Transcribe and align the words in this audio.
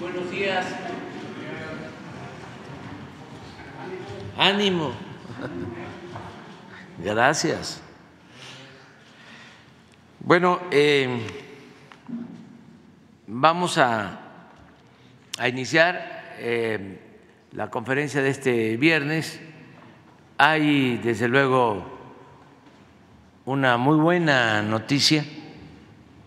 Buenos 0.00 0.30
días. 0.30 0.64
Ánimo. 4.36 4.92
Gracias. 7.02 7.80
Bueno, 10.20 10.60
eh, 10.70 11.26
vamos 13.26 13.76
a, 13.78 14.20
a 15.36 15.48
iniciar 15.48 16.36
eh, 16.38 17.00
la 17.52 17.68
conferencia 17.68 18.22
de 18.22 18.30
este 18.30 18.76
viernes. 18.76 19.40
Hay, 20.36 20.98
desde 20.98 21.26
luego, 21.26 21.84
una 23.46 23.76
muy 23.76 23.96
buena 23.96 24.62
noticia 24.62 25.24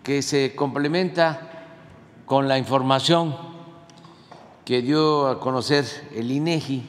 que 0.04 0.22
se 0.22 0.56
complementa 0.56 1.50
con 2.26 2.50
la 2.50 2.58
información 2.58 3.51
que 4.72 4.82
dio 4.82 5.28
a 5.28 5.38
conocer 5.38 5.84
el 6.16 6.32
INEGI 6.32 6.82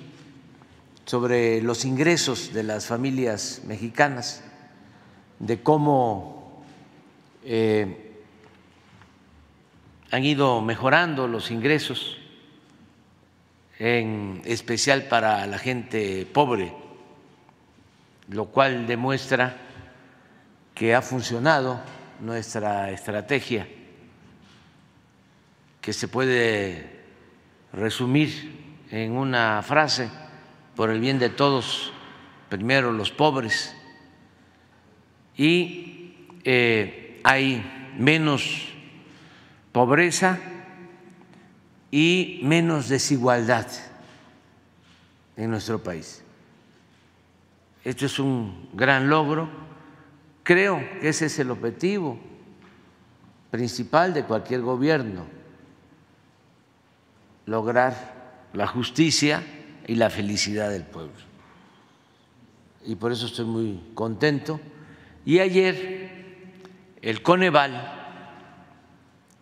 sobre 1.04 1.60
los 1.62 1.84
ingresos 1.84 2.52
de 2.52 2.62
las 2.62 2.86
familias 2.86 3.62
mexicanas, 3.66 4.44
de 5.40 5.60
cómo 5.64 6.62
eh, 7.42 8.22
han 10.12 10.24
ido 10.24 10.60
mejorando 10.62 11.26
los 11.26 11.50
ingresos, 11.50 12.18
en 13.80 14.42
especial 14.44 15.08
para 15.08 15.44
la 15.48 15.58
gente 15.58 16.24
pobre, 16.24 16.72
lo 18.28 18.44
cual 18.44 18.86
demuestra 18.86 19.56
que 20.72 20.94
ha 20.94 21.02
funcionado 21.02 21.80
nuestra 22.20 22.92
estrategia, 22.92 23.66
que 25.80 25.92
se 25.92 26.06
puede 26.06 26.91
resumir 27.72 28.84
en 28.90 29.12
una 29.12 29.62
frase, 29.62 30.10
por 30.76 30.90
el 30.90 31.00
bien 31.00 31.18
de 31.18 31.28
todos, 31.28 31.92
primero 32.48 32.92
los 32.92 33.10
pobres, 33.10 33.74
y 35.36 36.14
eh, 36.44 37.20
hay 37.24 37.92
menos 37.98 38.68
pobreza 39.72 40.38
y 41.90 42.40
menos 42.42 42.88
desigualdad 42.88 43.66
en 45.36 45.50
nuestro 45.50 45.82
país. 45.82 46.22
Esto 47.84 48.06
es 48.06 48.18
un 48.18 48.68
gran 48.74 49.08
logro. 49.08 49.48
Creo 50.42 50.78
que 51.00 51.08
ese 51.08 51.26
es 51.26 51.38
el 51.38 51.50
objetivo 51.50 52.18
principal 53.50 54.14
de 54.14 54.24
cualquier 54.24 54.62
gobierno, 54.62 55.26
lograr 57.46 58.48
la 58.52 58.66
justicia 58.66 59.42
y 59.86 59.94
la 59.94 60.10
felicidad 60.10 60.70
del 60.70 60.84
pueblo. 60.84 61.12
Y 62.84 62.96
por 62.96 63.12
eso 63.12 63.26
estoy 63.26 63.44
muy 63.44 63.80
contento. 63.94 64.60
Y 65.24 65.38
ayer 65.38 66.10
el 67.00 67.22
Coneval, 67.22 68.00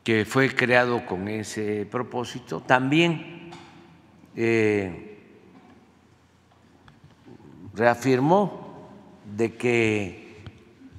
que 0.04 0.24
fue 0.24 0.54
creado 0.54 1.06
con 1.06 1.28
ese 1.28 1.86
propósito, 1.90 2.60
también 2.60 3.50
eh, 4.36 5.18
reafirmó 7.74 8.88
de 9.36 9.54
que 9.54 10.44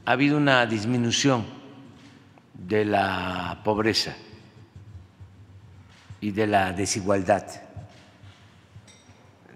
ha 0.05 0.11
habido 0.11 0.37
una 0.37 0.65
disminución 0.65 1.45
de 2.53 2.85
la 2.85 3.61
pobreza 3.63 4.15
y 6.21 6.31
de 6.31 6.47
la 6.47 6.71
desigualdad. 6.71 7.45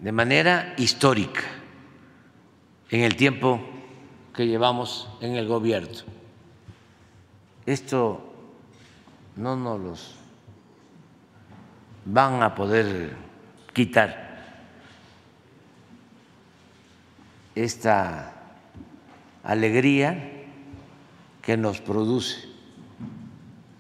De 0.02 0.12
manera 0.12 0.74
histórica 0.78 1.42
en 2.90 3.02
el 3.02 3.16
tiempo 3.16 3.62
que 4.34 4.48
llevamos 4.48 5.08
en 5.22 5.36
el 5.36 5.48
gobierno. 5.48 6.04
Esto 7.66 8.34
no 9.38 9.56
nos 9.56 9.80
los 9.80 10.16
van 12.06 12.44
a 12.44 12.54
poder 12.54 13.16
quitar. 13.74 14.26
Esta 17.56 18.34
alegría 19.44 20.32
que 21.42 21.56
nos 21.58 21.80
produce 21.80 22.50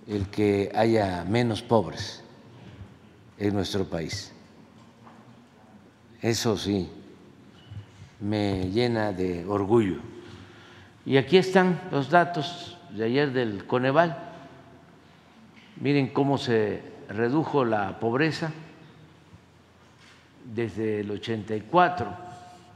el 0.07 0.27
que 0.27 0.71
haya 0.73 1.25
menos 1.27 1.61
pobres 1.61 2.24
en 3.37 3.53
nuestro 3.53 3.85
país. 3.85 4.31
Eso 6.21 6.57
sí, 6.57 6.89
me 8.19 8.69
llena 8.71 9.11
de 9.11 9.45
orgullo. 9.45 9.97
Y 11.05 11.17
aquí 11.17 11.37
están 11.37 11.79
los 11.91 12.09
datos 12.09 12.77
de 12.91 13.05
ayer 13.05 13.31
del 13.31 13.67
Coneval. 13.67 14.17
Miren 15.79 16.07
cómo 16.07 16.37
se 16.37 16.81
redujo 17.09 17.65
la 17.65 17.99
pobreza 17.99 18.51
desde 20.45 21.01
el 21.01 21.11
84, 21.11 22.07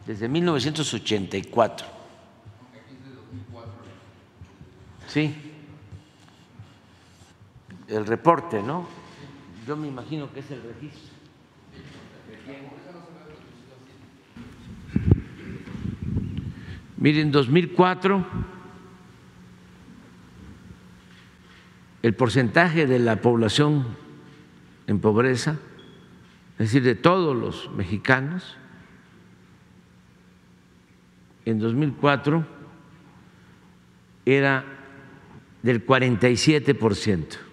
desde 0.06 0.28
1984. 0.28 1.88
Sí, 5.08 5.36
el 7.88 8.06
reporte, 8.06 8.62
¿no? 8.62 8.99
Yo 9.70 9.78
me 9.78 9.88
imagino 9.88 10.34
que 10.34 10.40
es 10.40 10.50
el 10.50 10.64
registro. 10.64 11.14
Miren, 16.98 17.32
2004 17.32 18.26
el 22.02 22.16
porcentaje 22.16 22.88
de 22.88 22.98
la 22.98 23.22
población 23.22 23.86
en 24.88 25.00
pobreza, 25.00 25.60
es 26.54 26.58
decir, 26.58 26.82
de 26.82 26.96
todos 26.96 27.38
los 27.38 27.72
mexicanos, 27.74 28.58
en 31.46 31.60
2004 31.60 32.44
era 34.26 34.66
del 35.62 35.84
47 35.84 36.74
por 36.74 36.96
ciento. 36.96 37.49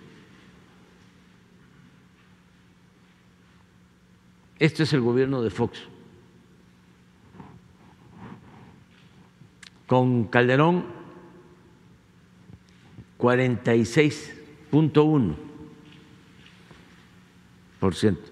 Esto 4.58 4.84
es 4.84 4.92
el 4.92 5.00
gobierno 5.02 5.42
de 5.42 5.50
Fox. 5.50 5.78
Con 9.86 10.24
Calderón, 10.24 10.84
46.1 13.18 15.36
por 17.78 17.94
ciento. 17.94 18.30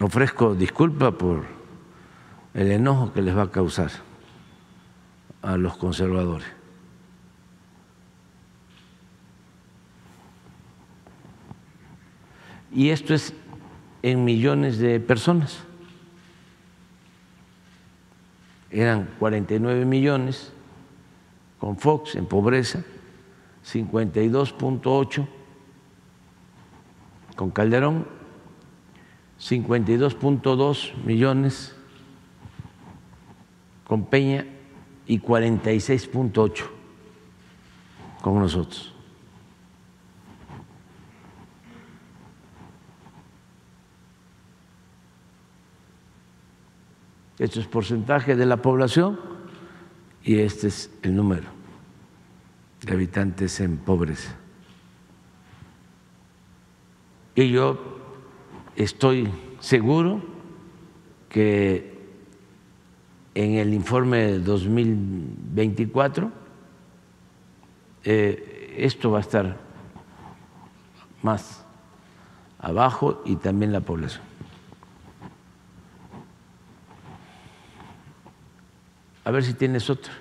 Ofrezco 0.07 0.55
disculpa 0.55 1.11
por 1.11 1.43
el 2.55 2.71
enojo 2.71 3.13
que 3.13 3.23
les 3.23 3.37
va 3.37 3.43
a 3.43 3.51
causar 3.51 3.91
a 5.43 5.57
los 5.57 5.77
conservadores. 5.77 6.47
Y 12.73 12.91
esto 12.91 13.15
es 13.15 13.33
en 14.03 14.25
millones 14.25 14.79
de 14.79 15.01
personas. 15.01 15.65
Eran 18.71 19.09
49 19.19 19.85
millones 19.87 20.53
con 21.59 21.79
Fox 21.79 22.15
en 22.15 22.27
pobreza, 22.27 22.85
52.8 23.65 25.27
con 27.35 27.51
Calderón, 27.51 28.16
52.2 29.41 30.95
millones 31.05 31.75
con 33.87 34.07
Peña 34.07 34.47
y 35.07 35.21
46.8 35.21 36.65
con 38.23 38.39
nosotros. 38.39 38.93
Esto 47.39 47.61
es 47.61 47.67
porcentaje 47.67 48.35
de 48.35 48.47
la 48.47 48.57
población 48.57 49.21
y 50.25 50.39
este 50.39 50.69
es 50.69 50.91
el 51.03 51.15
número 51.15 51.45
de 52.81 52.93
habitantes 52.93 53.61
en 53.61 53.77
pobreza. 53.77 54.35
Y 57.35 57.51
yo 57.51 58.06
estoy 58.77 59.29
seguro 59.59 60.23
que 61.29 61.97
en 63.35 63.55
el 63.55 63.75
informe 63.75 64.39
2024 64.39 66.33
eh, 68.05 68.75
esto 68.79 69.11
va 69.11 69.19
a 69.19 69.21
estar 69.23 69.57
más 71.23 71.65
abajo 72.59 73.23
y 73.25 73.37
también 73.37 73.73
la 73.73 73.81
población. 73.81 74.23
A 79.25 79.31
ver 79.31 79.43
si 79.43 79.55
tienes 79.55 79.91
otro. 79.91 80.13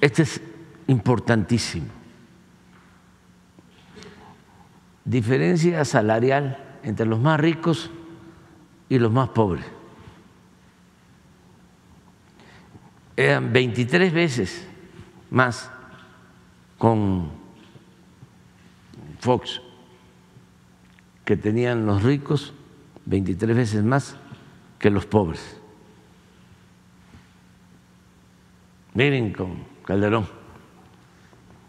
Este 0.00 0.22
es 0.22 0.40
importantísimo. 0.86 2.03
Diferencia 5.04 5.84
salarial 5.84 6.78
entre 6.82 7.06
los 7.06 7.20
más 7.20 7.38
ricos 7.38 7.90
y 8.88 8.98
los 8.98 9.12
más 9.12 9.28
pobres. 9.30 9.64
Eran 13.16 13.52
23 13.52 14.12
veces 14.12 14.66
más 15.30 15.70
con 16.78 17.30
Fox 19.20 19.60
que 21.24 21.36
tenían 21.36 21.86
los 21.86 22.02
ricos, 22.02 22.52
23 23.06 23.56
veces 23.56 23.84
más 23.84 24.16
que 24.78 24.90
los 24.90 25.06
pobres. 25.06 25.60
Miren 28.94 29.32
con 29.32 29.64
Calderón, 29.84 30.28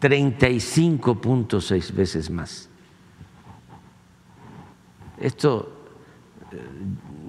35.6 0.00 1.94
veces 1.94 2.30
más. 2.30 2.68
Esto 5.18 5.72
eh, 6.52 6.60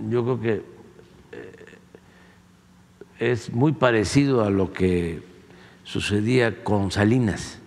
yo 0.10 0.24
creo 0.24 0.42
que 0.42 0.66
eh, 1.32 1.66
es 3.20 3.52
muy 3.52 3.72
parecido 3.72 4.44
a 4.44 4.50
lo 4.50 4.74
que 4.74 5.24
sucedía 5.84 6.64
con 6.64 6.92
Salinas, 6.92 7.60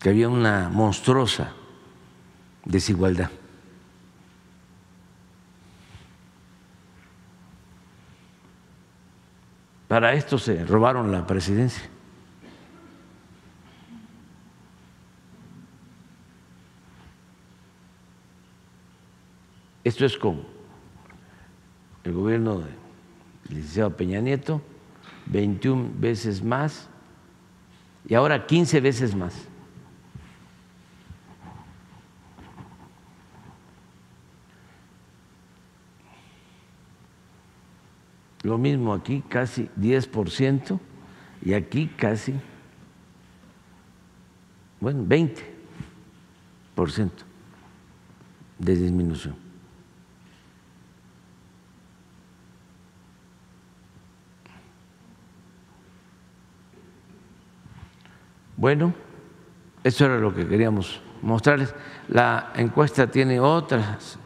que 0.00 0.10
había 0.10 0.28
una 0.28 0.68
monstruosa 0.68 1.52
desigualdad. 2.64 3.30
Para 9.88 10.14
esto 10.14 10.38
se 10.38 10.64
robaron 10.64 11.12
la 11.12 11.26
presidencia. 11.26 11.93
Esto 19.84 20.06
es 20.06 20.16
con 20.16 20.42
el 22.04 22.12
gobierno 22.12 22.60
del 22.60 22.74
licenciado 23.50 23.94
Peña 23.94 24.20
Nieto, 24.20 24.62
21 25.26 25.90
veces 25.98 26.42
más 26.42 26.88
y 28.08 28.14
ahora 28.14 28.46
15 28.46 28.80
veces 28.80 29.14
más. 29.14 29.34
Lo 38.42 38.58
mismo 38.58 38.92
aquí, 38.92 39.22
casi 39.26 39.70
10%, 39.80 40.78
y 41.42 41.54
aquí 41.54 41.86
casi, 41.86 42.34
bueno, 44.80 45.02
20% 45.04 47.10
de 48.58 48.76
disminución. 48.76 49.43
Bueno, 58.64 58.94
eso 59.82 60.06
era 60.06 60.16
lo 60.16 60.34
que 60.34 60.48
queríamos 60.48 60.98
mostrarles. 61.20 61.74
La 62.08 62.50
encuesta 62.56 63.10
tiene 63.10 63.38
otras 63.38 64.18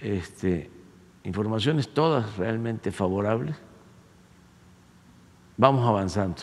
este, 0.00 0.68
informaciones 1.22 1.94
todas 1.94 2.36
realmente 2.36 2.90
favorables, 2.90 3.54
vamos 5.56 5.88
avanzando. 5.88 6.42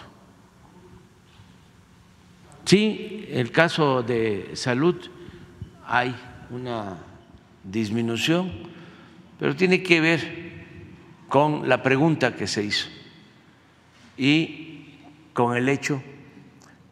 Sí, 2.63 3.25
el 3.27 3.51
caso 3.51 4.01
de 4.01 4.51
salud 4.53 4.95
hay 5.85 6.15
una 6.49 6.95
disminución, 7.61 8.53
pero 9.37 9.53
tiene 9.53 9.83
que 9.83 9.99
ver 9.99 10.63
con 11.27 11.67
la 11.67 11.83
pregunta 11.83 12.37
que 12.37 12.47
se 12.47 12.63
hizo 12.63 12.87
y 14.15 14.97
con 15.33 15.57
el 15.57 15.67
hecho 15.67 16.01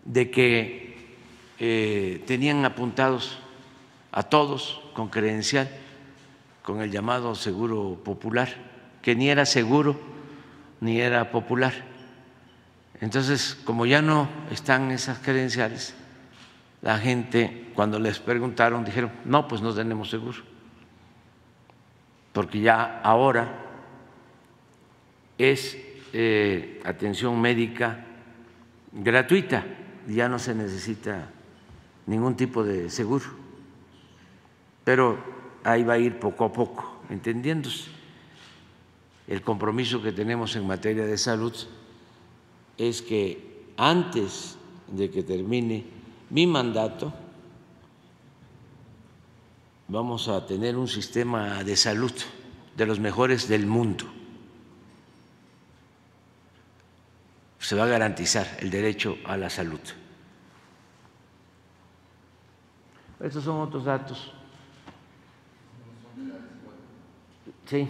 de 0.07 0.31
que 0.31 0.97
eh, 1.59 2.23
tenían 2.25 2.65
apuntados 2.65 3.37
a 4.11 4.23
todos 4.23 4.81
con 4.93 5.09
credencial 5.09 5.69
con 6.67 6.81
el 6.81 6.91
llamado 6.91 7.33
seguro 7.33 7.97
popular, 8.03 8.49
que 9.01 9.15
ni 9.15 9.29
era 9.29 9.45
seguro 9.45 9.97
ni 10.81 10.99
era 10.99 11.31
popular. 11.31 11.71
Entonces, 12.99 13.57
como 13.63 13.85
ya 13.85 14.01
no 14.01 14.27
están 14.51 14.91
esas 14.91 15.19
credenciales, 15.19 15.95
la 16.81 16.97
gente 16.97 17.71
cuando 17.73 17.99
les 17.99 18.19
preguntaron 18.19 18.83
dijeron, 18.83 19.13
no, 19.23 19.47
pues 19.47 19.61
no 19.61 19.73
tenemos 19.73 20.09
seguro, 20.09 20.39
porque 22.33 22.59
ya 22.59 22.99
ahora 23.01 23.47
es 25.37 25.77
eh, 26.11 26.81
atención 26.83 27.39
médica 27.39 28.03
gratuita, 28.91 29.63
ya 30.07 30.29
no 30.29 30.39
se 30.39 30.55
necesita 30.55 31.29
ningún 32.05 32.35
tipo 32.35 32.63
de 32.63 32.89
seguro. 32.89 33.25
Pero 34.83 35.17
ahí 35.63 35.83
va 35.83 35.93
a 35.93 35.99
ir 35.99 36.19
poco 36.19 36.45
a 36.45 36.53
poco, 36.53 37.01
entendiéndose. 37.09 37.89
El 39.27 39.41
compromiso 39.41 40.01
que 40.01 40.13
tenemos 40.13 40.55
en 40.55 40.65
materia 40.65 41.05
de 41.05 41.17
salud 41.17 41.53
es 42.77 43.01
que 43.01 43.73
antes 43.75 44.57
de 44.87 45.11
que 45.11 45.23
termine 45.23 45.85
mi 46.29 46.47
mandato, 46.47 47.13
vamos 49.89 50.29
a 50.29 50.45
tener 50.45 50.77
un 50.77 50.87
sistema 50.87 51.63
de 51.63 51.75
salud 51.75 52.13
de 52.77 52.85
los 52.85 52.99
mejores 52.99 53.49
del 53.49 53.65
mundo. 53.65 54.05
Se 57.59 57.75
va 57.75 57.83
a 57.83 57.87
garantizar 57.87 58.47
el 58.59 58.69
derecho 58.69 59.17
a 59.25 59.37
la 59.37 59.49
salud. 59.49 59.79
Estos 63.19 63.43
son 63.43 63.61
otros 63.61 63.83
datos 63.83 64.31
Sí. 67.69 67.85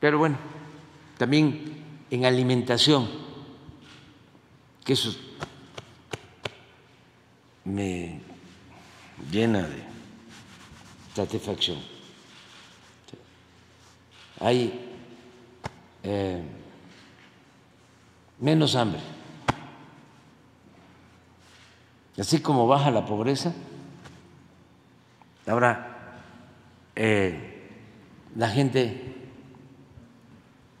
Pero 0.00 0.18
bueno, 0.18 0.38
también 1.18 1.84
en 2.10 2.24
alimentación, 2.24 3.08
que 4.84 4.94
eso 4.94 5.14
me 7.64 8.20
llena 9.30 9.62
de 9.62 9.82
satisfacción. 11.14 11.78
Hay 14.40 14.87
eh, 16.02 16.42
menos 18.40 18.76
hambre. 18.76 19.00
Así 22.18 22.40
como 22.40 22.66
baja 22.66 22.90
la 22.90 23.04
pobreza, 23.06 23.54
ahora 25.46 26.20
eh, 26.96 27.68
la 28.34 28.48
gente 28.48 29.14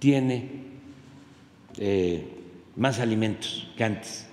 tiene 0.00 0.64
eh, 1.76 2.26
más 2.74 2.98
alimentos 2.98 3.68
que 3.76 3.84
antes, 3.84 4.28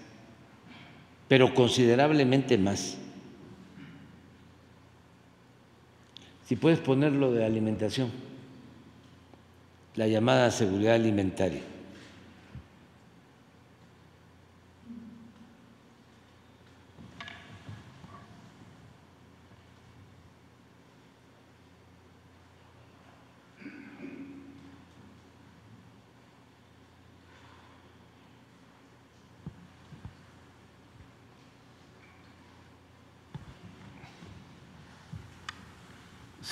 pero 1.27 1.53
considerablemente 1.53 2.57
más. 2.57 2.97
Si 6.45 6.55
puedes 6.55 6.79
ponerlo 6.79 7.31
de 7.31 7.45
alimentación, 7.45 8.11
la 9.95 10.07
llamada 10.07 10.51
seguridad 10.51 10.95
alimentaria. 10.95 11.61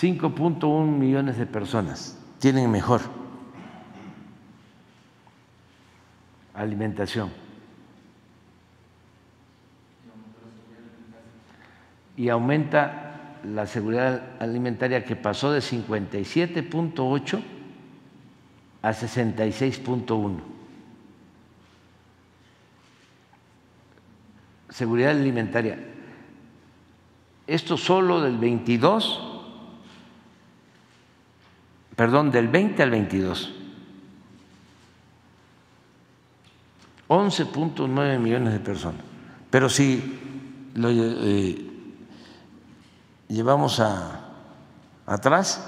5.1 0.03 0.85
millones 0.85 1.37
de 1.37 1.45
personas 1.45 2.17
tienen 2.39 2.69
mejor 2.69 3.22
alimentación. 6.63 7.31
Y 12.15 12.29
aumenta 12.29 13.39
la 13.43 13.65
seguridad 13.65 14.23
alimentaria 14.39 15.03
que 15.03 15.15
pasó 15.15 15.51
de 15.51 15.59
57.8 15.59 17.41
a 18.81 18.91
66.1. 18.91 20.39
Seguridad 24.69 25.11
alimentaria. 25.11 25.79
Esto 27.45 27.77
solo 27.77 28.21
del 28.21 28.37
22 28.37 29.33
perdón, 31.95 32.31
del 32.31 32.47
20 32.47 32.83
al 32.83 32.91
22. 32.91 33.53
11.9 37.13 38.19
millones 38.19 38.53
de 38.53 38.59
personas. 38.59 39.01
Pero 39.49 39.69
si 39.69 40.19
lo 40.73 40.89
eh, 40.89 41.69
llevamos 43.27 43.79
atrás, 45.05 45.61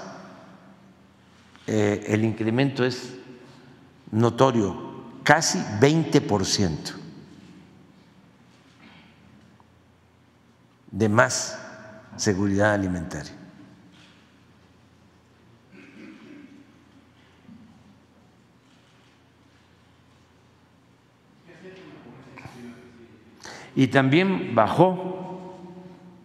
eh, 1.66 2.04
el 2.08 2.24
incremento 2.24 2.84
es 2.84 3.14
notorio, 4.10 5.04
casi 5.22 5.58
20% 5.80 6.94
de 10.90 11.08
más 11.08 11.58
seguridad 12.16 12.72
alimentaria. 12.72 13.45
Y 23.76 23.88
también 23.88 24.54
bajó 24.54 25.52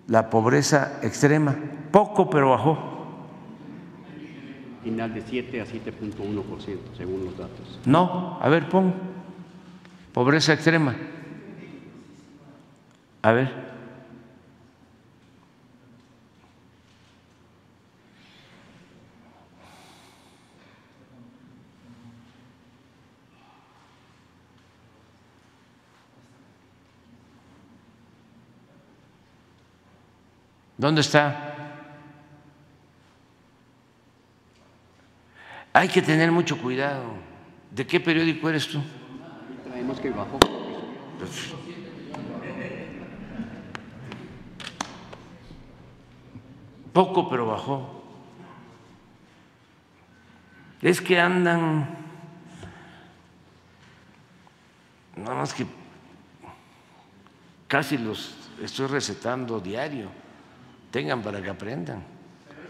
la 0.07 0.29
pobreza 0.29 0.99
extrema, 1.03 1.55
poco 1.91 2.29
pero 2.29 2.51
bajó. 2.51 2.77
Final 4.83 5.13
de 5.13 5.21
7 5.21 5.61
a 5.61 5.65
7.1%, 5.65 6.77
según 6.97 7.25
los 7.25 7.37
datos. 7.37 7.79
No, 7.85 8.39
a 8.41 8.49
ver, 8.49 8.67
pon 8.67 8.93
pobreza 10.13 10.53
extrema. 10.53 10.95
A 13.21 13.31
ver. 13.31 13.70
¿Dónde 30.81 31.01
está? 31.01 31.53
Hay 35.73 35.87
que 35.87 36.01
tener 36.01 36.31
mucho 36.31 36.59
cuidado. 36.59 37.03
¿De 37.69 37.85
qué 37.85 37.99
periódico 37.99 38.49
eres 38.49 38.67
tú? 38.67 38.81
Traemos 39.63 39.99
que 39.99 40.09
bajó. 40.09 40.39
Poco, 46.91 47.29
pero 47.29 47.45
bajó. 47.45 48.03
Es 50.81 50.99
que 50.99 51.19
andan, 51.19 51.95
nada 55.15 55.35
más 55.35 55.53
que 55.53 55.67
casi 57.67 57.99
los 57.99 58.35
estoy 58.59 58.87
recetando 58.87 59.59
diario 59.59 60.09
tengan 60.91 61.21
para 61.21 61.41
que 61.41 61.49
aprendan. 61.49 62.03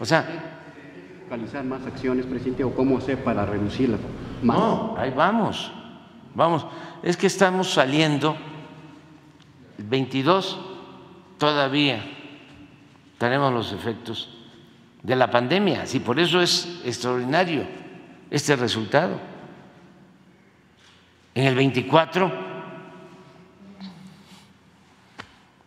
O 0.00 0.04
sea, 0.04 0.24
realizar 1.28 1.64
más 1.64 1.84
acciones, 1.86 2.26
presidente, 2.26 2.64
o 2.64 2.74
cómo 2.74 2.98
hacer 2.98 3.22
para 3.22 3.44
reducirlas. 3.44 4.00
No, 4.42 4.94
ahí 4.96 5.10
vamos, 5.10 5.72
vamos. 6.34 6.66
Es 7.02 7.16
que 7.16 7.26
estamos 7.26 7.72
saliendo, 7.72 8.36
el 9.78 9.84
22 9.84 10.58
todavía 11.38 12.04
tenemos 13.18 13.52
los 13.52 13.72
efectos 13.72 14.38
de 15.02 15.16
la 15.16 15.30
pandemia, 15.30 15.84
y 15.92 15.98
por 15.98 16.18
eso 16.18 16.40
es 16.40 16.80
extraordinario 16.84 17.64
este 18.30 18.56
resultado. 18.56 19.18
En 21.34 21.46
el 21.46 21.54
24 21.54 22.30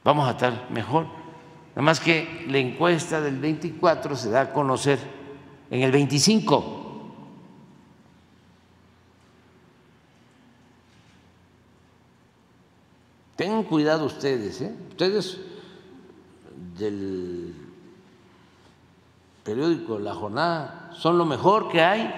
vamos 0.03 0.27
a 0.27 0.31
estar 0.31 0.69
mejor. 0.69 1.24
Nada 1.75 1.83
más 1.83 1.99
que 1.99 2.45
la 2.47 2.57
encuesta 2.57 3.19
del 3.19 3.37
24 3.37 4.15
se 4.15 4.29
da 4.29 4.41
a 4.41 4.53
conocer 4.53 4.97
en 5.69 5.81
el 5.81 5.91
25. 5.91 7.11
Tengan 13.35 13.63
cuidado 13.63 14.05
ustedes, 14.05 14.61
¿eh? 14.61 14.73
ustedes 14.87 15.37
del 16.79 17.53
periódico 19.43 19.99
La 19.99 20.13
Jornada 20.13 20.91
son 20.93 21.17
lo 21.17 21.25
mejor 21.25 21.69
que 21.69 21.81
hay 21.81 22.09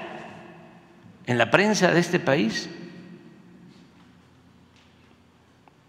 en 1.25 1.39
la 1.39 1.49
prensa 1.49 1.91
de 1.91 1.99
este 1.99 2.19
país. 2.19 2.69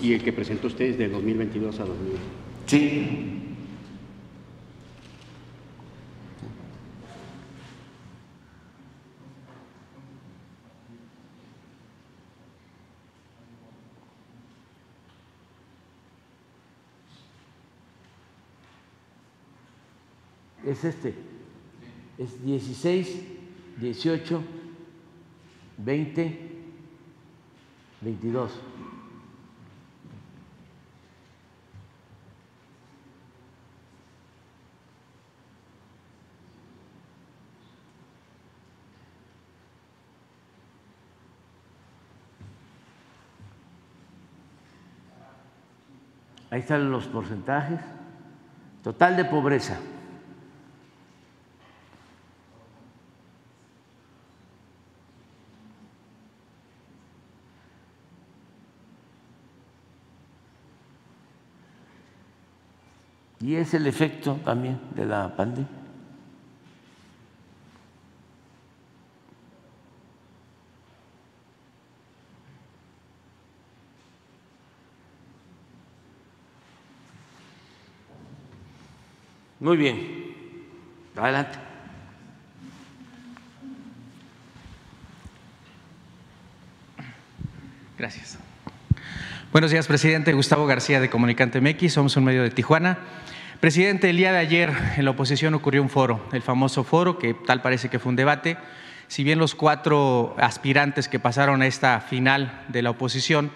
Y 0.00 0.14
el 0.14 0.22
que 0.22 0.32
presentó 0.32 0.68
usted 0.68 0.86
es 0.86 0.96
de 0.98 1.08
2022 1.08 1.80
a 1.80 1.84
2020. 1.84 2.20
Sí, 2.66 3.49
Es 20.70 20.84
este. 20.84 21.16
Es 22.16 22.44
16, 22.44 23.22
18, 23.78 24.42
20, 25.78 26.50
22. 28.02 28.52
Ahí 46.52 46.60
están 46.60 46.92
los 46.92 47.06
porcentajes. 47.08 47.80
Total 48.84 49.16
de 49.16 49.24
pobreza. 49.24 49.80
Es 63.60 63.74
el 63.74 63.86
efecto 63.86 64.40
también 64.42 64.80
de 64.96 65.04
la 65.04 65.36
pandemia. 65.36 65.68
Muy 79.58 79.76
bien. 79.76 80.24
Adelante. 81.14 81.58
Gracias. 87.98 88.38
Buenos 89.52 89.70
días, 89.70 89.86
presidente. 89.86 90.32
Gustavo 90.32 90.64
García 90.64 90.98
de 90.98 91.10
Comunicante 91.10 91.60
MX. 91.60 91.92
Somos 91.92 92.16
un 92.16 92.24
medio 92.24 92.42
de 92.42 92.48
Tijuana. 92.48 92.98
Presidente, 93.60 94.08
el 94.08 94.16
día 94.16 94.32
de 94.32 94.38
ayer 94.38 94.72
en 94.96 95.04
la 95.04 95.10
oposición 95.10 95.54
ocurrió 95.54 95.82
un 95.82 95.90
foro, 95.90 96.26
el 96.32 96.42
famoso 96.42 96.82
foro, 96.82 97.18
que 97.18 97.34
tal 97.34 97.60
parece 97.60 97.90
que 97.90 97.98
fue 97.98 98.10
un 98.10 98.16
debate. 98.16 98.56
Si 99.06 99.22
bien 99.22 99.38
los 99.38 99.54
cuatro 99.54 100.34
aspirantes 100.38 101.08
que 101.08 101.18
pasaron 101.18 101.60
a 101.60 101.66
esta 101.66 102.00
final 102.00 102.64
de 102.68 102.82
la 102.82 102.90
oposición 102.90 103.50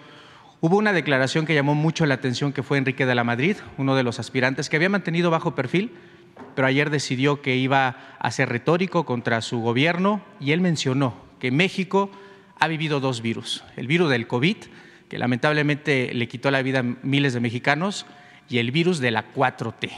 Hubo 0.65 0.79
una 0.79 0.95
declaración 0.95 1.45
que 1.45 1.53
llamó 1.53 1.75
mucho 1.75 2.07
la 2.07 2.15
atención 2.15 2.55
que 2.55 2.63
fue 2.63 2.79
Enrique 2.79 3.05
de 3.05 3.15
la 3.15 3.23
Madrid, 3.23 3.59
uno 3.77 3.97
de 3.97 4.03
los 4.03 4.19
aspirantes 4.19 4.71
que 4.71 4.77
había 4.77 4.89
mantenido 4.89 5.31
bajo 5.31 5.55
perfil, 5.55 5.93
pero 6.55 6.67
ayer 6.67 6.89
decidió 6.89 7.43
que 7.43 7.55
iba 7.55 7.99
a 8.19 8.31
ser 8.31 8.49
retórico 8.49 9.05
contra 9.05 9.43
su 9.43 9.61
gobierno 9.61 10.25
y 10.41 10.53
él 10.53 10.63
mencionó 10.63 11.17
que 11.39 11.51
México 11.51 12.11
ha 12.59 12.67
vivido 12.67 12.99
dos 12.99 13.21
virus, 13.21 13.63
el 13.77 13.87
virus 13.87 14.09
del 14.09 14.27
COVID, 14.27 14.57
que 15.11 15.19
lamentablemente 15.19 16.15
le 16.15 16.29
quitó 16.29 16.51
la 16.51 16.63
vida 16.63 16.79
a 16.79 16.83
miles 17.03 17.35
de 17.35 17.41
mexicanos, 17.41 18.07
y 18.49 18.59
el 18.59 18.71
virus 18.71 18.99
de 18.99 19.11
la 19.11 19.33
4T. 19.33 19.91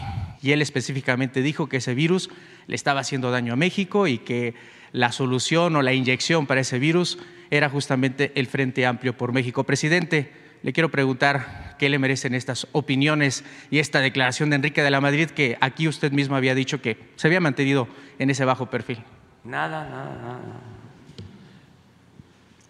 Y 0.42 0.52
él 0.52 0.62
específicamente 0.62 1.42
dijo 1.42 1.68
que 1.68 1.78
ese 1.78 1.94
virus 1.94 2.30
le 2.66 2.76
estaba 2.76 3.00
haciendo 3.00 3.30
daño 3.30 3.54
a 3.54 3.56
México 3.56 4.06
y 4.06 4.18
que 4.18 4.54
la 4.92 5.12
solución 5.12 5.76
o 5.76 5.82
la 5.82 5.92
inyección 5.92 6.46
para 6.46 6.60
ese 6.60 6.78
virus 6.78 7.18
era 7.50 7.68
justamente 7.68 8.32
el 8.34 8.46
Frente 8.46 8.86
Amplio 8.86 9.16
por 9.16 9.32
México. 9.32 9.64
Presidente, 9.64 10.32
le 10.62 10.72
quiero 10.72 10.90
preguntar 10.90 11.76
qué 11.78 11.88
le 11.88 11.98
merecen 11.98 12.34
estas 12.34 12.66
opiniones 12.72 13.44
y 13.70 13.78
esta 13.78 14.00
declaración 14.00 14.50
de 14.50 14.56
Enrique 14.56 14.82
de 14.82 14.90
la 14.90 15.00
Madrid 15.00 15.30
que 15.30 15.58
aquí 15.60 15.86
usted 15.88 16.12
mismo 16.12 16.36
había 16.36 16.54
dicho 16.54 16.80
que 16.80 16.98
se 17.16 17.26
había 17.26 17.40
mantenido 17.40 17.88
en 18.18 18.30
ese 18.30 18.44
bajo 18.44 18.66
perfil. 18.70 18.98
Nada, 19.44 19.88
nada, 19.88 20.16
nada. 20.16 20.60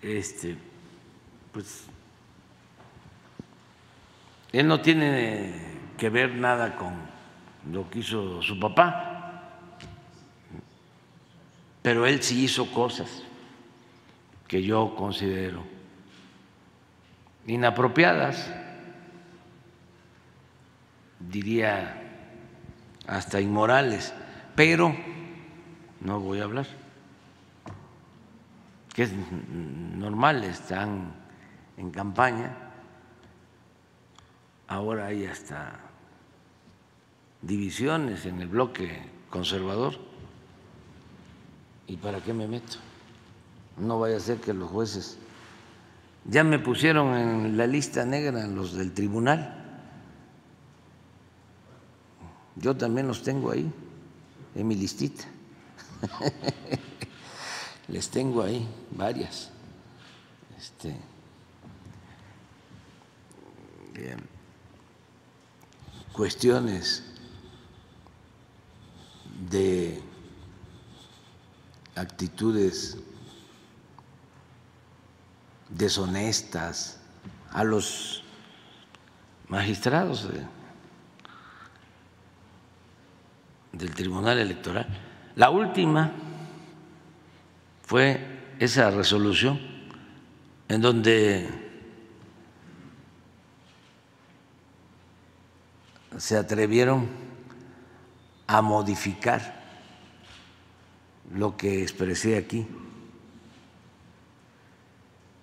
Este, 0.03 0.57
pues 1.53 1.87
él 4.53 4.67
no 4.67 4.81
tiene 4.81 5.53
que 5.97 6.09
ver 6.09 6.35
nada 6.35 6.77
con 6.77 6.95
lo 7.73 7.89
que 7.91 8.01
hizo 8.01 8.41
su 8.43 8.59
papá, 8.59 9.51
pero 11.83 12.07
él 12.07 12.23
sí 12.23 12.45
hizo 12.45 12.71
cosas 12.73 13.23
que 14.49 14.63
yo 14.63 14.95
considero 14.95 15.63
inapropiadas, 17.47 18.53
diría 21.21 22.03
hasta 23.07 23.41
inmorales, 23.41 24.13
pero 24.55 24.95
no 26.01 26.21
voy 26.21 26.41
a 26.41 26.45
hablar, 26.45 26.67
que 28.93 29.05
es 29.05 29.13
normal, 29.53 30.45
están 30.45 31.13
en 31.77 31.91
campaña, 31.91 32.66
ahora 34.69 35.07
hay 35.07 35.27
hasta 35.27 35.81
divisiones 37.43 38.27
en 38.27 38.41
el 38.41 38.49
bloque 38.49 39.03
conservador, 39.31 39.95
¿y 41.87 41.97
para 41.97 42.21
qué 42.21 42.33
me 42.33 42.49
meto? 42.49 42.79
No 43.77 44.01
vaya 44.01 44.17
a 44.17 44.21
ser 44.21 44.39
que 44.41 44.53
los 44.53 44.71
jueces 44.71 45.19
ya 46.25 46.43
me 46.43 46.59
pusieron 46.59 47.15
en 47.15 47.57
la 47.57 47.67
lista 47.67 48.05
negra 48.05 48.47
los 48.49 48.73
del 48.73 48.93
tribunal. 48.93 49.63
Yo 52.57 52.77
también 52.77 53.07
los 53.07 53.23
tengo 53.23 53.51
ahí, 53.51 53.71
en 54.55 54.67
mi 54.67 54.75
listita. 54.75 55.25
Les 57.89 58.09
tengo 58.09 58.43
ahí 58.43 58.67
varias. 58.91 59.51
Este, 60.59 60.97
cuestiones 66.17 67.05
de 69.51 70.01
actitudes 71.95 72.97
deshonestas 75.69 76.99
a 77.51 77.63
los 77.65 78.25
magistrados 79.49 80.27
del 83.73 83.95
Tribunal 83.95 84.39
Electoral. 84.39 84.87
La 85.35 85.51
última 85.51 86.13
fue 87.83 88.55
esa 88.59 88.91
resolución 88.91 89.61
en 90.69 90.81
donde 90.81 91.66
se 96.19 96.37
atrevieron 96.37 97.09
a 98.47 98.63
modificar 98.63 99.55
lo 101.33 101.57
que 101.57 101.83
expresé 101.83 102.37
aquí 102.37 102.67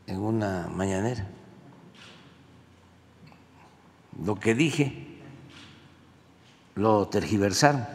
en 0.08 0.20
una 0.20 0.68
mañanera. 0.68 1.28
Lo 4.24 4.40
que 4.40 4.56
dije 4.56 5.20
lo 6.76 7.08
tergiversaron. 7.08 7.86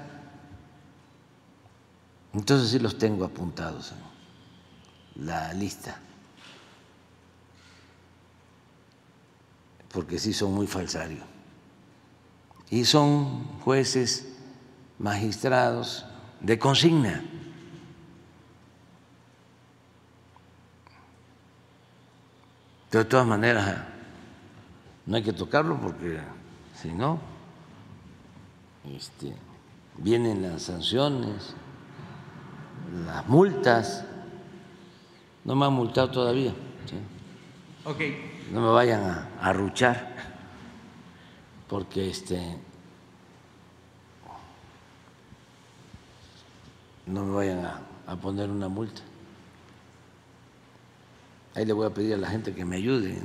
Entonces 2.32 2.70
sí 2.70 2.78
los 2.78 2.98
tengo 2.98 3.24
apuntados 3.24 3.92
en 5.16 5.26
la 5.26 5.52
lista. 5.54 5.98
Porque 9.92 10.18
sí 10.18 10.32
son 10.32 10.52
muy 10.52 10.66
falsarios. 10.66 11.37
Y 12.70 12.84
son 12.84 13.44
jueces, 13.60 14.28
magistrados 14.98 16.04
de 16.40 16.58
consigna. 16.58 17.22
de 22.90 23.04
todas 23.04 23.26
maneras, 23.26 23.84
no 25.04 25.16
hay 25.16 25.22
que 25.22 25.32
tocarlo 25.32 25.78
porque 25.78 26.18
si 26.74 26.88
no, 26.88 27.18
este, 28.96 29.34
vienen 29.98 30.42
las 30.42 30.62
sanciones, 30.62 31.54
las 33.06 33.26
multas. 33.28 34.04
No 35.44 35.54
me 35.54 35.66
han 35.66 35.72
multado 35.72 36.10
todavía. 36.10 36.52
No 38.52 38.60
me 38.60 38.68
vayan 38.68 39.02
a, 39.02 39.28
arruchar 39.40 40.14
porque 41.68 42.10
este 42.10 42.40
no 47.06 47.24
me 47.24 47.34
vayan 47.34 47.64
a 48.06 48.16
poner 48.16 48.50
una 48.50 48.68
multa. 48.68 49.02
Ahí 51.54 51.64
le 51.64 51.72
voy 51.72 51.86
a 51.86 51.90
pedir 51.90 52.14
a 52.14 52.16
la 52.16 52.28
gente 52.28 52.54
que 52.54 52.64
me 52.64 52.76
ayude. 52.76 53.18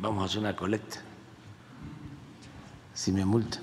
Vamos 0.00 0.22
a 0.22 0.26
hacer 0.26 0.38
una 0.38 0.54
colecta, 0.54 0.98
si 2.94 3.10
me 3.10 3.24
multa. 3.24 3.58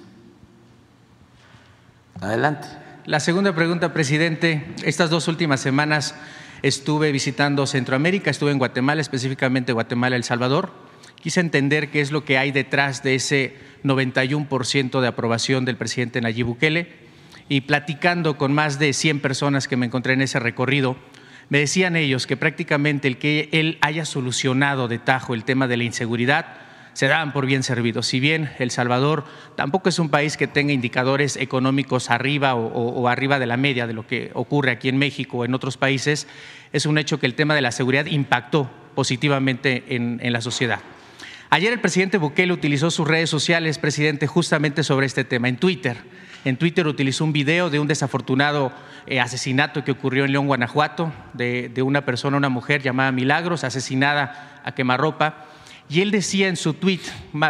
Adelante. 2.19 2.67
La 3.05 3.21
segunda 3.21 3.55
pregunta, 3.55 3.93
presidente. 3.93 4.75
Estas 4.83 5.09
dos 5.09 5.29
últimas 5.29 5.61
semanas 5.61 6.13
estuve 6.61 7.11
visitando 7.11 7.65
Centroamérica, 7.65 8.29
estuve 8.29 8.51
en 8.51 8.57
Guatemala, 8.57 8.99
específicamente 8.99 9.71
Guatemala, 9.71 10.15
El 10.15 10.25
Salvador. 10.25 10.86
Quise 11.21 11.39
entender 11.39 11.89
qué 11.89 12.01
es 12.01 12.11
lo 12.11 12.23
que 12.23 12.37
hay 12.37 12.51
detrás 12.51 13.03
de 13.03 13.15
ese 13.15 13.55
91% 13.83 15.01
de 15.01 15.07
aprobación 15.07 15.65
del 15.65 15.77
presidente 15.77 16.21
Nayib 16.21 16.45
Bukele 16.45 16.87
y 17.49 17.61
platicando 17.61 18.37
con 18.37 18.53
más 18.53 18.79
de 18.79 18.93
100 18.93 19.19
personas 19.21 19.67
que 19.67 19.77
me 19.77 19.85
encontré 19.85 20.13
en 20.13 20.21
ese 20.21 20.39
recorrido, 20.39 20.97
me 21.49 21.59
decían 21.59 21.95
ellos 21.95 22.27
que 22.27 22.37
prácticamente 22.37 23.07
el 23.07 23.17
que 23.17 23.49
él 23.51 23.77
haya 23.81 24.05
solucionado 24.05 24.87
de 24.87 24.99
tajo 24.99 25.33
el 25.33 25.45
tema 25.45 25.67
de 25.67 25.77
la 25.77 25.85
inseguridad 25.85 26.45
se 26.93 27.07
dan 27.07 27.31
por 27.31 27.45
bien 27.45 27.63
servidos. 27.63 28.07
Si 28.07 28.19
bien 28.19 28.49
El 28.57 28.71
Salvador 28.71 29.23
tampoco 29.55 29.87
es 29.87 29.99
un 29.99 30.09
país 30.09 30.35
que 30.35 30.47
tenga 30.47 30.73
indicadores 30.73 31.37
económicos 31.37 32.09
arriba 32.09 32.55
o, 32.55 33.07
arriba 33.07 33.39
de 33.39 33.45
la 33.45 33.55
media 33.55 33.87
de 33.87 33.93
lo 33.93 34.05
que 34.05 34.31
ocurre 34.33 34.71
aquí 34.71 34.89
en 34.89 34.97
México 34.97 35.37
o 35.37 35.45
en 35.45 35.53
otros 35.53 35.77
países, 35.77 36.27
es 36.73 36.85
un 36.85 36.97
hecho 36.97 37.19
que 37.19 37.27
el 37.27 37.35
tema 37.35 37.55
de 37.55 37.61
la 37.61 37.71
seguridad 37.71 38.07
impactó 38.07 38.69
positivamente 38.95 39.83
en, 39.89 40.19
en 40.23 40.33
la 40.33 40.41
sociedad. 40.41 40.79
Ayer 41.49 41.71
el 41.71 41.79
presidente 41.79 42.17
Bukele 42.17 42.51
utilizó 42.51 42.91
sus 42.91 43.07
redes 43.07 43.29
sociales, 43.29 43.77
presidente, 43.77 44.27
justamente 44.27 44.83
sobre 44.83 45.05
este 45.05 45.23
tema, 45.23 45.47
en 45.47 45.55
Twitter. 45.55 45.95
En 46.43 46.57
Twitter 46.57 46.85
utilizó 46.87 47.23
un 47.23 47.31
video 47.31 47.69
de 47.69 47.79
un 47.79 47.87
desafortunado 47.87 48.73
eh, 49.05 49.21
asesinato 49.21 49.85
que 49.85 49.91
ocurrió 49.91 50.25
en 50.25 50.33
León, 50.33 50.47
Guanajuato, 50.47 51.13
de, 51.33 51.71
una 51.81 52.03
persona, 52.03 52.35
una 52.35 52.49
mujer 52.49 52.81
llamada 52.81 53.13
Milagros, 53.13 53.63
asesinada 53.63 54.61
a 54.65 54.75
quemarropa. 54.75 55.45
Y 55.89 56.01
él 56.01 56.11
decía 56.11 56.49
en 56.49 56.57
su 56.57 56.73
tweet, 56.73 56.99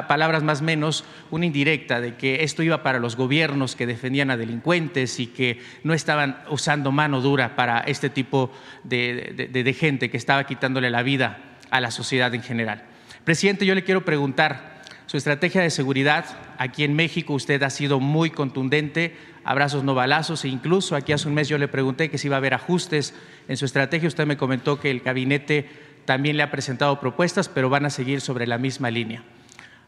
palabras 0.08 0.44
más 0.44 0.62
menos, 0.62 1.04
una 1.32 1.48
indirecta 1.48 2.00
de 2.00 2.18
que 2.18 2.44
esto 2.44 2.62
iba 2.62 2.84
para 2.84 3.00
los 3.00 3.16
gobiernos 3.16 3.76
que 3.76 3.88
defendían 3.88 4.30
a 4.30 4.38
delincuentes 4.38 5.20
y 5.20 5.26
que 5.26 5.60
no 5.84 5.96
estaban 5.96 6.44
usando 6.52 6.92
mano 6.92 7.20
dura 7.20 7.56
para 7.56 7.80
este 7.80 8.12
tipo 8.12 8.52
de 8.84 9.76
gente 9.76 10.12
que 10.12 10.18
estaba 10.18 10.44
quitándole 10.44 10.92
la 10.92 11.02
vida 11.02 11.40
a 11.72 11.82
la 11.82 11.90
sociedad 11.90 12.32
en 12.36 12.44
general. 12.44 12.87
Presidente, 13.28 13.66
yo 13.66 13.76
le 13.76 13.84
quiero 13.84 14.06
preguntar, 14.06 14.84
su 15.06 15.18
estrategia 15.18 15.62
de 15.62 15.70
seguridad 15.70 16.24
aquí 16.58 16.86
en 16.86 16.94
México, 16.94 17.34
usted 17.34 17.62
ha 17.62 17.70
sido 17.70 18.00
muy 18.00 18.30
contundente, 18.30 19.18
abrazos 19.44 19.84
no 19.84 19.94
balazos, 19.94 20.46
e 20.46 20.48
incluso 20.48 20.96
aquí 20.96 21.12
hace 21.12 21.28
un 21.28 21.34
mes 21.34 21.50
yo 21.50 21.58
le 21.58 21.68
pregunté 21.68 22.10
que 22.10 22.18
si 22.18 22.28
iba 22.28 22.38
a 22.38 22.40
haber 22.40 22.54
ajustes 22.54 23.14
en 23.50 23.58
su 23.58 23.66
estrategia, 23.66 24.08
usted 24.08 24.26
me 24.26 24.38
comentó 24.38 24.80
que 24.80 24.90
el 24.90 25.02
gabinete 25.02 25.70
también 26.06 26.38
le 26.38 26.44
ha 26.44 26.52
presentado 26.52 27.02
propuestas, 27.02 27.50
pero 27.50 27.70
van 27.70 27.86
a 27.86 27.90
seguir 27.90 28.22
sobre 28.22 28.48
la 28.48 28.58
misma 28.58 28.92
línea. 28.92 29.26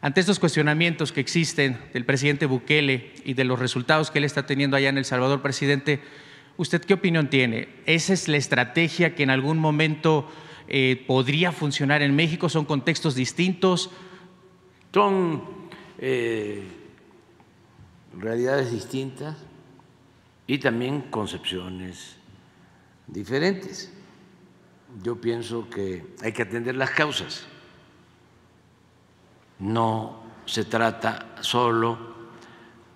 Ante 0.02 0.20
estos 0.20 0.38
cuestionamientos 0.38 1.10
que 1.10 1.22
existen 1.22 1.78
del 1.94 2.04
presidente 2.04 2.44
Bukele 2.44 3.14
y 3.24 3.32
de 3.32 3.44
los 3.44 3.58
resultados 3.58 4.10
que 4.10 4.18
él 4.18 4.26
está 4.26 4.44
teniendo 4.44 4.76
allá 4.76 4.90
en 4.90 4.98
El 4.98 5.06
Salvador, 5.06 5.40
presidente, 5.40 6.00
¿usted 6.58 6.82
qué 6.84 6.92
opinión 6.92 7.30
tiene? 7.30 7.70
¿Esa 7.86 8.12
es 8.12 8.28
la 8.28 8.36
estrategia 8.36 9.14
que 9.14 9.22
en 9.22 9.30
algún 9.30 9.56
momento 9.56 10.30
eh, 10.70 11.04
podría 11.06 11.52
funcionar 11.52 12.00
en 12.00 12.16
México? 12.16 12.48
¿Son 12.48 12.64
contextos 12.64 13.14
distintos? 13.14 13.90
Son 14.94 15.42
eh, 15.98 16.64
realidades 18.16 18.72
distintas 18.72 19.36
y 20.46 20.58
también 20.58 21.02
concepciones 21.10 22.16
diferentes 23.06 23.92
yo 25.02 25.20
pienso 25.20 25.68
que 25.70 26.14
hay 26.22 26.32
que 26.32 26.42
atender 26.42 26.76
las 26.76 26.90
causas. 26.90 27.46
No 29.58 30.22
se 30.46 30.64
trata 30.64 31.36
solo 31.40 31.98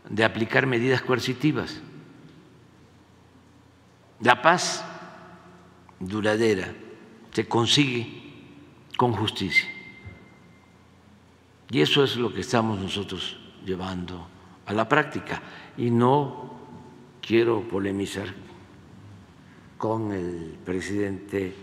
de 0.08 0.24
aplicar 0.24 0.66
medidas 0.66 1.02
coercitivas. 1.02 1.80
La 4.20 4.42
paz 4.42 4.84
duradera 6.00 6.74
se 7.35 7.49
consigue 7.49 8.07
con 8.97 9.12
justicia. 9.12 9.68
Y 11.68 11.81
eso 11.81 12.05
es 12.05 12.16
lo 12.16 12.33
que 12.33 12.42
estamos 12.42 12.79
nosotros 12.79 13.37
llevando 13.66 14.29
a 14.64 14.73
la 14.73 14.88
práctica. 14.88 15.42
Y 15.77 15.90
no 15.90 16.55
quiero 17.20 17.62
polemizar 17.68 18.29
con 19.77 20.12
el 20.12 20.57
presidente 20.64 21.57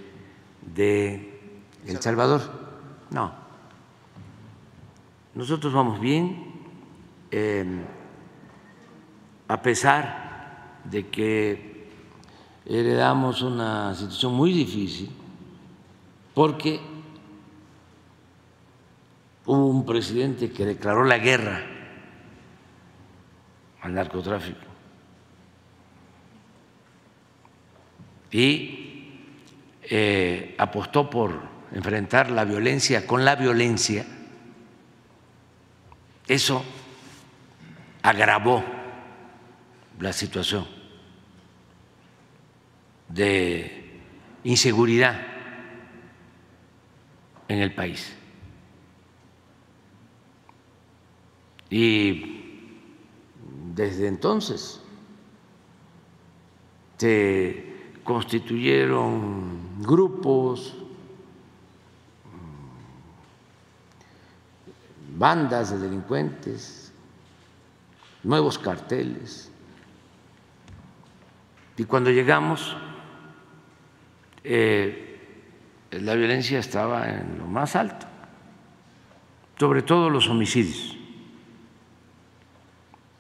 de 0.76 1.40
El 1.88 2.02
Salvador. 2.02 2.42
No. 3.10 3.32
Nosotros 5.34 5.72
vamos 5.72 6.02
bien, 6.02 6.52
eh, 7.32 7.66
a 9.48 9.62
pesar 9.62 10.82
de 10.84 11.08
que 11.08 11.88
heredamos 12.66 13.42
una 13.42 13.96
situación 13.96 14.34
muy 14.34 14.52
difícil, 14.52 15.21
porque 16.42 16.80
hubo 19.46 19.68
un 19.68 19.86
presidente 19.86 20.52
que 20.52 20.66
declaró 20.66 21.04
la 21.04 21.20
guerra 21.20 21.62
al 23.84 23.94
narcotráfico. 23.94 24.66
Y 28.32 29.20
eh, 29.84 30.56
apostó 30.58 31.12
por 31.12 31.42
enfrentar 31.74 32.32
la 32.32 32.44
violencia 32.44 33.06
con 33.06 33.24
la 33.24 33.36
violencia, 33.36 34.04
eso 36.28 36.66
agravó 38.02 38.64
la 40.00 40.12
situación 40.12 40.66
de 43.10 44.00
inseguridad 44.44 45.31
en 47.52 47.60
el 47.60 47.74
país. 47.74 48.14
Y 51.70 52.50
desde 53.74 54.08
entonces 54.08 54.82
se 56.98 57.66
constituyeron 58.06 59.82
grupos, 59.82 60.76
bandas 65.18 65.72
de 65.72 65.80
delincuentes, 65.80 66.94
nuevos 68.24 68.58
carteles. 68.58 69.52
Y 71.76 71.84
cuando 71.84 72.12
llegamos, 72.12 72.78
eh, 74.44 75.11
la 75.92 76.16
violencia 76.16 76.60
estaba 76.60 77.10
en 77.10 77.38
lo 77.38 77.48
más 77.48 77.76
alto, 77.76 78.06
sobre 79.60 79.82
todo 79.82 80.10
los 80.10 80.30
homicidios. 80.30 80.98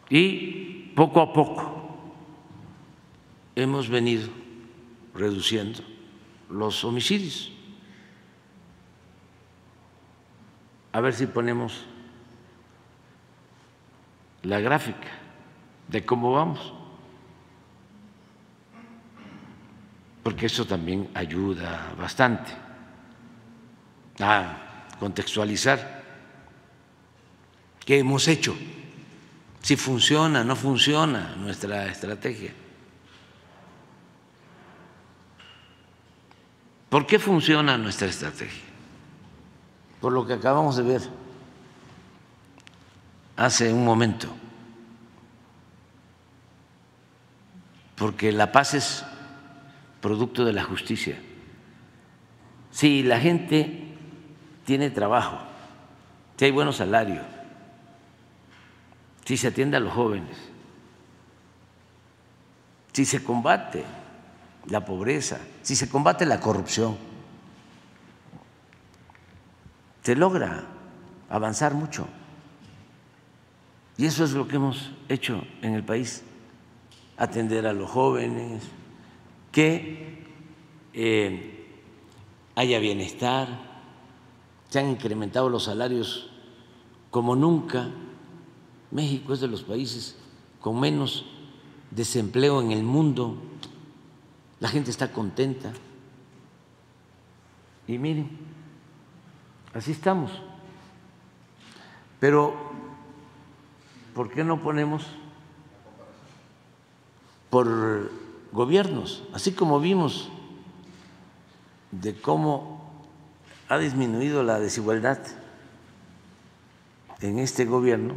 Y 0.10 0.92
poco 0.96 1.22
a 1.22 1.34
poco 1.34 2.14
hemos 3.56 3.90
venido 3.90 4.30
reduciendo 5.14 5.82
los 6.50 6.84
homicidios. 6.84 7.52
A 10.94 11.00
ver 11.00 11.14
si 11.14 11.28
ponemos 11.28 11.86
la 14.44 14.60
gráfica 14.60 15.08
de 15.88 16.06
cómo 16.06 16.32
vamos, 16.34 16.74
porque 20.24 20.46
eso 20.46 20.66
también 20.66 21.10
ayuda 21.14 21.94
bastante 21.98 22.52
a 24.20 24.58
contextualizar 25.00 26.04
qué 27.86 28.00
hemos 28.00 28.28
hecho, 28.28 28.56
si 29.62 29.76
funciona, 29.76 30.44
no 30.44 30.56
funciona 30.56 31.36
nuestra 31.36 31.88
estrategia. 31.88 32.54
¿Por 36.90 37.08
qué 37.08 37.20
funciona 37.20 37.78
nuestra 37.78 38.08
estrategia? 38.08 38.64
Por 40.00 40.12
lo 40.12 40.28
que 40.28 40.34
acabamos 40.34 40.76
de 40.76 40.84
ver 40.84 41.02
hace 43.38 43.72
un 43.72 43.86
momento. 43.86 44.28
Porque 47.96 48.32
la 48.32 48.52
paz 48.52 48.74
es 48.74 49.06
producto 50.02 50.44
de 50.44 50.54
la 50.54 50.64
justicia. 50.64 51.18
Si 52.72 53.04
la 53.04 53.20
gente 53.20 53.96
tiene 54.66 54.90
trabajo, 54.90 55.38
si 56.38 56.46
hay 56.46 56.52
buenos 56.52 56.78
salarios, 56.78 57.24
si 59.26 59.38
se 59.38 59.48
atiende 59.48 59.78
a 59.78 59.80
los 59.80 59.94
jóvenes, 59.94 60.36
si 62.92 63.06
se 63.06 63.24
combate 63.24 63.86
la 64.68 64.84
pobreza, 64.84 65.40
si 65.62 65.76
se 65.76 65.88
combate 65.90 66.26
la 66.26 66.40
corrupción, 66.40 66.98
se 70.02 70.16
logra 70.16 70.64
avanzar 71.30 71.74
mucho. 71.74 72.08
Y 73.98 74.06
eso 74.06 74.24
es 74.24 74.32
lo 74.32 74.48
que 74.48 74.56
hemos 74.56 74.92
hecho 75.10 75.44
en 75.62 75.76
el 75.76 75.84
país. 75.84 76.24
atender 77.18 77.68
a 77.68 77.74
los 77.74 77.88
jóvenes, 77.88 78.64
que 79.52 80.24
eh, 80.94 81.68
haya 82.56 82.80
bienestar, 82.80 83.48
se 84.70 84.80
han 84.80 84.90
incrementado 84.90 85.50
los 85.50 85.66
salarios 85.66 86.30
como 87.10 87.36
nunca. 87.36 87.90
México 88.92 89.34
es 89.34 89.42
de 89.42 89.48
los 89.48 89.64
países 89.64 90.18
con 90.60 90.80
menos 90.80 91.26
desempleo 91.92 92.62
en 92.62 92.72
el 92.72 92.84
mundo. 92.84 93.38
La 94.60 94.70
gente 94.70 94.92
está 94.92 95.12
contenta. 95.12 95.74
Y 97.88 97.98
miren, 97.98 98.30
así 99.74 99.92
estamos. 99.92 100.32
Pero, 102.20 102.54
¿por 104.14 104.30
qué 104.30 104.44
no 104.44 104.62
ponemos 104.62 105.06
por 107.50 108.21
gobiernos? 108.52 109.24
Así 109.34 109.52
como 109.52 109.80
vimos 109.80 110.30
de 111.92 112.16
cómo 112.20 112.82
ha 113.68 113.78
disminuido 113.78 114.44
la 114.44 114.60
desigualdad 114.60 115.20
en 117.22 117.40
este 117.40 117.66
gobierno, 117.66 118.16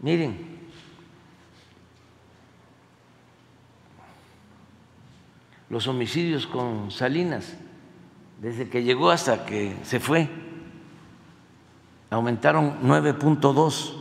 miren, 0.00 0.52
los 5.70 5.86
homicidios 5.86 6.46
con 6.46 6.90
Salinas, 6.90 7.54
desde 8.42 8.68
que 8.68 8.82
llegó 8.82 9.10
hasta 9.10 9.46
que 9.46 9.76
se 9.84 10.00
fue, 10.00 10.28
aumentaron 12.10 12.82
9.2. 12.82 13.94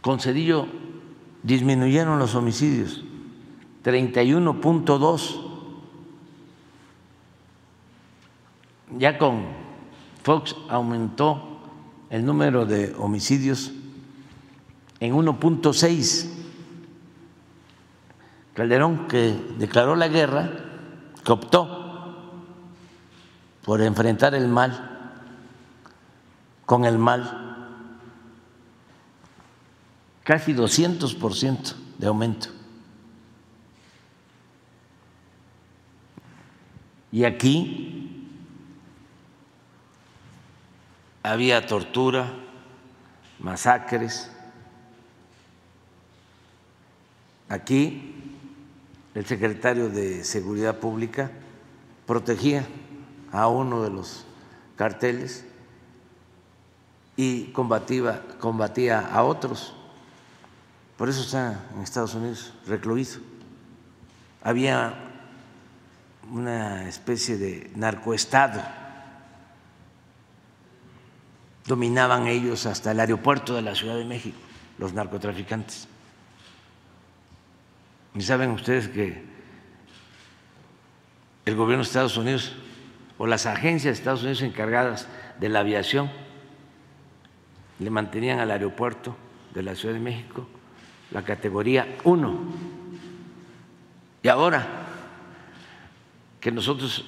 Con 0.00 0.20
Cedillo 0.20 0.68
disminuyeron 1.42 2.18
los 2.18 2.34
homicidios, 2.34 3.02
31.2. 3.84 5.44
Ya 8.98 9.18
con 9.18 9.44
Fox 10.22 10.56
aumentó 10.68 11.60
el 12.10 12.24
número 12.24 12.66
de 12.66 12.94
homicidios 12.98 13.72
en 15.00 15.14
1.6. 15.14 16.30
Calderón, 18.54 19.06
que 19.06 19.36
declaró 19.58 19.94
la 19.94 20.08
guerra, 20.08 20.50
que 21.24 21.32
optó 21.32 21.78
por 23.64 23.80
enfrentar 23.82 24.34
el 24.34 24.48
mal 24.48 24.98
con 26.68 26.84
el 26.84 26.98
mal, 26.98 27.47
casi 30.28 30.52
200% 30.52 31.74
de 31.96 32.06
aumento. 32.06 32.48
Y 37.10 37.24
aquí 37.24 38.28
había 41.22 41.66
tortura, 41.66 42.30
masacres. 43.38 44.30
Aquí 47.48 48.14
el 49.14 49.24
secretario 49.24 49.88
de 49.88 50.24
Seguridad 50.24 50.76
Pública 50.78 51.30
protegía 52.06 52.66
a 53.32 53.48
uno 53.48 53.82
de 53.82 53.88
los 53.88 54.26
carteles 54.76 55.46
y 57.16 57.44
combatía, 57.52 58.22
combatía 58.38 59.00
a 59.00 59.24
otros. 59.24 59.77
Por 60.98 61.08
eso 61.08 61.22
está 61.22 61.64
en 61.76 61.82
Estados 61.82 62.14
Unidos 62.14 62.52
recluido. 62.66 63.20
Había 64.42 64.94
una 66.28 66.88
especie 66.88 67.38
de 67.38 67.70
narcoestado. 67.76 68.60
Dominaban 71.64 72.26
ellos 72.26 72.66
hasta 72.66 72.90
el 72.90 72.98
aeropuerto 72.98 73.54
de 73.54 73.62
la 73.62 73.76
Ciudad 73.76 73.96
de 73.96 74.04
México, 74.04 74.38
los 74.78 74.92
narcotraficantes. 74.92 75.86
Y 78.16 78.22
saben 78.22 78.50
ustedes 78.50 78.88
que 78.88 79.22
el 81.46 81.54
gobierno 81.54 81.84
de 81.84 81.88
Estados 81.88 82.16
Unidos 82.16 82.56
o 83.18 83.28
las 83.28 83.46
agencias 83.46 83.94
de 83.94 84.00
Estados 84.00 84.22
Unidos 84.22 84.42
encargadas 84.42 85.06
de 85.38 85.48
la 85.48 85.60
aviación 85.60 86.10
le 87.78 87.90
mantenían 87.90 88.40
al 88.40 88.50
aeropuerto 88.50 89.16
de 89.54 89.62
la 89.62 89.76
Ciudad 89.76 89.94
de 89.94 90.00
México 90.00 90.48
la 91.10 91.22
categoría 91.22 91.96
1. 92.04 92.38
Y 94.22 94.28
ahora 94.28 94.66
que 96.40 96.52
nosotros 96.52 97.04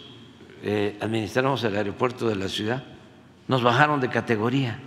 eh, 0.62 0.98
administramos 1.00 1.62
el 1.64 1.76
aeropuerto 1.76 2.28
de 2.28 2.36
la 2.36 2.48
ciudad, 2.48 2.84
nos 3.48 3.62
bajaron 3.62 4.00
de 4.00 4.08
categoría. 4.08 4.78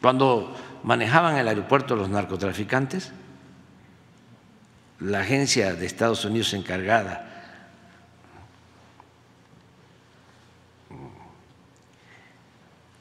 Cuando 0.00 0.54
manejaban 0.82 1.36
el 1.36 1.48
aeropuerto 1.48 1.96
los 1.96 2.08
narcotraficantes, 2.08 3.12
la 5.00 5.20
agencia 5.20 5.74
de 5.74 5.86
Estados 5.86 6.24
Unidos 6.24 6.54
encargada 6.54 7.32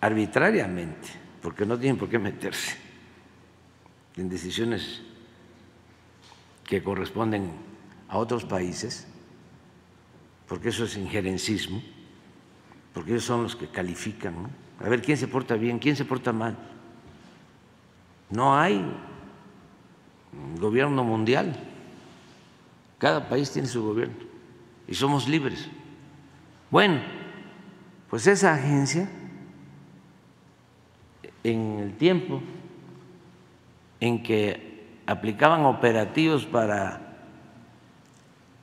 arbitrariamente, 0.01 1.07
porque 1.41 1.65
no 1.65 1.77
tienen 1.77 1.97
por 1.97 2.09
qué 2.09 2.19
meterse 2.19 2.84
en 4.17 4.29
decisiones 4.29 5.01
que 6.63 6.81
corresponden 6.81 7.51
a 8.07 8.17
otros 8.17 8.45
países, 8.45 9.07
porque 10.47 10.69
eso 10.69 10.85
es 10.85 10.97
injerencismo, 10.97 11.81
porque 12.93 13.11
ellos 13.11 13.25
son 13.25 13.43
los 13.43 13.55
que 13.55 13.67
califican, 13.67 14.49
a 14.79 14.89
ver 14.89 15.01
quién 15.01 15.17
se 15.17 15.27
porta 15.27 15.55
bien, 15.55 15.79
quién 15.79 15.95
se 15.95 16.05
porta 16.05 16.31
mal. 16.31 16.57
No 18.29 18.57
hay 18.57 18.83
gobierno 20.59 21.03
mundial 21.03 21.55
cada 22.97 23.27
país 23.27 23.51
tiene 23.51 23.67
su 23.67 23.83
gobierno 23.83 24.15
y 24.87 24.95
somos 24.95 25.27
libres. 25.27 25.67
Bueno, 26.71 27.01
pues 28.09 28.25
esa 28.27 28.53
agencia, 28.53 29.09
en 31.43 31.79
el 31.79 31.95
tiempo 31.97 32.41
en 33.99 34.23
que 34.23 35.01
aplicaban 35.07 35.65
operativos 35.65 36.45
para, 36.45 37.01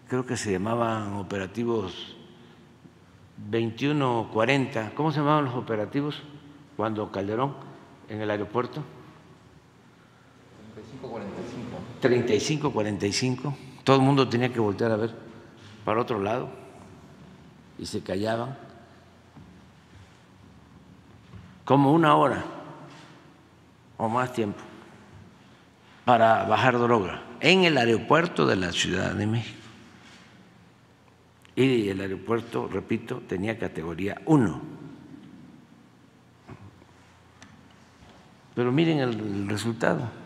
creo 0.09 0.27
que 0.27 0.37
se 0.37 0.53
llamaban 0.53 1.15
operativos 1.15 2.17
2140, 3.51 4.93
¿cómo 4.95 5.13
se 5.13 5.19
llamaban 5.19 5.45
los 5.45 5.55
operativos 5.55 6.23
cuando 6.77 7.11
Calderón 7.11 7.55
en 8.09 8.21
el 8.21 8.31
aeropuerto? 8.31 8.83
3545. 10.75 12.01
3545 12.01 13.73
todo 13.85 13.97
el 13.97 14.03
mundo 14.03 14.29
tenía 14.29 14.53
que 14.53 14.61
voltear 14.61 14.93
a 14.93 14.97
ver 14.97 15.15
para 15.85 16.01
otro 16.01 16.21
lado 16.21 16.49
y 17.79 17.87
se 17.87 18.03
callaban 18.03 18.57
como 21.65 21.93
una 21.93 22.15
hora 22.17 22.45
o 23.99 24.09
más 24.09 24.33
tiempo 24.33 24.63
para 26.05 26.45
bajar 26.45 26.79
droga 26.79 27.23
en 27.41 27.65
el 27.65 27.79
aeropuerto 27.79 28.47
de 28.47 28.57
la 28.57 28.73
Ciudad 28.73 29.15
de 29.15 29.27
México. 29.27 29.59
Y 31.55 31.89
el 31.89 32.01
aeropuerto, 32.01 32.69
repito, 32.69 33.23
tenía 33.29 33.59
categoría 33.59 34.21
1. 34.27 34.61
Pero 38.55 38.73
miren 38.73 38.99
el 38.99 39.49
resultado. 39.49 40.23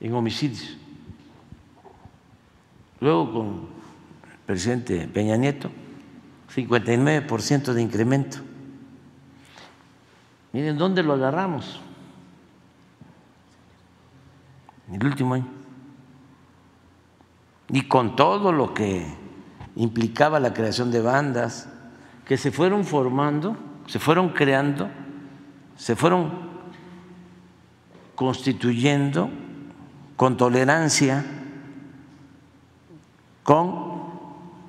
en 0.00 0.14
homicidios. 0.14 0.76
Luego 3.00 3.32
con 3.32 3.46
el 4.32 4.38
presidente 4.46 5.08
Peña 5.08 5.36
Nieto, 5.36 5.70
59% 6.54 7.72
de 7.72 7.82
incremento. 7.82 8.38
Miren 10.52 10.78
dónde 10.78 11.02
lo 11.02 11.14
agarramos. 11.14 11.80
En 14.75 14.75
el 14.92 15.04
último 15.04 15.34
año. 15.34 15.48
Y 17.68 17.82
con 17.82 18.16
todo 18.16 18.52
lo 18.52 18.74
que 18.74 19.06
implicaba 19.74 20.40
la 20.40 20.54
creación 20.54 20.90
de 20.90 21.00
bandas, 21.00 21.68
que 22.24 22.36
se 22.36 22.50
fueron 22.50 22.84
formando, 22.84 23.56
se 23.86 23.98
fueron 23.98 24.30
creando, 24.30 24.88
se 25.76 25.96
fueron 25.96 26.46
constituyendo 28.14 29.30
con 30.16 30.36
tolerancia 30.36 31.24
con 33.42 33.96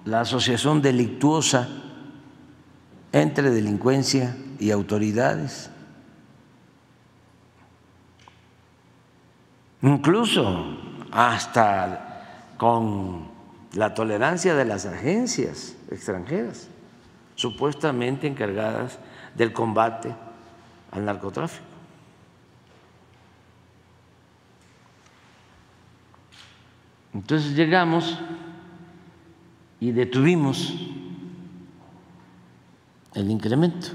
la 0.05 0.21
asociación 0.21 0.81
delictuosa 0.83 1.67
entre 3.11 3.49
delincuencia 3.49 4.37
y 4.59 4.69
autoridades. 4.69 5.71
Incluso 9.81 10.77
hasta 11.11 12.53
con 12.57 13.27
la 13.73 13.93
tolerancia 13.93 14.55
de 14.55 14.65
las 14.65 14.85
agencias 14.85 15.75
extranjeras, 15.91 16.67
supuestamente 17.35 18.27
encargadas 18.27 18.97
del 19.35 19.53
combate 19.53 20.15
al 20.91 21.05
narcotráfico. 21.05 21.65
Entonces 27.13 27.55
llegamos 27.55 28.19
y 29.79 29.91
detuvimos 29.91 30.73
el 33.13 33.29
incremento 33.29 33.87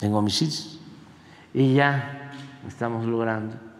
en 0.00 0.14
homicidios 0.14 0.78
y 1.52 1.74
ya 1.74 2.32
estamos 2.66 3.06
logrando 3.06 3.73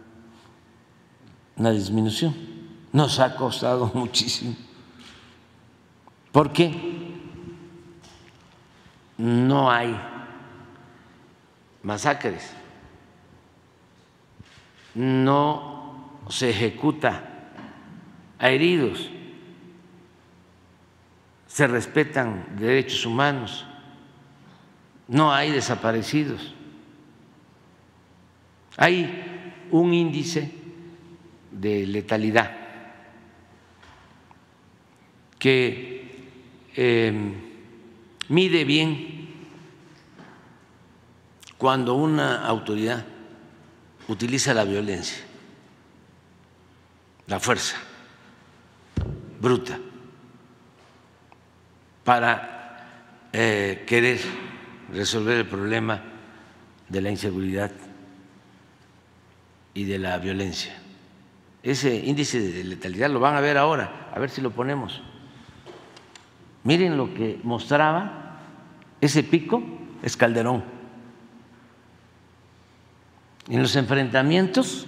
una 1.57 1.71
disminución. 1.71 2.35
Nos 2.91 3.19
ha 3.19 3.35
costado 3.35 3.91
muchísimo. 3.93 4.55
¿Por 6.31 6.51
qué? 6.51 6.95
No 9.17 9.71
hay 9.71 9.95
masacres, 11.83 12.51
no 14.93 16.21
se 16.27 16.49
ejecuta 16.49 17.23
a 18.37 18.49
heridos, 18.49 19.09
se 21.47 21.67
respetan 21.67 22.57
derechos 22.57 23.05
humanos, 23.05 23.65
no 25.07 25.31
hay 25.31 25.51
desaparecidos. 25.51 26.53
Hay 28.75 29.63
un 29.71 29.93
índice 29.93 30.64
de 31.55 31.87
letalidad 31.87 32.51
que 35.39 36.29
em, 36.75 37.33
mide 38.29 38.65
bien 38.65 39.29
cuando 41.57 41.95
una 41.95 42.45
autoridad 42.45 43.05
utiliza 44.07 44.53
la 44.53 44.65
violencia, 44.65 45.23
la 47.27 47.39
fuerza 47.39 47.77
bruta 49.39 49.79
para 52.03 53.29
eh, 53.31 53.83
querer 53.87 54.19
resolver 54.91 55.37
el 55.37 55.47
problema 55.47 56.01
de 56.89 57.01
la 57.01 57.09
inseguridad 57.09 57.71
y 59.73 59.85
de 59.85 59.99
la 59.99 60.17
violencia. 60.17 60.84
Ese 61.65 61.95
índice 61.95 62.39
de 62.39 62.63
letalidad 62.63 63.09
lo 63.09 63.19
van 63.19 63.35
a 63.35 63.41
ver 63.41 63.57
ahora, 63.57 64.11
a 64.13 64.19
ver 64.19 64.29
si 64.29 64.39
lo 64.39 64.51
ponemos. 64.51 65.01
Miren 66.63 66.95
lo 66.95 67.11
que 67.11 67.39
mostraba 67.43 68.37
ese 69.01 69.23
pico, 69.23 69.63
es 70.03 70.15
Calderón. 70.15 70.63
En 73.49 73.63
los 73.63 73.75
enfrentamientos 73.75 74.85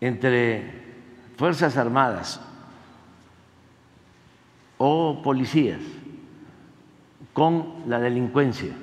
entre 0.00 0.84
Fuerzas 1.36 1.76
Armadas 1.76 2.40
o 4.78 5.20
policías 5.22 5.80
con 7.34 7.84
la 7.88 8.00
delincuencia. 8.00 8.74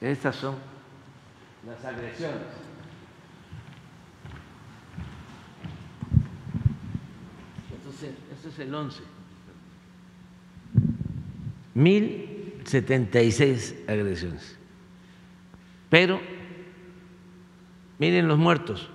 Estas 0.00 0.36
son 0.36 0.54
las 1.66 1.84
agresiones. 1.84 2.38
Entonces, 7.74 8.14
esto 8.32 8.48
es 8.48 8.58
el 8.60 8.74
11. 8.74 9.02
1076 11.74 13.74
agresiones. 13.88 14.56
Pero, 15.90 16.20
miren 17.98 18.28
los 18.28 18.38
muertos. 18.38 18.88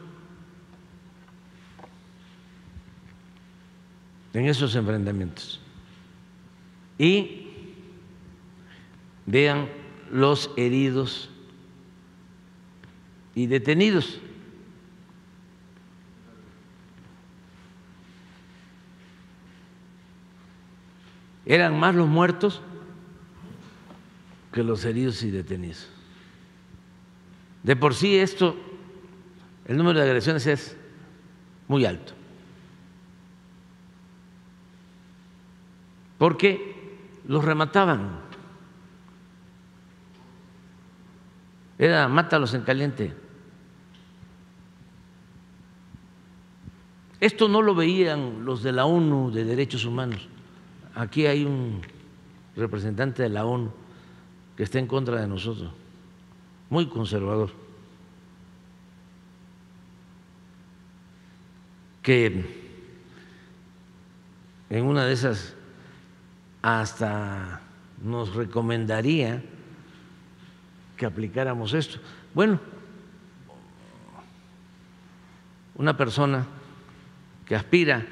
en 4.34 4.48
esos 4.48 4.76
enfrentamientos. 4.76 5.60
Y 6.98 7.48
vean 9.26 9.70
los 10.14 10.52
heridos 10.56 11.30
y 13.36 13.48
detenidos. 13.48 14.22
Eran 21.46 21.78
más 21.78 21.94
los 21.94 22.08
muertos 22.08 22.62
que 24.54 24.64
los 24.64 24.86
heridos 24.86 25.22
y 25.24 25.32
detenidos. 25.32 25.90
De 27.64 27.76
por 27.76 27.94
sí 27.94 28.16
esto, 28.16 28.56
el 29.66 29.76
número 29.76 30.00
de 30.00 30.06
agresiones 30.06 30.48
es 30.48 30.78
muy 31.68 31.86
alto. 31.86 32.14
porque 36.24 36.74
los 37.28 37.44
remataban. 37.44 38.22
Era 41.78 42.08
mátalos 42.08 42.54
en 42.54 42.62
caliente. 42.62 43.14
Esto 47.20 47.48
no 47.48 47.62
lo 47.62 47.74
veían 47.74 48.44
los 48.44 48.64
de 48.64 48.74
la 48.74 48.86
ONU 48.86 49.32
de 49.32 49.46
Derechos 49.46 49.86
Humanos. 49.86 50.28
Aquí 50.94 51.26
hay 51.26 51.46
un 51.46 51.82
representante 52.56 53.24
de 53.24 53.30
la 53.30 53.46
ONU 53.46 53.72
que 54.58 54.64
está 54.64 54.78
en 54.78 54.88
contra 54.88 55.20
de 55.20 55.28
nosotros, 55.28 55.72
muy 56.70 56.88
conservador, 56.88 57.50
que 62.02 62.46
en 64.70 64.86
una 64.86 65.06
de 65.06 65.14
esas 65.14 65.56
hasta 66.62 67.62
nos 68.04 68.36
recomendaría 68.36 69.44
que 71.04 71.08
aplicáramos 71.08 71.74
esto. 71.74 72.00
Bueno, 72.34 72.62
una 75.76 75.98
persona 75.98 76.48
que 77.46 77.58
aspira 77.58 78.06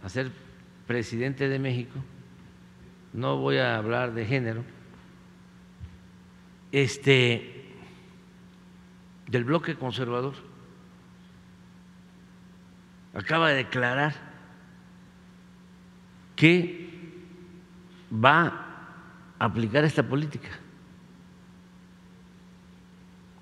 a 0.00 0.08
ser 0.08 0.30
presidente 0.86 1.48
de 1.48 1.58
México, 1.58 1.98
no 3.12 3.38
voy 3.38 3.56
a 3.56 3.76
hablar 3.76 4.14
de 4.14 4.24
género, 4.24 4.62
este 6.70 7.74
del 9.26 9.42
bloque 9.42 9.74
conservador 9.74 10.34
acaba 13.14 13.48
de 13.48 13.56
declarar 13.56 14.14
que 16.36 17.18
va 18.12 18.46
a 19.40 19.44
aplicar 19.46 19.82
esta 19.82 20.04
política. 20.04 20.63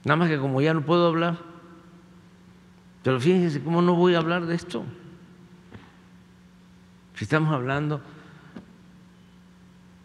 Nada 0.04 0.16
más 0.16 0.28
que 0.28 0.38
como 0.38 0.60
ya 0.60 0.74
no 0.74 0.84
puedo 0.84 1.06
hablar, 1.06 1.38
pero 3.02 3.20
fíjense 3.20 3.62
cómo 3.62 3.82
no 3.82 3.94
voy 3.94 4.14
a 4.14 4.18
hablar 4.18 4.46
de 4.46 4.54
esto. 4.54 4.84
Si 7.14 7.24
estamos 7.24 7.52
hablando 7.54 8.00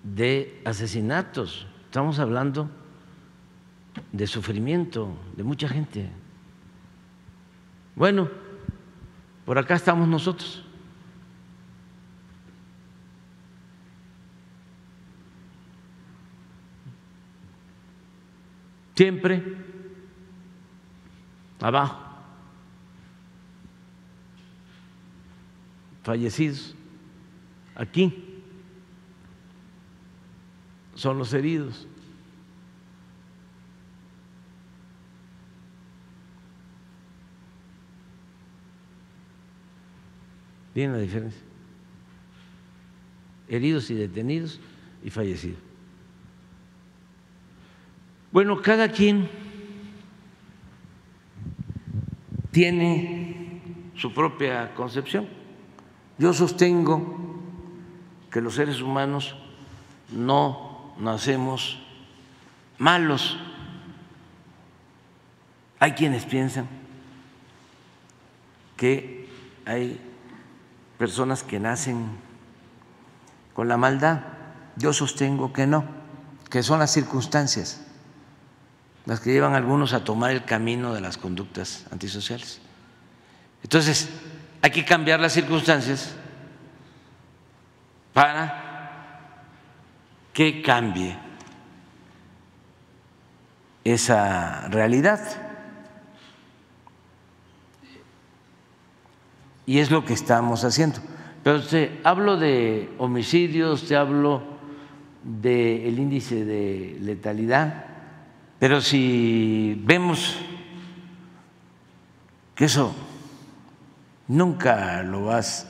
de 0.04 0.62
asesinatos, 0.66 1.68
estamos 1.86 2.20
hablando 2.20 2.70
de 4.12 4.28
sufrimiento 4.28 5.18
de 5.36 5.44
mucha 5.44 5.68
gente. 5.68 6.10
Bueno, 7.96 8.30
por 9.46 9.58
acá 9.58 9.76
estamos 9.76 10.08
nosotros. 10.08 10.64
siempre 18.98 19.67
abajo, 21.60 22.00
fallecidos, 26.04 26.76
aquí 27.76 28.42
son 30.96 31.18
los 31.20 31.34
heridos. 31.34 31.88
Bien 40.74 40.92
la 40.92 41.00
diferencia. 41.00 41.42
Heridos 43.48 43.90
y 43.90 43.96
detenidos 43.96 44.60
y 45.04 45.10
fallecidos. 45.10 45.60
Bueno, 48.32 48.62
cada 48.62 48.92
quien 48.92 49.28
tiene 52.58 53.62
su 53.96 54.16
propia 54.16 54.74
concepción. 54.74 55.28
Yo 56.18 56.34
sostengo 56.34 57.40
que 58.32 58.42
los 58.42 58.56
seres 58.56 58.82
humanos 58.82 59.36
no 60.10 60.96
nacemos 60.98 61.80
malos. 62.80 63.38
Hay 65.80 65.92
quienes 65.92 66.26
piensan 66.26 66.68
que 68.76 69.30
hay 69.68 70.02
personas 70.98 71.44
que 71.44 71.60
nacen 71.60 72.08
con 73.54 73.68
la 73.68 73.78
maldad. 73.78 74.22
Yo 74.78 74.94
sostengo 74.94 75.54
que 75.54 75.68
no, 75.68 75.86
que 76.50 76.64
son 76.64 76.80
las 76.80 76.92
circunstancias 76.92 77.86
las 79.08 79.22
que 79.22 79.32
llevan 79.32 79.54
a 79.54 79.58
algunos 79.58 79.94
a 79.94 80.04
tomar 80.04 80.32
el 80.32 80.44
camino 80.44 80.94
de 80.94 81.00
las 81.00 81.18
conductas 81.18 81.86
antisociales. 81.92 82.60
Entonces, 83.64 84.10
hay 84.62 84.70
que 84.70 84.84
cambiar 84.84 85.22
las 85.22 85.32
circunstancias 85.32 86.14
para 88.14 89.22
que 90.34 90.62
cambie 90.62 91.18
esa 93.86 94.68
realidad. 94.68 95.22
Y 99.66 99.80
es 99.80 99.90
lo 99.90 100.04
que 100.04 100.14
estamos 100.14 100.66
haciendo. 100.66 101.00
Pero 101.44 101.64
te 101.64 102.02
hablo 102.04 102.36
de 102.36 102.94
homicidios, 102.98 103.88
te 103.88 103.96
hablo 103.96 104.44
del 105.24 105.98
índice 105.98 106.44
de 106.44 106.98
letalidad, 107.00 107.86
pero 108.60 108.82
si 108.82 109.82
vemos 109.86 110.36
que 112.56 112.66
eso 112.66 112.96
nunca 114.28 115.04
lo 115.04 115.26
vas 115.26 115.68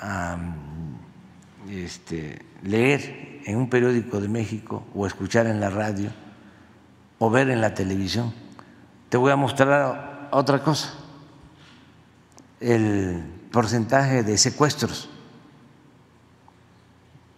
a 0.00 0.36
este, 1.70 2.44
leer 2.62 3.42
en 3.44 3.56
un 3.56 3.70
periódico 3.70 4.20
de 4.20 4.28
México 4.28 4.86
o 4.94 5.06
escuchar 5.06 5.46
en 5.46 5.60
la 5.60 5.70
radio 5.70 6.10
o 7.18 7.30
ver 7.30 7.50
en 7.50 7.60
la 7.60 7.74
televisión, 7.74 8.32
te 9.08 9.16
voy 9.16 9.32
a 9.32 9.36
mostrar 9.36 10.28
otra 10.30 10.62
cosa, 10.62 10.94
el 12.60 13.22
porcentaje 13.50 14.22
de 14.22 14.36
secuestros, 14.38 15.08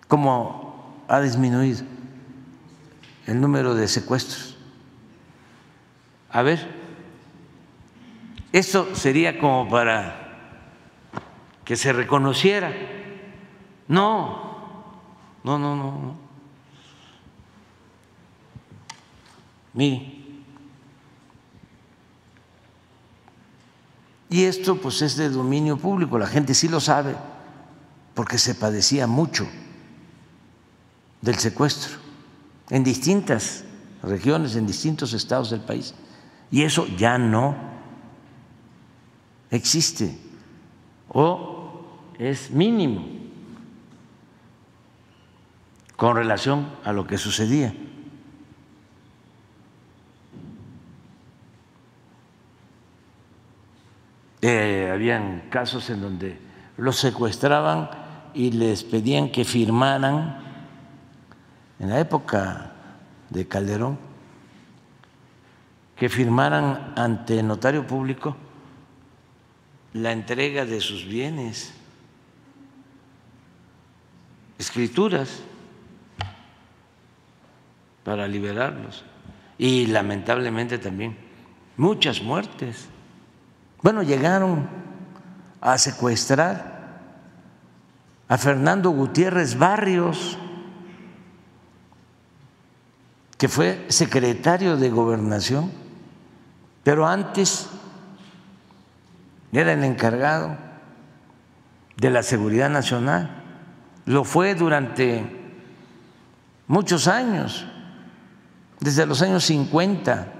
cómo 0.09 1.05
ha 1.07 1.21
disminuido 1.21 1.83
el 3.27 3.41
número 3.41 3.75
de 3.75 3.87
secuestros. 3.87 4.50
A 6.33 6.43
ver, 6.43 6.67
eso 8.53 8.95
sería 8.95 9.39
como 9.39 9.69
para 9.69 10.29
que 11.65 11.77
se 11.77 11.93
reconociera. 11.93 12.73
No, 13.89 15.01
no, 15.45 15.59
no, 15.59 15.77
no. 15.77 15.93
no. 15.93 16.15
Mire. 19.75 20.21
Y 24.29 24.45
esto 24.45 24.77
pues 24.77 25.03
es 25.03 25.17
de 25.17 25.29
dominio 25.29 25.77
público, 25.77 26.17
la 26.17 26.29
gente 26.29 26.55
sí 26.55 26.69
lo 26.69 26.79
sabe, 26.79 27.17
porque 28.15 28.39
se 28.39 28.55
padecía 28.55 29.09
mucho 29.09 29.49
del 31.21 31.35
secuestro 31.35 31.99
en 32.71 32.85
distintas 32.85 33.65
regiones, 34.05 34.55
en 34.55 34.69
distintos 34.69 35.13
estados 35.15 35.51
del 35.51 35.61
país. 35.61 35.95
Y 36.51 36.63
eso 36.63 36.87
ya 36.97 37.17
no 37.19 37.55
existe 39.51 40.17
o 41.09 41.83
es 42.19 42.51
mínimo 42.51 43.05
con 45.97 46.17
relación 46.17 46.69
a 46.85 46.93
lo 46.93 47.07
que 47.07 47.19
sucedía. 47.19 47.75
Eh, 54.43 54.91
habían 54.93 55.51
casos 55.51 55.91
en 55.91 56.01
donde 56.01 56.39
los 56.79 56.97
secuestraban 56.97 57.91
y 58.33 58.53
les 58.53 58.85
pedían 58.85 59.31
que 59.31 59.45
firmaran 59.45 60.39
en 61.79 61.91
la 61.91 62.01
época 62.01 62.73
de 63.29 63.47
Calderón 63.47 64.10
que 66.01 66.09
firmaran 66.09 66.95
ante 66.97 67.43
notario 67.43 67.87
público 67.87 68.35
la 69.93 70.13
entrega 70.13 70.65
de 70.65 70.81
sus 70.81 71.05
bienes, 71.05 71.75
escrituras 74.59 75.43
para 78.03 78.27
liberarlos 78.27 79.05
y 79.59 79.89
lamentablemente 79.89 80.79
también 80.79 81.19
muchas 81.77 82.23
muertes. 82.23 82.89
Bueno, 83.83 84.03
llegaron 84.03 84.67
a 85.61 85.77
secuestrar 85.77 86.99
a 88.27 88.39
Fernando 88.39 88.89
Gutiérrez 88.89 89.59
Barrios, 89.59 90.39
que 93.37 93.49
fue 93.49 93.85
secretario 93.91 94.79
de 94.79 94.89
gobernación 94.89 95.90
pero 96.83 97.07
antes 97.07 97.69
era 99.53 99.73
el 99.73 99.85
encargado 99.85 100.57
de 101.97 102.11
la 102.11 102.23
seguridad 102.23 102.71
nacional, 102.71 103.43
lo 104.07 104.25
fue 104.25 104.55
durante 104.55 105.25
muchos 106.67 107.09
años, 107.09 107.67
desde 108.81 109.05
los 109.07 109.21
años 109.23 109.45
50. 109.45 110.33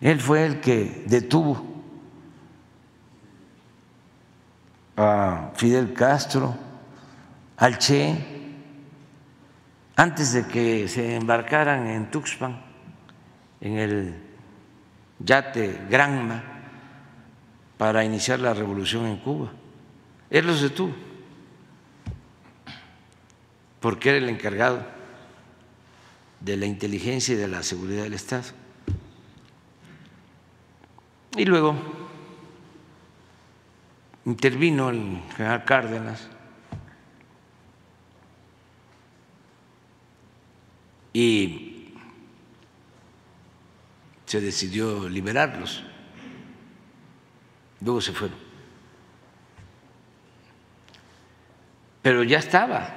Él 0.00 0.20
fue 0.20 0.44
el 0.46 0.60
que 0.60 1.04
detuvo 1.06 1.64
a 4.96 5.52
Fidel 5.54 5.92
Castro, 5.94 6.56
al 7.56 7.78
Che, 7.78 8.16
antes 9.94 10.32
de 10.32 10.46
que 10.46 10.88
se 10.88 11.14
embarcaran 11.14 11.86
en 11.86 12.10
Tuxpan, 12.10 12.60
en 13.60 13.78
el 13.78 14.31
yate 15.24 15.86
Granma 15.88 16.42
para 17.78 18.04
iniciar 18.04 18.40
la 18.40 18.54
revolución 18.54 19.06
en 19.06 19.16
Cuba. 19.18 19.50
Él 20.30 20.46
los 20.46 20.62
detuvo 20.62 20.94
porque 23.80 24.10
era 24.10 24.18
el 24.18 24.28
encargado 24.28 24.86
de 26.40 26.56
la 26.56 26.66
inteligencia 26.66 27.34
y 27.34 27.38
de 27.38 27.48
la 27.48 27.62
seguridad 27.62 28.04
del 28.04 28.14
Estado. 28.14 28.44
Y 31.36 31.44
luego 31.44 31.74
intervino 34.24 34.90
el 34.90 35.20
general 35.36 35.64
Cárdenas 35.64 36.28
y 41.12 41.71
se 44.32 44.40
decidió 44.40 45.10
liberarlos. 45.10 45.82
Luego 47.82 48.00
se 48.00 48.14
fueron. 48.14 48.38
Pero 52.00 52.22
ya 52.22 52.38
estaba 52.38 52.94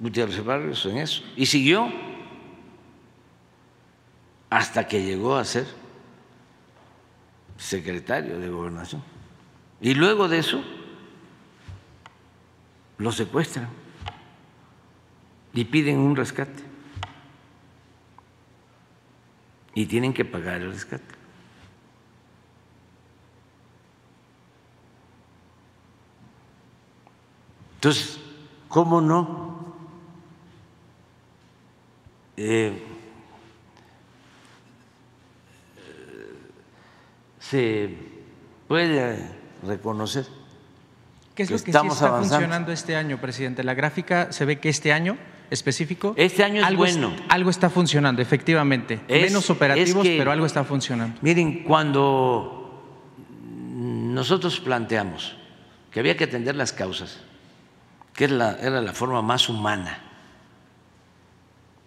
Gutiérrez 0.00 0.42
Barrios 0.42 0.86
en 0.86 0.96
eso. 0.96 1.22
Y 1.36 1.44
siguió 1.44 1.92
hasta 4.48 4.88
que 4.88 5.02
llegó 5.02 5.36
a 5.36 5.44
ser 5.44 5.66
secretario 7.58 8.38
de 8.38 8.48
gobernación. 8.48 9.04
Y 9.82 9.92
luego 9.92 10.26
de 10.26 10.38
eso 10.38 10.64
lo 12.96 13.12
secuestran 13.12 13.68
y 15.52 15.66
piden 15.66 15.98
un 15.98 16.16
rescate. 16.16 16.65
Y 19.76 19.84
tienen 19.84 20.14
que 20.14 20.24
pagar 20.24 20.62
el 20.62 20.72
rescate. 20.72 21.04
Entonces, 27.74 28.18
¿cómo 28.68 29.02
no? 29.02 29.76
Eh, 32.38 32.82
se 37.38 37.94
puede 38.66 39.30
reconocer 39.62 40.26
¿Qué 41.34 41.42
es 41.42 41.50
lo 41.50 41.56
que 41.58 41.64
sí 41.64 41.70
estamos 41.70 41.96
está 41.96 42.08
avanzando. 42.08 42.34
funcionando 42.36 42.72
este 42.72 42.96
año, 42.96 43.20
presidente? 43.20 43.62
La 43.62 43.74
gráfica 43.74 44.32
se 44.32 44.46
ve 44.46 44.58
que 44.58 44.70
este 44.70 44.94
año 44.94 45.18
específico. 45.50 46.14
Este 46.16 46.42
año 46.44 46.60
es 46.60 46.66
algo 46.66 46.84
es- 46.84 46.98
bueno. 46.98 47.14
algo 47.28 47.50
está 47.50 47.70
funcionando, 47.70 48.20
efectivamente. 48.22 49.00
Es- 49.08 49.22
Menos 49.30 49.48
operativos, 49.50 50.04
es 50.06 50.12
que- 50.12 50.18
pero 50.18 50.30
algo 50.32 50.46
está 50.46 50.64
funcionando. 50.64 51.18
Miren, 51.22 51.62
cuando 51.64 52.62
nosotros 53.74 54.58
planteamos 54.60 55.36
que 55.90 56.00
había 56.00 56.16
que 56.16 56.24
atender 56.24 56.56
las 56.56 56.72
causas, 56.72 57.20
que 58.14 58.24
era 58.24 58.34
la, 58.34 58.52
era 58.60 58.80
la 58.80 58.92
forma 58.92 59.20
más 59.22 59.48
humana, 59.48 60.02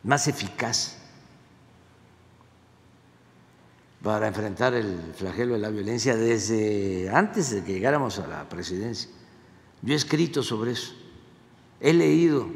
más 0.03 0.27
eficaz 0.27 0.97
para 4.03 4.27
enfrentar 4.27 4.73
el 4.73 5.11
flagelo 5.15 5.53
de 5.55 5.59
la 5.59 5.69
violencia 5.69 6.15
desde 6.15 7.09
antes 7.13 7.49
de 7.51 7.63
que 7.63 7.73
llegáramos 7.73 8.17
a 8.19 8.27
la 8.27 8.47
presidencia. 8.47 9.09
Yo 9.81 9.93
he 9.93 9.97
escrito 9.97 10.41
sobre 10.41 10.71
eso, 10.71 10.93
he 11.81 11.93
leído 11.93 12.47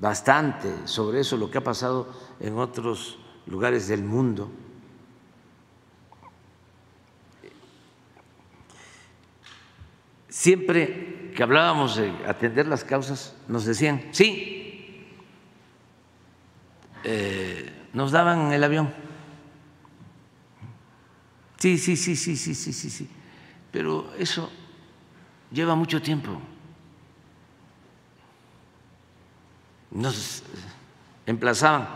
bastante 0.00 0.86
sobre 0.86 1.20
eso, 1.20 1.36
lo 1.36 1.50
que 1.50 1.58
ha 1.58 1.64
pasado 1.64 2.08
en 2.40 2.58
otros 2.58 3.18
lugares 3.46 3.88
del 3.88 4.04
mundo. 4.04 4.50
Siempre 10.28 11.32
que 11.34 11.42
hablábamos 11.42 11.96
de 11.96 12.10
atender 12.26 12.66
las 12.66 12.84
causas, 12.84 13.34
nos 13.48 13.64
decían, 13.64 14.08
sí, 14.12 15.06
eh, 17.04 17.88
nos 17.92 18.12
daban 18.12 18.52
el 18.52 18.62
avión. 18.62 18.92
Sí, 21.56 21.78
sí, 21.78 21.96
sí, 21.96 22.16
sí, 22.16 22.36
sí, 22.36 22.54
sí, 22.54 22.72
sí, 22.72 22.90
sí. 22.90 23.08
Pero 23.72 24.12
eso 24.18 24.50
lleva 25.50 25.74
mucho 25.74 26.02
tiempo. 26.02 26.40
Nos 29.90 30.42
emplazaban, 31.26 31.88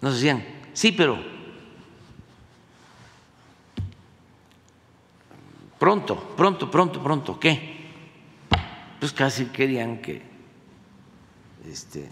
nos 0.00 0.14
decían, 0.14 0.44
sí, 0.72 0.92
pero 0.92 1.18
pronto, 5.78 6.34
pronto, 6.36 6.70
pronto, 6.70 7.02
pronto, 7.02 7.40
¿qué? 7.40 7.90
Pues 9.00 9.12
casi 9.12 9.46
querían 9.46 10.00
que 10.00 10.22
este, 11.68 12.08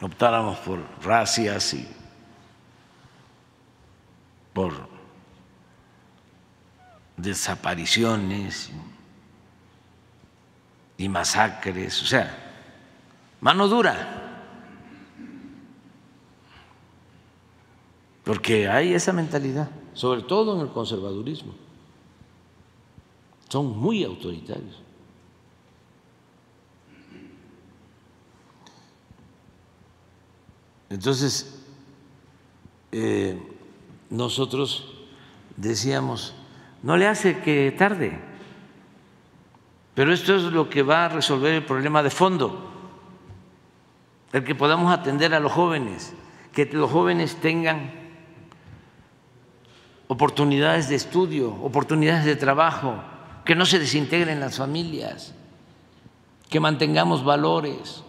optáramos 0.00 0.58
por 0.58 0.80
racias 1.02 1.74
y 1.74 1.88
por 4.52 4.88
desapariciones 7.16 8.70
y 10.98 11.08
masacres, 11.08 12.02
o 12.02 12.06
sea, 12.06 12.36
mano 13.40 13.68
dura, 13.68 14.44
porque 18.24 18.68
hay 18.68 18.92
esa 18.92 19.12
mentalidad, 19.12 19.70
sobre 19.94 20.22
todo 20.22 20.56
en 20.56 20.66
el 20.66 20.72
conservadurismo, 20.72 21.54
son 23.48 23.78
muy 23.78 24.04
autoritarios. 24.04 24.82
Entonces, 30.90 31.62
eh, 32.92 33.40
nosotros 34.10 34.94
decíamos, 35.56 36.34
no 36.82 36.96
le 36.96 37.06
hace 37.06 37.40
que 37.40 37.74
tarde, 37.76 38.18
pero 39.98 40.12
esto 40.12 40.36
es 40.36 40.44
lo 40.44 40.70
que 40.70 40.84
va 40.84 41.06
a 41.06 41.08
resolver 41.08 41.52
el 41.54 41.64
problema 41.64 42.04
de 42.04 42.10
fondo, 42.10 42.70
el 44.32 44.44
que 44.44 44.54
podamos 44.54 44.96
atender 44.96 45.34
a 45.34 45.40
los 45.40 45.50
jóvenes, 45.50 46.14
que 46.52 46.66
los 46.66 46.88
jóvenes 46.88 47.34
tengan 47.40 47.90
oportunidades 50.06 50.88
de 50.88 50.94
estudio, 50.94 51.52
oportunidades 51.52 52.24
de 52.26 52.36
trabajo, 52.36 52.94
que 53.44 53.56
no 53.56 53.66
se 53.66 53.80
desintegren 53.80 54.38
las 54.38 54.58
familias, 54.58 55.34
que 56.48 56.60
mantengamos 56.60 57.24
valores, 57.24 58.04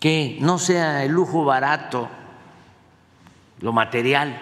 que 0.00 0.38
no 0.40 0.58
sea 0.58 1.04
el 1.04 1.12
lujo 1.12 1.44
barato 1.44 2.08
lo 3.60 3.74
material, 3.74 4.40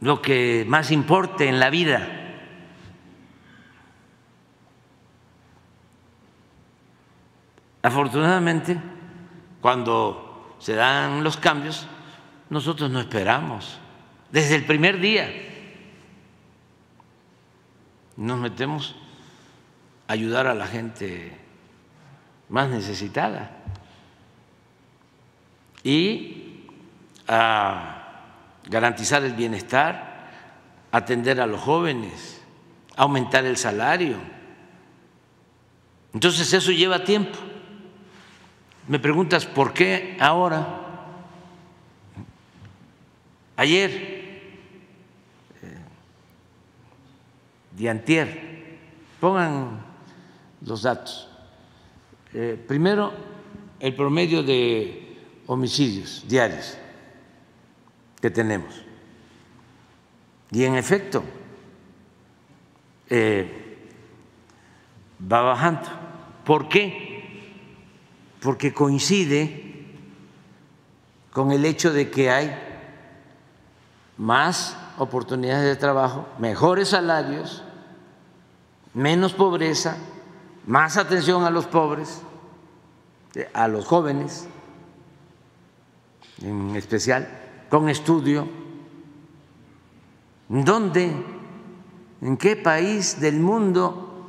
lo 0.00 0.22
que 0.22 0.64
más 0.68 0.90
importe 0.90 1.48
en 1.48 1.58
la 1.58 1.70
vida. 1.70 2.06
Afortunadamente, 7.82 8.78
cuando 9.60 10.56
se 10.58 10.74
dan 10.74 11.24
los 11.24 11.36
cambios, 11.36 11.86
nosotros 12.50 12.90
no 12.90 13.00
esperamos. 13.00 13.78
Desde 14.30 14.56
el 14.56 14.64
primer 14.64 15.00
día 15.00 15.28
nos 18.16 18.38
metemos 18.38 18.96
a 20.06 20.12
ayudar 20.12 20.46
a 20.46 20.54
la 20.54 20.66
gente 20.66 21.38
más 22.48 22.68
necesitada 22.68 23.56
y 25.84 26.66
a 27.26 27.97
garantizar 28.68 29.24
el 29.24 29.32
bienestar, 29.32 30.28
atender 30.92 31.40
a 31.40 31.46
los 31.46 31.60
jóvenes, 31.60 32.40
aumentar 32.96 33.44
el 33.44 33.56
salario. 33.56 34.16
Entonces 36.12 36.52
eso 36.52 36.70
lleva 36.70 37.04
tiempo. 37.04 37.38
Me 38.86 38.98
preguntas 38.98 39.44
por 39.44 39.72
qué 39.72 40.16
ahora, 40.20 40.80
ayer, 43.56 43.90
eh, 45.62 45.78
de 47.72 47.90
antier, 47.90 48.78
pongan 49.20 49.82
los 50.64 50.82
datos. 50.82 51.28
Eh, 52.32 52.62
primero, 52.66 53.12
el 53.80 53.94
promedio 53.94 54.42
de 54.42 55.16
homicidios 55.46 56.24
diarios 56.26 56.78
que 58.20 58.30
tenemos. 58.30 58.82
Y 60.50 60.64
en 60.64 60.74
efecto, 60.76 61.22
eh, 63.08 63.88
va 65.20 65.42
bajando. 65.42 65.88
¿Por 66.44 66.68
qué? 66.68 67.52
Porque 68.40 68.72
coincide 68.72 69.94
con 71.32 71.52
el 71.52 71.64
hecho 71.64 71.92
de 71.92 72.10
que 72.10 72.30
hay 72.30 72.58
más 74.16 74.76
oportunidades 74.98 75.64
de 75.64 75.76
trabajo, 75.76 76.26
mejores 76.38 76.88
salarios, 76.88 77.62
menos 78.94 79.34
pobreza, 79.34 79.96
más 80.66 80.96
atención 80.96 81.44
a 81.44 81.50
los 81.50 81.66
pobres, 81.66 82.22
a 83.52 83.68
los 83.68 83.84
jóvenes 83.84 84.48
en 86.42 86.76
especial, 86.76 87.28
con 87.68 87.88
estudio. 87.88 88.48
¿Dónde? 90.48 91.12
¿En 92.20 92.36
qué 92.36 92.56
país 92.56 93.20
del 93.20 93.38
mundo 93.38 94.28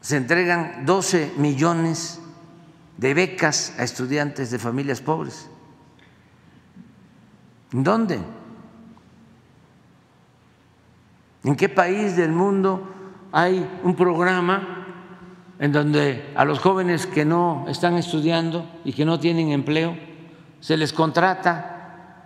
se 0.00 0.16
entregan 0.16 0.84
12 0.84 1.34
millones 1.38 2.20
de 2.98 3.14
becas 3.14 3.74
a 3.78 3.84
estudiantes 3.84 4.50
de 4.50 4.58
familias 4.58 5.00
pobres? 5.00 5.48
¿En 7.72 7.84
dónde? 7.84 8.20
¿En 11.44 11.56
qué 11.56 11.68
país 11.68 12.16
del 12.16 12.32
mundo 12.32 12.82
hay 13.32 13.68
un 13.82 13.94
programa 13.94 14.86
en 15.58 15.72
donde 15.72 16.32
a 16.34 16.44
los 16.44 16.58
jóvenes 16.58 17.06
que 17.06 17.24
no 17.24 17.66
están 17.68 17.96
estudiando 17.96 18.68
y 18.84 18.92
que 18.92 19.04
no 19.04 19.20
tienen 19.20 19.50
empleo 19.50 20.13
se 20.64 20.78
les 20.78 20.94
contrata 20.94 22.24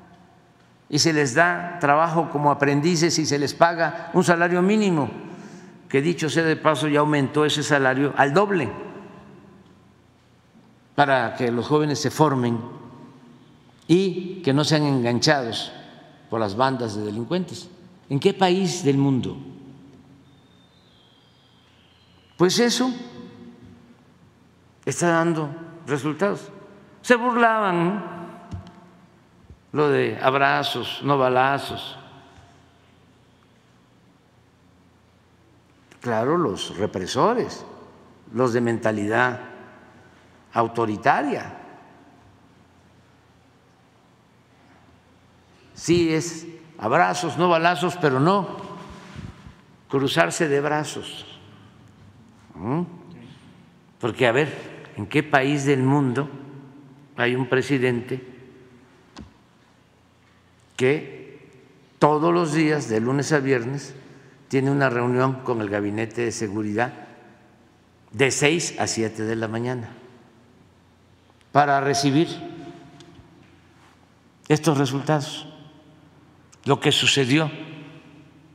y 0.89 1.01
se 1.01 1.13
les 1.13 1.35
da 1.35 1.79
trabajo 1.81 2.31
como 2.31 2.53
aprendices 2.53 3.19
y 3.19 3.27
se 3.27 3.37
les 3.37 3.53
paga 3.53 4.13
un 4.15 4.23
salario 4.23 4.63
mínimo, 4.63 5.11
que 5.89 6.01
dicho 6.01 6.31
sea 6.31 6.45
de 6.45 6.55
paso 6.55 6.87
ya 6.87 7.01
aumentó 7.01 7.45
ese 7.45 7.65
salario 7.65 8.15
al 8.17 8.33
doble 8.33 8.71
para 10.95 11.35
que 11.35 11.51
los 11.51 11.67
jóvenes 11.67 11.99
se 11.99 12.13
formen 12.13 12.61
y 13.89 14.41
que 14.43 14.53
no 14.53 14.63
sean 14.63 14.85
enganchados 14.85 15.73
por 16.31 16.39
las 16.39 16.55
bandas 16.55 16.95
de 16.95 17.07
delincuentes. 17.07 17.69
¿En 18.09 18.21
qué 18.21 18.35
país 18.35 18.85
del 18.85 18.99
mundo? 18.99 19.37
Pues 22.37 22.61
eso 22.61 22.93
está 24.87 25.09
dando 25.09 25.51
resultados. 25.89 26.53
Se 27.03 27.17
burlaban 27.17 28.18
lo 29.79 29.91
de 29.91 30.19
abrazos, 30.21 31.03
no 31.05 31.17
balazos. 31.19 31.97
Claro, 36.01 36.37
los 36.37 36.77
represores, 36.77 37.65
los 38.33 38.53
de 38.53 38.61
mentalidad 38.61 39.39
autoritaria. 40.53 41.55
Sí 45.75 46.13
es 46.13 46.49
abrazos, 46.77 47.39
no 47.39 47.49
balazos, 47.49 47.97
pero 48.01 48.19
no 48.19 48.57
cruzarse 49.89 50.49
de 50.49 50.61
brazos. 50.61 51.25
¿Mm? 52.57 52.83
Porque 54.01 54.27
a 54.27 54.33
ver, 54.33 54.91
¿en 54.97 55.07
qué 55.07 55.23
país 55.23 55.67
del 55.67 55.85
mundo 55.85 56.29
hay 57.17 57.37
un 57.37 57.49
presidente 57.49 58.38
que 60.79 61.41
todos 61.99 62.33
los 62.33 62.55
días, 62.55 62.89
de 62.89 63.01
lunes 63.01 63.33
a 63.33 63.41
viernes, 63.41 63.97
tiene 64.47 64.71
una 64.71 64.89
reunión 64.89 65.43
con 65.43 65.61
el 65.61 65.69
gabinete 65.69 66.23
de 66.23 66.31
seguridad 66.31 66.93
de 68.13 68.31
6 68.31 68.77
a 68.79 68.87
7 68.87 69.25
de 69.25 69.35
la 69.35 69.49
mañana 69.49 69.91
para 71.51 71.81
recibir 71.81 72.29
estos 74.47 74.79
resultados, 74.79 75.49
lo 76.65 76.79
que 76.79 76.93
sucedió 76.93 77.51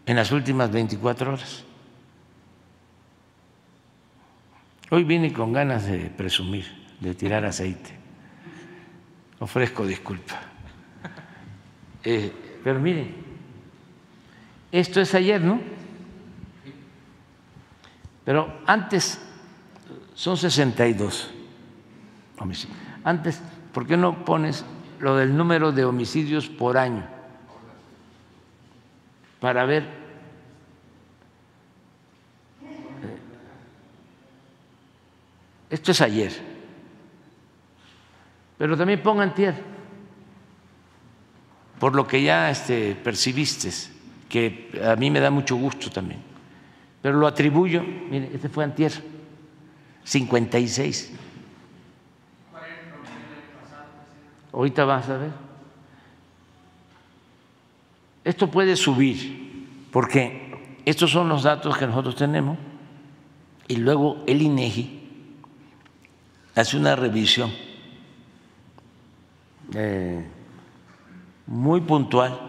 en 0.06 0.16
las 0.16 0.32
últimas 0.32 0.72
24 0.72 1.34
horas. 1.34 1.66
Hoy 4.92 5.04
vine 5.04 5.34
con 5.34 5.52
ganas 5.52 5.88
de 5.88 6.10
presumir, 6.10 6.72
de 7.02 7.14
tirar 7.16 7.44
aceite. 7.44 7.98
Ofrezco 9.40 9.86
disculpa. 9.86 10.53
Eh, 12.04 12.32
pero 12.64 12.80
miren, 12.80 13.16
esto 14.72 15.00
es 15.00 15.14
ayer, 15.14 15.42
¿no? 15.42 15.60
Pero 18.26 18.62
antes 18.66 19.20
son 20.16 20.38
62 20.38 21.32
homicidios. 22.40 22.78
Antes, 23.04 23.42
¿por 23.74 23.86
qué 23.86 23.98
no 23.98 24.24
pones 24.24 24.66
lo 25.00 25.16
del 25.16 25.36
número 25.36 25.72
de 25.72 25.86
homicidios 25.86 26.48
por 26.48 26.78
año? 26.78 27.06
Para 29.40 29.66
ver. 29.66 29.84
Eh, 32.64 33.18
esto 35.70 35.92
es 35.92 36.02
ayer. 36.02 36.32
Pero 38.58 38.78
también 38.78 39.04
pongan 39.04 39.34
tierra, 39.34 39.60
por 41.84 41.96
lo 41.96 42.08
que 42.08 42.24
ya 42.24 42.50
este, 42.50 42.96
percibiste, 42.96 43.70
que 44.30 44.72
a 44.90 44.96
mí 44.96 45.12
me 45.12 45.20
da 45.20 45.30
mucho 45.30 45.58
gusto 45.58 45.90
también. 45.90 46.22
Pero 47.02 47.18
lo 47.18 47.28
atribuyo, 47.28 47.84
mire, 47.84 48.30
este 48.34 48.48
fue 48.48 48.64
antier, 48.64 48.94
56. 50.06 51.12
Ahorita 54.54 54.86
vas 54.86 55.10
a 55.10 55.18
ver. 55.18 55.32
Esto 58.24 58.50
puede 58.50 58.78
subir, 58.78 59.68
porque 59.92 60.80
estos 60.86 61.12
son 61.12 61.28
los 61.28 61.44
datos 61.44 61.78
que 61.78 61.86
nosotros 61.86 62.16
tenemos, 62.16 62.58
y 63.68 63.76
luego 63.76 64.24
el 64.26 64.42
INEGI 64.42 65.02
hace 66.56 66.78
una 66.78 66.96
revisión 66.96 67.52
eh, 69.76 70.26
muy 71.46 71.82
puntual 71.82 72.40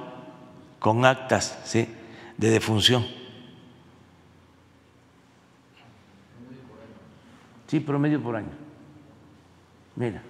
con 0.79 1.05
actas 1.05 1.73
de 1.73 2.51
defunción. 2.51 3.05
Sí, 7.67 7.81
promedio 7.81 8.23
por 8.23 8.37
año. 8.37 8.53
Mira. 9.97 10.23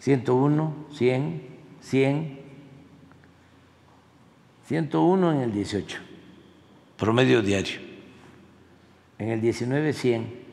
101, 0.00 0.86
100, 0.92 1.42
100, 1.80 2.38
101 4.66 5.32
en 5.32 5.40
el 5.40 5.52
18, 5.52 5.98
promedio 6.96 7.42
diario. 7.42 7.80
En 9.18 9.30
el 9.30 9.40
19, 9.40 9.92
100. 9.92 10.48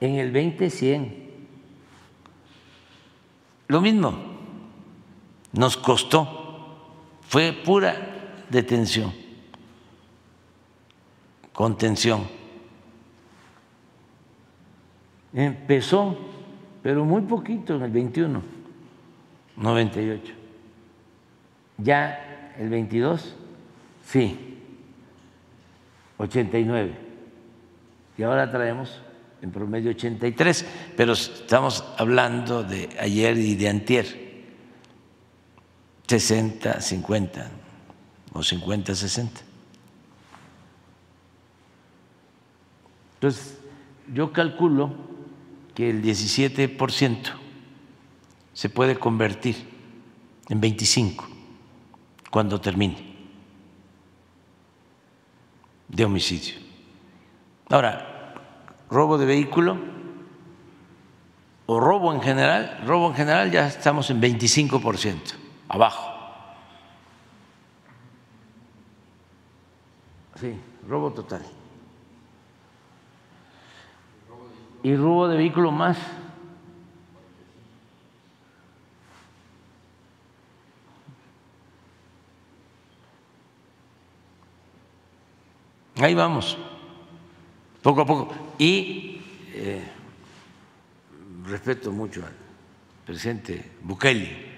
En 0.00 0.14
el 0.16 0.30
20, 0.30 0.68
100. 0.68 1.26
Lo 3.68 3.80
mismo, 3.80 4.35
nos 5.56 5.76
costó, 5.76 6.84
fue 7.22 7.52
pura 7.52 8.44
detención, 8.48 9.12
contención. 11.52 12.26
Empezó, 15.32 16.16
pero 16.82 17.04
muy 17.04 17.22
poquito 17.22 17.74
en 17.74 17.82
el 17.82 17.90
21 17.90 18.56
98. 19.56 20.32
Ya 21.78 22.54
el 22.58 22.68
22, 22.68 23.34
sí, 24.06 24.58
89. 26.18 26.94
Y 28.18 28.22
ahora 28.22 28.50
traemos 28.50 29.00
en 29.42 29.50
promedio 29.50 29.90
83, 29.90 30.66
pero 30.96 31.12
estamos 31.12 31.84
hablando 31.98 32.62
de 32.62 32.88
ayer 32.98 33.36
y 33.36 33.54
de 33.56 33.68
antier, 33.68 34.25
60, 36.06 36.80
50 36.80 37.50
o 38.32 38.42
50, 38.42 38.94
60. 38.94 39.40
Entonces, 43.14 43.58
yo 44.12 44.32
calculo 44.32 44.92
que 45.74 45.90
el 45.90 46.02
17% 46.02 47.32
se 48.52 48.68
puede 48.68 48.98
convertir 48.98 49.68
en 50.48 50.60
25 50.60 51.26
cuando 52.30 52.60
termine 52.60 53.16
de 55.88 56.04
homicidio. 56.04 56.54
Ahora, 57.68 58.34
robo 58.90 59.18
de 59.18 59.26
vehículo 59.26 59.78
o 61.66 61.80
robo 61.80 62.14
en 62.14 62.20
general, 62.20 62.82
robo 62.86 63.08
en 63.08 63.14
general 63.14 63.50
ya 63.50 63.66
estamos 63.66 64.10
en 64.10 64.20
25%, 64.22 65.18
abajo. 65.68 66.12
Sí, 70.36 70.54
robo 70.88 71.12
total. 71.12 71.42
Y 74.82 74.94
robo 74.94 75.28
de 75.28 75.36
vehículo 75.36 75.70
más 75.72 75.96
Ahí 85.98 86.14
vamos, 86.14 86.58
poco 87.82 88.02
a 88.02 88.06
poco. 88.06 88.34
Y 88.58 89.18
eh, 89.54 89.82
respeto 91.44 91.90
mucho 91.90 92.22
al 92.24 92.34
presidente 93.06 93.72
Bukele 93.82 94.55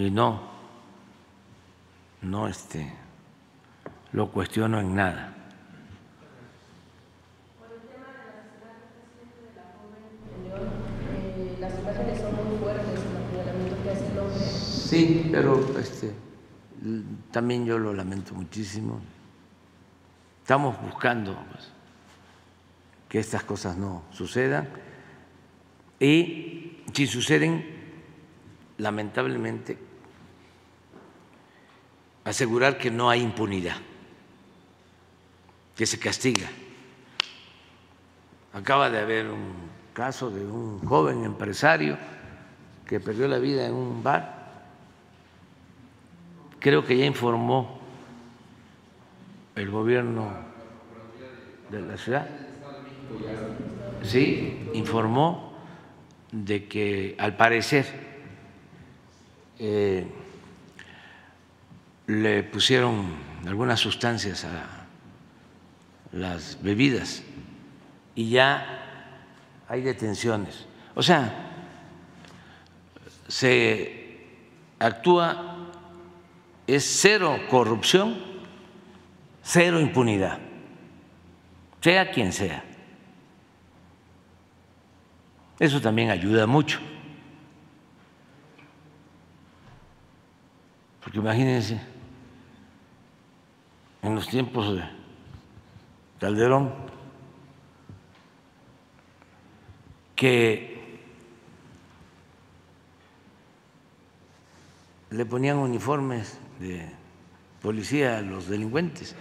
y 0.00 0.10
no, 0.10 0.40
no 2.22 2.48
este, 2.48 2.90
lo 4.12 4.30
cuestiono 4.30 4.80
en 4.80 4.94
nada. 4.94 5.34
Sí, 14.90 15.28
pero 15.30 15.60
este, 15.78 16.12
también 17.30 17.66
yo 17.66 17.78
lo 17.78 17.92
lamento 17.92 18.34
muchísimo. 18.34 19.00
Estamos 20.42 20.80
buscando 20.82 21.36
pues, 21.52 21.68
que 23.08 23.20
estas 23.20 23.44
cosas 23.44 23.76
no 23.76 24.02
sucedan 24.10 24.68
y 26.00 26.82
si 26.92 27.06
suceden, 27.06 27.64
lamentablemente, 28.78 29.89
asegurar 32.24 32.78
que 32.78 32.90
no 32.90 33.10
hay 33.10 33.22
impunidad, 33.22 33.76
que 35.76 35.86
se 35.86 35.98
castiga. 35.98 36.48
Acaba 38.52 38.90
de 38.90 38.98
haber 38.98 39.26
un 39.28 39.70
caso 39.92 40.30
de 40.30 40.44
un 40.44 40.80
joven 40.86 41.24
empresario 41.24 41.96
que 42.86 43.00
perdió 43.00 43.28
la 43.28 43.38
vida 43.38 43.66
en 43.66 43.74
un 43.74 44.02
bar. 44.02 44.40
Creo 46.58 46.84
que 46.84 46.96
ya 46.96 47.06
informó 47.06 47.80
el 49.54 49.70
gobierno 49.70 50.28
de 51.70 51.80
la 51.80 51.96
ciudad, 51.96 52.28
sí, 54.02 54.68
informó 54.74 55.52
de 56.32 56.66
que 56.66 57.14
al 57.18 57.36
parecer 57.36 57.86
eh, 59.58 60.06
le 62.10 62.42
pusieron 62.42 63.06
algunas 63.46 63.78
sustancias 63.78 64.44
a 64.44 64.66
las 66.10 66.60
bebidas 66.60 67.22
y 68.16 68.30
ya 68.30 69.14
hay 69.68 69.82
detenciones. 69.82 70.66
O 70.96 71.04
sea, 71.04 71.52
se 73.28 74.26
actúa, 74.80 75.68
es 76.66 76.84
cero 77.00 77.38
corrupción, 77.48 78.18
cero 79.40 79.78
impunidad, 79.78 80.40
sea 81.80 82.10
quien 82.10 82.32
sea. 82.32 82.64
Eso 85.60 85.80
también 85.80 86.10
ayuda 86.10 86.44
mucho. 86.48 86.80
Porque 91.04 91.18
imagínense, 91.18 91.89
en 94.02 94.14
los 94.14 94.28
tiempos 94.28 94.76
de 94.76 94.82
Calderón, 96.18 96.72
que 100.16 101.00
le 105.10 105.26
ponían 105.26 105.56
uniformes 105.56 106.38
de 106.58 106.88
policía 107.62 108.18
a 108.18 108.22
los 108.22 108.48
delincuentes. 108.48 109.16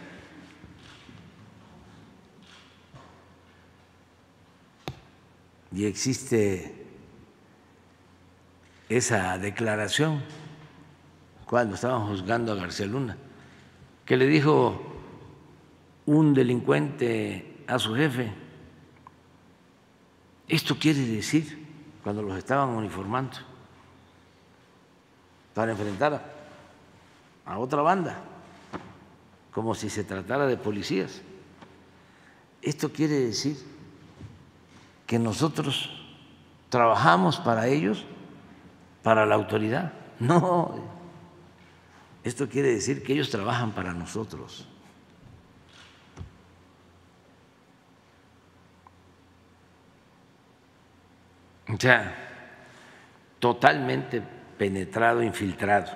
Y 5.71 5.85
existe 5.85 6.85
esa 8.89 9.37
declaración 9.37 10.23
cuando 11.45 11.75
estaban 11.75 12.07
juzgando 12.07 12.51
a 12.51 12.55
García 12.55 12.87
Luna, 12.87 13.17
que 14.09 14.17
le 14.17 14.25
dijo 14.25 14.81
un 16.07 16.33
delincuente 16.33 17.63
a 17.67 17.77
su 17.77 17.93
jefe, 17.93 18.33
esto 20.47 20.79
quiere 20.79 21.01
decir, 21.01 21.67
cuando 22.03 22.23
los 22.23 22.35
estaban 22.35 22.69
uniformando, 22.69 23.37
para 25.53 25.73
enfrentar 25.73 26.25
a, 27.45 27.59
otra 27.59 27.83
banda, 27.83 28.19
como 29.51 29.75
si 29.75 29.91
se 29.91 30.03
tratara 30.03 30.47
de 30.47 30.57
policías, 30.57 31.21
esto 32.63 32.91
quiere 32.91 33.13
decir 33.13 33.57
que 35.05 35.19
nosotros 35.19 35.87
trabajamos 36.69 37.39
para 37.39 37.67
ellos, 37.67 38.05
para 39.03 39.27
la 39.27 39.35
autoridad. 39.35 39.93
No, 40.19 40.98
esto 42.23 42.49
quiere 42.49 42.73
decir 42.73 43.03
que 43.03 43.13
ellos 43.13 43.29
trabajan 43.29 43.71
para 43.71 43.93
nosotros. 43.93 44.67
O 51.67 51.77
sea, 51.79 52.15
totalmente 53.39 54.21
penetrado, 54.57 55.21
infiltrado 55.23 55.91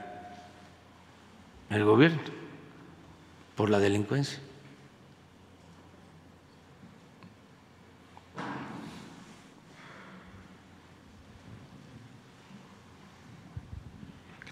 el 1.70 1.84
gobierno 1.84 2.22
por 3.56 3.70
la 3.70 3.80
delincuencia. 3.80 4.40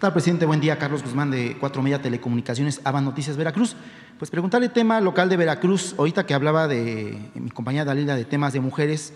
Tal, 0.02 0.14
presidente? 0.14 0.48
Buen 0.48 0.60
día, 0.60 0.80
Carlos 0.80 1.04
Guzmán 1.04 1.30
de 1.30 1.56
Cuatro 1.60 1.84
Media 1.84 2.02
Telecomunicaciones, 2.02 2.82
Avan 2.84 3.06
Noticias 3.06 3.38
Veracruz. 3.38 3.76
Pues 4.18 4.32
preguntarle 4.32 4.68
tema 4.68 5.00
local 5.00 5.30
de 5.30 5.38
Veracruz, 5.38 5.94
ahorita 5.96 6.26
que 6.26 6.34
hablaba 6.34 6.68
de 6.68 7.20
mi 7.36 7.52
compañera 7.52 7.86
Dalila 7.86 8.16
de 8.16 8.26
temas 8.26 8.52
de 8.52 8.62
mujeres, 8.62 9.14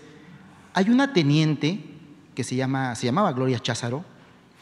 hay 0.74 0.88
una 0.88 1.12
teniente 1.12 1.80
que 2.36 2.44
se, 2.44 2.54
llama, 2.54 2.94
se 2.94 3.06
llamaba 3.06 3.32
Gloria 3.32 3.58
Cházaro, 3.58 4.04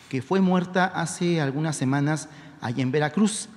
que 0.08 0.22
fue 0.22 0.40
muerta 0.40 0.86
hace 0.86 1.42
algunas 1.42 1.76
semanas 1.76 2.30
allá 2.62 2.82
en 2.82 2.90
Veracruz. 2.90 3.50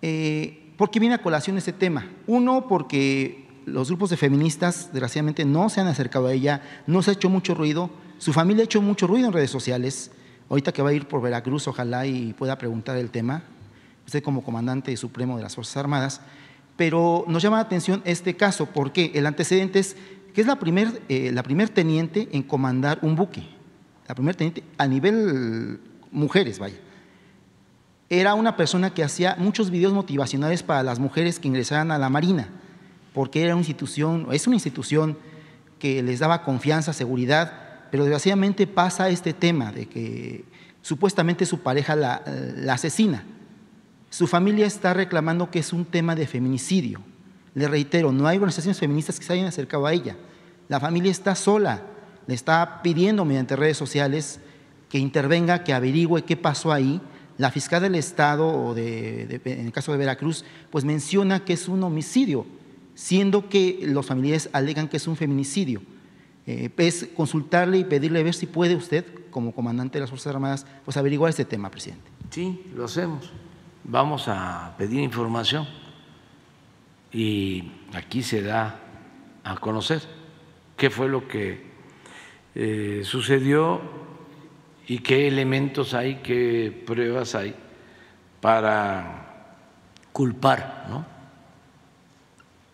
Eh, 0.00 0.72
¿Por 0.76 0.92
qué 0.92 1.00
viene 1.00 1.16
a 1.16 1.22
colación 1.22 1.58
ese 1.58 1.72
tema? 1.72 2.06
Uno, 2.28 2.68
porque 2.68 3.48
los 3.66 3.88
grupos 3.88 4.10
de 4.10 4.16
feministas, 4.16 4.90
desgraciadamente, 4.92 5.44
no 5.44 5.68
se 5.68 5.80
han 5.80 5.88
acercado 5.88 6.28
a 6.28 6.32
ella, 6.32 6.62
no 6.86 7.02
se 7.02 7.10
ha 7.10 7.14
hecho 7.14 7.28
mucho 7.28 7.56
ruido, 7.56 7.90
su 8.18 8.32
familia 8.32 8.62
ha 8.62 8.66
hecho 8.66 8.82
mucho 8.82 9.08
ruido 9.08 9.26
en 9.26 9.32
redes 9.32 9.50
sociales, 9.50 10.12
Ahorita 10.48 10.72
que 10.72 10.82
va 10.82 10.90
a 10.90 10.92
ir 10.92 11.06
por 11.06 11.20
Veracruz, 11.20 11.68
ojalá 11.68 12.06
y 12.06 12.32
pueda 12.32 12.56
preguntar 12.56 12.96
el 12.96 13.10
tema, 13.10 13.42
usted 14.06 14.22
como 14.22 14.42
comandante 14.42 14.96
supremo 14.96 15.36
de 15.36 15.42
las 15.42 15.54
Fuerzas 15.54 15.76
Armadas, 15.76 16.20
pero 16.76 17.24
nos 17.28 17.42
llama 17.42 17.56
la 17.56 17.64
atención 17.64 18.00
este 18.04 18.34
caso, 18.36 18.66
porque 18.66 19.12
el 19.14 19.26
antecedente 19.26 19.78
es 19.78 19.96
que 20.32 20.40
es 20.40 20.46
la 20.46 20.58
primer, 20.58 21.02
eh, 21.08 21.32
la 21.32 21.42
primer 21.42 21.68
teniente 21.68 22.28
en 22.32 22.42
comandar 22.42 22.98
un 23.02 23.16
buque, 23.16 23.42
la 24.06 24.14
primer 24.14 24.36
teniente 24.36 24.62
a 24.78 24.86
nivel 24.86 25.80
mujeres, 26.10 26.58
vaya. 26.58 26.76
Era 28.08 28.34
una 28.34 28.56
persona 28.56 28.94
que 28.94 29.04
hacía 29.04 29.36
muchos 29.38 29.70
videos 29.70 29.92
motivacionales 29.92 30.62
para 30.62 30.82
las 30.82 30.98
mujeres 30.98 31.38
que 31.38 31.48
ingresaran 31.48 31.90
a 31.90 31.98
la 31.98 32.08
Marina, 32.08 32.48
porque 33.12 33.42
era 33.42 33.54
una 33.54 33.60
institución, 33.60 34.28
es 34.32 34.46
una 34.46 34.56
institución 34.56 35.18
que 35.78 36.02
les 36.02 36.20
daba 36.20 36.42
confianza, 36.42 36.92
seguridad, 36.94 37.67
pero 37.90 38.04
desgraciadamente 38.04 38.66
pasa 38.66 39.08
este 39.08 39.32
tema 39.32 39.72
de 39.72 39.86
que 39.86 40.44
supuestamente 40.82 41.46
su 41.46 41.60
pareja 41.60 41.96
la, 41.96 42.22
asesina. 42.70 43.24
Su 44.10 44.26
familia 44.26 44.66
está 44.66 44.94
reclamando 44.94 45.50
que 45.50 45.58
es 45.58 45.72
un 45.72 45.84
tema 45.84 46.14
de 46.14 46.26
feminicidio. 46.26 47.00
Le 47.54 47.68
reitero, 47.68 48.12
no 48.12 48.26
hay 48.26 48.36
organizaciones 48.36 48.78
feministas 48.78 49.18
que 49.18 49.26
se 49.26 49.32
hayan 49.32 49.46
acercado 49.46 49.86
a 49.86 49.92
ella. 49.92 50.16
La 50.68 50.80
familia 50.80 51.10
está 51.10 51.34
sola, 51.34 51.82
le 52.26 52.34
está 52.34 52.80
pidiendo 52.82 53.24
mediante 53.24 53.56
redes 53.56 53.76
sociales 53.76 54.40
que 54.88 54.98
intervenga, 54.98 55.64
que 55.64 55.72
averigüe 55.74 56.24
qué 56.24 56.36
pasó 56.36 56.72
ahí. 56.72 57.00
La 57.36 57.50
fiscal 57.50 57.82
del 57.82 57.94
Estado, 57.94 58.76
en 58.76 59.66
el 59.66 59.72
caso 59.72 59.92
de 59.92 59.98
Veracruz, 59.98 60.44
pues 60.70 60.84
menciona 60.84 61.44
que 61.44 61.52
es 61.52 61.68
un 61.68 61.82
homicidio, 61.82 62.46
siendo 62.94 63.48
que 63.48 63.80
los 63.82 64.06
familiares 64.06 64.48
alegan 64.52 64.88
que 64.88 64.96
es 64.96 65.06
un 65.06 65.16
feminicidio 65.16 65.82
eh, 66.50 66.72
es 66.78 67.10
consultarle 67.14 67.76
y 67.76 67.84
pedirle 67.84 68.20
a 68.20 68.22
ver 68.22 68.32
si 68.32 68.46
puede 68.46 68.74
usted, 68.74 69.04
como 69.30 69.52
comandante 69.52 69.98
de 69.98 70.00
las 70.00 70.08
Fuerzas 70.08 70.34
Armadas, 70.34 70.66
pues 70.82 70.96
averiguar 70.96 71.28
este 71.28 71.44
tema, 71.44 71.70
presidente. 71.70 72.10
Sí, 72.30 72.64
lo 72.74 72.86
hacemos. 72.86 73.30
Vamos 73.84 74.28
a 74.28 74.74
pedir 74.78 75.00
información 75.00 75.68
y 77.12 77.70
aquí 77.92 78.22
se 78.22 78.40
da 78.40 78.80
a 79.44 79.56
conocer 79.56 80.00
qué 80.78 80.88
fue 80.88 81.10
lo 81.10 81.28
que 81.28 81.66
eh, 82.54 83.02
sucedió 83.04 83.82
y 84.86 85.00
qué 85.00 85.28
elementos 85.28 85.92
hay, 85.92 86.22
qué 86.22 86.82
pruebas 86.86 87.34
hay 87.34 87.54
para 88.40 89.52
culpar 90.12 90.86
¿no? 90.88 91.04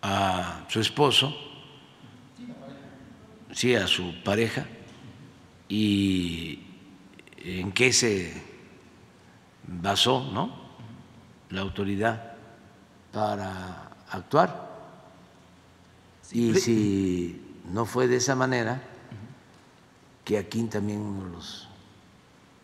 a 0.01 0.63
su 0.69 0.79
esposo 0.79 1.44
sí, 3.55 3.73
a 3.73 3.87
su 3.87 4.13
pareja 4.23 4.65
y 5.69 6.59
en 7.37 7.71
qué 7.71 7.93
se 7.93 8.33
basó 9.65 10.29
¿no? 10.31 10.53
la 11.49 11.61
autoridad 11.61 12.33
para 13.11 13.91
actuar. 14.11 14.69
y 16.31 16.53
si 16.55 17.41
no 17.71 17.85
fue 17.85 18.07
de 18.07 18.17
esa 18.17 18.35
manera, 18.35 18.81
que 20.25 20.37
aquí 20.37 20.61
también 20.65 21.31
los 21.31 21.69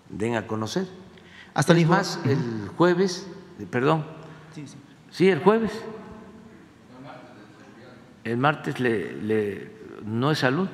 den 0.09 0.35
a 0.35 0.45
conocer. 0.45 0.87
Hasta 1.53 1.73
el 1.73 1.85
más, 1.85 2.19
el 2.25 2.69
jueves, 2.75 3.27
perdón, 3.69 4.05
sí, 4.53 4.65
sí. 5.09 5.29
el 5.29 5.39
jueves. 5.39 5.71
El 8.23 8.37
martes 8.37 8.79
le 8.79 9.80
no 10.05 10.31
es 10.31 10.39
salud. 10.39 10.69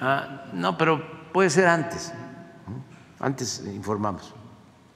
Ah, 0.00 0.46
no, 0.52 0.76
pero 0.76 1.30
puede 1.32 1.50
ser 1.50 1.66
antes. 1.66 2.12
Antes 3.20 3.64
informamos. 3.72 4.34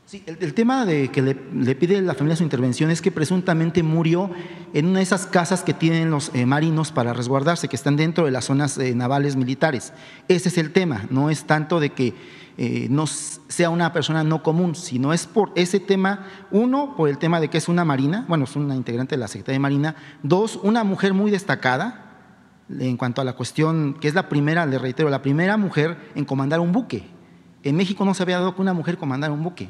Sí, 0.04 0.22
el, 0.26 0.54
tema 0.54 0.86
de 0.86 1.08
que 1.08 1.20
le, 1.20 1.34
pide 1.74 2.00
la 2.00 2.14
familia 2.14 2.36
su 2.36 2.44
intervención 2.44 2.92
es 2.92 3.02
que 3.02 3.10
presuntamente 3.10 3.82
murió 3.82 4.30
en 4.72 4.86
una 4.86 5.00
de 5.00 5.02
esas 5.02 5.26
casas 5.26 5.64
que 5.64 5.74
tienen 5.74 6.12
los 6.12 6.30
eh, 6.32 6.46
marinos 6.46 6.92
para 6.92 7.12
resguardarse, 7.12 7.66
que 7.66 7.74
están 7.74 7.96
dentro 7.96 8.24
de 8.24 8.30
las 8.30 8.44
zonas 8.44 8.78
eh, 8.78 8.94
navales 8.94 9.34
militares. 9.34 9.92
Ese 10.28 10.48
es 10.48 10.58
el 10.58 10.72
tema, 10.72 11.06
no 11.10 11.28
es 11.28 11.44
tanto 11.44 11.80
de 11.80 11.90
que 11.90 12.14
eh, 12.56 12.86
no 12.88 13.08
sea 13.08 13.68
una 13.68 13.92
persona 13.92 14.22
no 14.22 14.44
común, 14.44 14.76
sino 14.76 15.12
es 15.12 15.26
por 15.26 15.50
ese 15.56 15.80
tema, 15.80 16.26
uno, 16.52 16.94
por 16.96 17.08
el 17.08 17.18
tema 17.18 17.40
de 17.40 17.48
que 17.48 17.58
es 17.58 17.68
una 17.68 17.84
marina, 17.84 18.24
bueno, 18.28 18.44
es 18.44 18.54
una 18.54 18.76
integrante 18.76 19.16
de 19.16 19.20
la 19.20 19.28
Secretaría 19.28 19.56
de 19.56 19.60
Marina, 19.60 19.96
dos, 20.22 20.60
una 20.62 20.84
mujer 20.84 21.14
muy 21.14 21.32
destacada, 21.32 22.05
en 22.68 22.96
cuanto 22.96 23.20
a 23.20 23.24
la 23.24 23.34
cuestión, 23.34 23.94
que 24.00 24.08
es 24.08 24.14
la 24.14 24.28
primera, 24.28 24.66
le 24.66 24.78
reitero, 24.78 25.08
la 25.08 25.22
primera 25.22 25.56
mujer 25.56 25.96
en 26.14 26.24
comandar 26.24 26.60
un 26.60 26.72
buque. 26.72 27.08
En 27.62 27.76
México 27.76 28.04
no 28.04 28.14
se 28.14 28.22
había 28.22 28.38
dado 28.38 28.54
que 28.54 28.62
una 28.62 28.72
mujer 28.72 28.96
comandara 28.98 29.32
un 29.32 29.42
buque. 29.42 29.68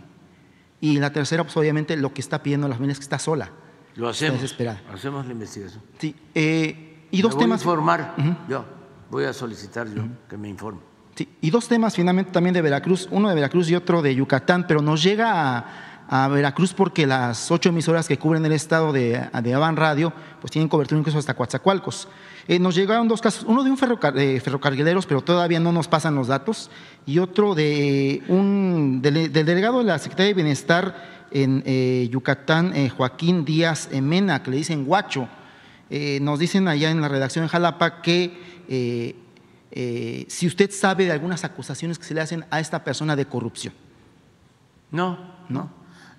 Y 0.81 0.99
la 0.99 1.13
tercera, 1.13 1.43
pues 1.45 1.57
obviamente 1.57 1.97
lo 1.97 2.13
que 2.13 2.21
está 2.21 2.43
pidiendo 2.43 2.69
la 2.69 2.75
familia 2.75 2.93
es 2.93 2.99
que 2.99 3.05
está 3.05 3.19
sola. 3.19 3.51
Lo 3.95 4.09
hacemos. 4.09 4.41
desesperada. 4.41 4.83
Hacemos 4.93 5.25
la 5.27 5.33
investigación. 5.33 5.83
Sí, 5.99 6.15
eh, 6.35 7.07
y 7.11 7.23
dos 7.23 7.35
voy 7.35 7.45
temas. 7.45 7.61
a 7.61 7.63
informar 7.65 8.15
yo. 8.49 8.65
Voy 9.11 9.25
a 9.25 9.33
solicitar 9.33 9.87
yo 9.89 10.03
que 10.29 10.37
me 10.37 10.49
informe. 10.49 10.81
Sí, 11.15 11.29
y 11.41 11.51
dos 11.51 11.67
temas 11.69 11.95
finalmente 11.95 12.31
también 12.31 12.53
de 12.53 12.61
Veracruz, 12.61 13.09
uno 13.11 13.29
de 13.31 13.35
Veracruz 13.35 13.71
y 13.71 13.75
otro 13.75 14.03
de 14.03 14.15
Yucatán, 14.15 14.67
pero 14.67 14.83
nos 14.83 15.03
llega 15.03 15.57
a, 15.57 16.25
a 16.25 16.29
Veracruz 16.29 16.75
porque 16.75 17.07
las 17.07 17.51
ocho 17.51 17.71
emisoras 17.71 18.07
que 18.07 18.19
cubren 18.19 18.45
el 18.45 18.53
estado 18.53 18.93
de, 18.93 19.27
de 19.43 19.55
Avan 19.55 19.77
Radio 19.77 20.13
pues 20.43 20.51
tienen 20.51 20.69
cobertura 20.69 20.99
incluso 20.99 21.19
hasta 21.19 21.33
Coatzacoalcos. 21.35 22.09
Eh, 22.49 22.59
nos 22.61 22.75
llegaron 22.77 23.09
dos 23.09 23.21
casos, 23.21 23.45
uno 23.49 23.65
de 23.65 23.71
un 23.71 23.77
ferrocar- 23.77 24.13
de 24.15 24.41
ferrocarrileros, 24.41 25.05
pero 25.07 25.21
todavía 25.21 25.59
no 25.59 25.73
nos 25.73 25.89
pasan 25.89 26.15
los 26.15 26.29
datos, 26.29 26.71
y 27.05 27.19
otro 27.19 27.55
de 27.55 28.23
un 28.29 29.01
del 29.03 29.33
delegado 29.33 29.79
de 29.79 29.85
la 29.85 29.99
Secretaría 29.99 30.29
de 30.29 30.35
Bienestar 30.35 31.27
en 31.33 31.63
eh, 31.67 32.09
Yucatán, 32.11 32.73
eh, 32.77 32.89
Joaquín 32.89 33.45
Díaz 33.45 33.91
Mena, 34.01 34.43
que 34.43 34.51
le 34.53 34.59
dicen 34.59 34.85
guacho. 34.85 35.29
Nos 36.21 36.41
dicen 36.41 36.67
allá 36.67 36.91
en 36.91 37.01
la 37.01 37.07
redacción 37.09 37.45
en 37.45 37.49
Jalapa 37.49 38.03
que 38.03 39.15
si 40.29 40.47
usted 40.47 40.71
sabe 40.73 41.05
de 41.05 41.13
algunas 41.13 41.45
acusaciones 41.45 41.99
que 41.99 42.05
se 42.05 42.15
le 42.15 42.21
hacen 42.21 42.45
a 42.51 42.59
esta 42.59 42.83
persona 42.83 43.15
de 43.15 43.27
corrupción. 43.27 43.73
No, 44.91 45.17
no, 45.49 45.71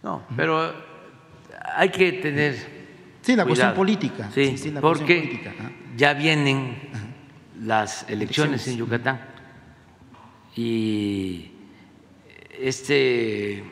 no. 0.04 0.24
Pero 0.38 0.74
hay 1.76 1.90
que 1.90 2.14
tener. 2.14 2.56
Sí, 3.22 3.36
la 3.36 3.44
cuestión 3.46 3.74
política. 3.74 4.30
Sí, 4.34 4.52
Sí, 4.52 4.58
sí, 4.58 4.72
la 4.72 4.80
cuestión 4.80 4.82
porque 4.82 5.16
política. 5.16 5.54
Ya 5.98 6.14
vienen 6.14 6.78
las 7.60 8.08
elecciones 8.08 8.68
en 8.68 8.78
Yucatán. 8.78 9.20
Y 10.56 11.52
este 12.60 13.64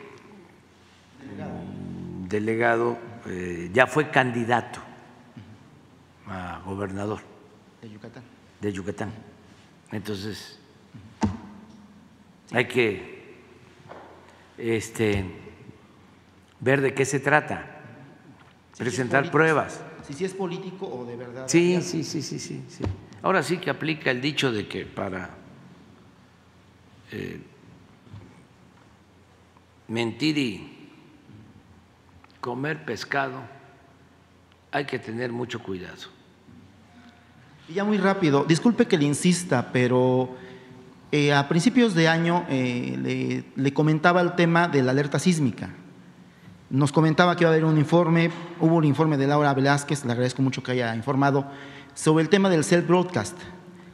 mm, 1.22 2.28
delegado 2.28 2.98
eh, 3.26 3.70
ya 3.72 3.86
fue 3.86 4.10
candidato 4.10 4.80
a 6.26 6.60
gobernador 6.64 7.20
De 7.80 7.90
Yucatán. 7.90 8.24
de 8.60 8.72
Yucatán. 8.72 9.12
Entonces, 9.92 10.58
hay 12.52 12.66
que 12.66 13.36
este, 14.58 15.24
ver 16.58 16.80
de 16.80 16.92
qué 16.92 17.04
se 17.04 17.20
trata, 17.20 17.82
presentar 18.76 19.30
pruebas. 19.30 19.80
Si 20.06 20.14
sí 20.14 20.24
es 20.24 20.34
político 20.34 20.86
o 20.86 21.04
de 21.04 21.16
verdad. 21.16 21.48
Sí, 21.48 21.80
sí, 21.82 22.04
sí, 22.04 22.22
sí, 22.22 22.38
sí, 22.38 22.62
sí. 22.68 22.84
Ahora 23.22 23.42
sí 23.42 23.58
que 23.58 23.70
aplica 23.70 24.10
el 24.10 24.20
dicho 24.20 24.52
de 24.52 24.68
que 24.68 24.86
para 24.86 25.30
eh, 27.10 27.40
mentir 29.88 30.38
y 30.38 30.88
comer 32.40 32.84
pescado 32.84 33.40
hay 34.70 34.84
que 34.84 35.00
tener 35.00 35.32
mucho 35.32 35.60
cuidado. 35.60 36.14
Y 37.68 37.74
ya 37.74 37.82
muy 37.82 37.98
rápido, 37.98 38.44
disculpe 38.44 38.86
que 38.86 38.96
le 38.96 39.06
insista, 39.06 39.72
pero 39.72 40.36
eh, 41.10 41.32
a 41.32 41.48
principios 41.48 41.94
de 41.94 42.06
año 42.06 42.46
eh, 42.48 42.96
le, 43.02 43.44
le 43.60 43.74
comentaba 43.74 44.20
el 44.20 44.36
tema 44.36 44.68
de 44.68 44.84
la 44.84 44.92
alerta 44.92 45.18
sísmica. 45.18 45.70
Nos 46.68 46.90
comentaba 46.90 47.36
que 47.36 47.44
iba 47.44 47.50
a 47.50 47.52
haber 47.52 47.64
un 47.64 47.78
informe, 47.78 48.28
hubo 48.60 48.74
un 48.74 48.84
informe 48.84 49.16
de 49.16 49.28
Laura 49.28 49.54
Velázquez, 49.54 50.04
le 50.04 50.10
agradezco 50.10 50.42
mucho 50.42 50.64
que 50.64 50.72
haya 50.72 50.96
informado, 50.96 51.46
sobre 51.94 52.24
el 52.24 52.28
tema 52.28 52.50
del 52.50 52.64
self 52.64 52.88
broadcast. 52.88 53.38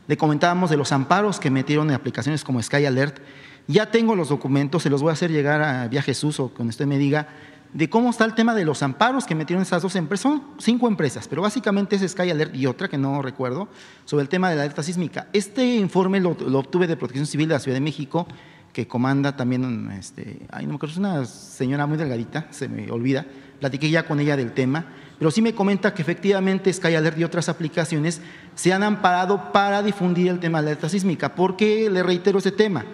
Le 0.07 0.17
comentábamos 0.17 0.71
de 0.71 0.79
los 0.79 0.91
amparos 0.91 1.39
que 1.39 1.51
metieron 1.51 1.91
en 1.91 1.97
aplicaciones 1.97 2.43
como 2.45 2.63
Sky 2.63 2.87
Alert. 2.87 3.19
Ya 3.67 3.91
tengo 3.91 4.17
los 4.17 4.31
documentos, 4.31 4.83
se 4.83 4.89
los 4.89 5.03
voy 5.03 5.11
a 5.11 5.13
hacer 5.13 5.31
llegar 5.31 5.61
a 5.61 5.87
Vía 5.87 6.01
Jesús 6.01 6.41
o 6.41 6.49
cuando 6.49 6.71
usted 6.71 6.87
me 6.87 6.97
diga, 6.97 7.29
de 7.75 7.91
cómo 7.91 8.09
está 8.09 8.25
el 8.25 8.35
tema 8.35 8.55
de 8.55 8.65
los 8.65 8.83
amparos 8.83 9.27
que 9.27 9.35
metieron 9.35 9.63
esas 9.63 9.83
dos 9.83 9.95
empresas. 9.95 10.23
Son 10.23 10.43
cinco 10.59 10.89
empresas, 10.89 11.29
pero 11.29 11.43
básicamente 11.43 11.97
es 11.97 12.11
Sky 12.11 12.31
Alert 12.31 12.55
y 12.55 12.65
otra 12.65 12.89
que 12.89 12.97
no 12.97 13.21
recuerdo, 13.21 13.69
sobre 14.07 14.23
el 14.23 14.31
tema 14.31 14.49
de 14.49 14.57
la 14.57 14.63
alerta 14.63 14.83
sísmica. 14.83 15.29
Este 15.35 15.77
informe 15.77 16.21
lo 16.21 16.31
obtuve 16.59 16.87
de 16.87 16.97
Protección 16.97 17.27
Civil 17.27 17.49
de 17.49 17.55
la 17.55 17.61
Ciudad 17.61 17.77
de 17.77 17.83
México, 17.83 18.27
que 18.73 18.87
comanda 18.87 19.37
también, 19.37 19.91
este, 19.93 20.39
ay, 20.51 20.65
no 20.65 20.71
me 20.71 20.77
acuerdo, 20.77 20.93
es 20.93 20.99
una 20.99 21.25
señora 21.25 21.87
muy 21.87 21.99
delgadita, 21.99 22.47
se 22.51 22.69
me 22.69 22.91
olvida, 22.91 23.27
platiqué 23.61 23.91
ya 23.91 24.07
con 24.07 24.19
ella 24.19 24.37
del 24.37 24.53
tema, 24.53 24.87
pero 25.19 25.31
sí 25.31 25.43
me 25.43 25.55
comenta 25.55 25.95
que 25.95 26.03
efectivamente 26.03 26.73
Sky 26.73 26.95
Alert 26.95 27.19
y 27.19 27.25
otras 27.25 27.49
aplicaciones 27.49 28.21
se 28.55 28.73
han 28.73 28.83
amparado 28.83 29.53
para 29.53 29.83
difundir 29.83 30.29
el 30.29 30.41
tema 30.41 30.59
de 30.59 30.65
la 30.65 30.71
alerta 30.71 30.89
sísmica. 30.89 31.35
¿Por 31.35 31.57
qué 31.57 31.89
le 31.89 32.03
reitero 32.03 32.39
ese 32.39 32.51
tema? 32.51 32.85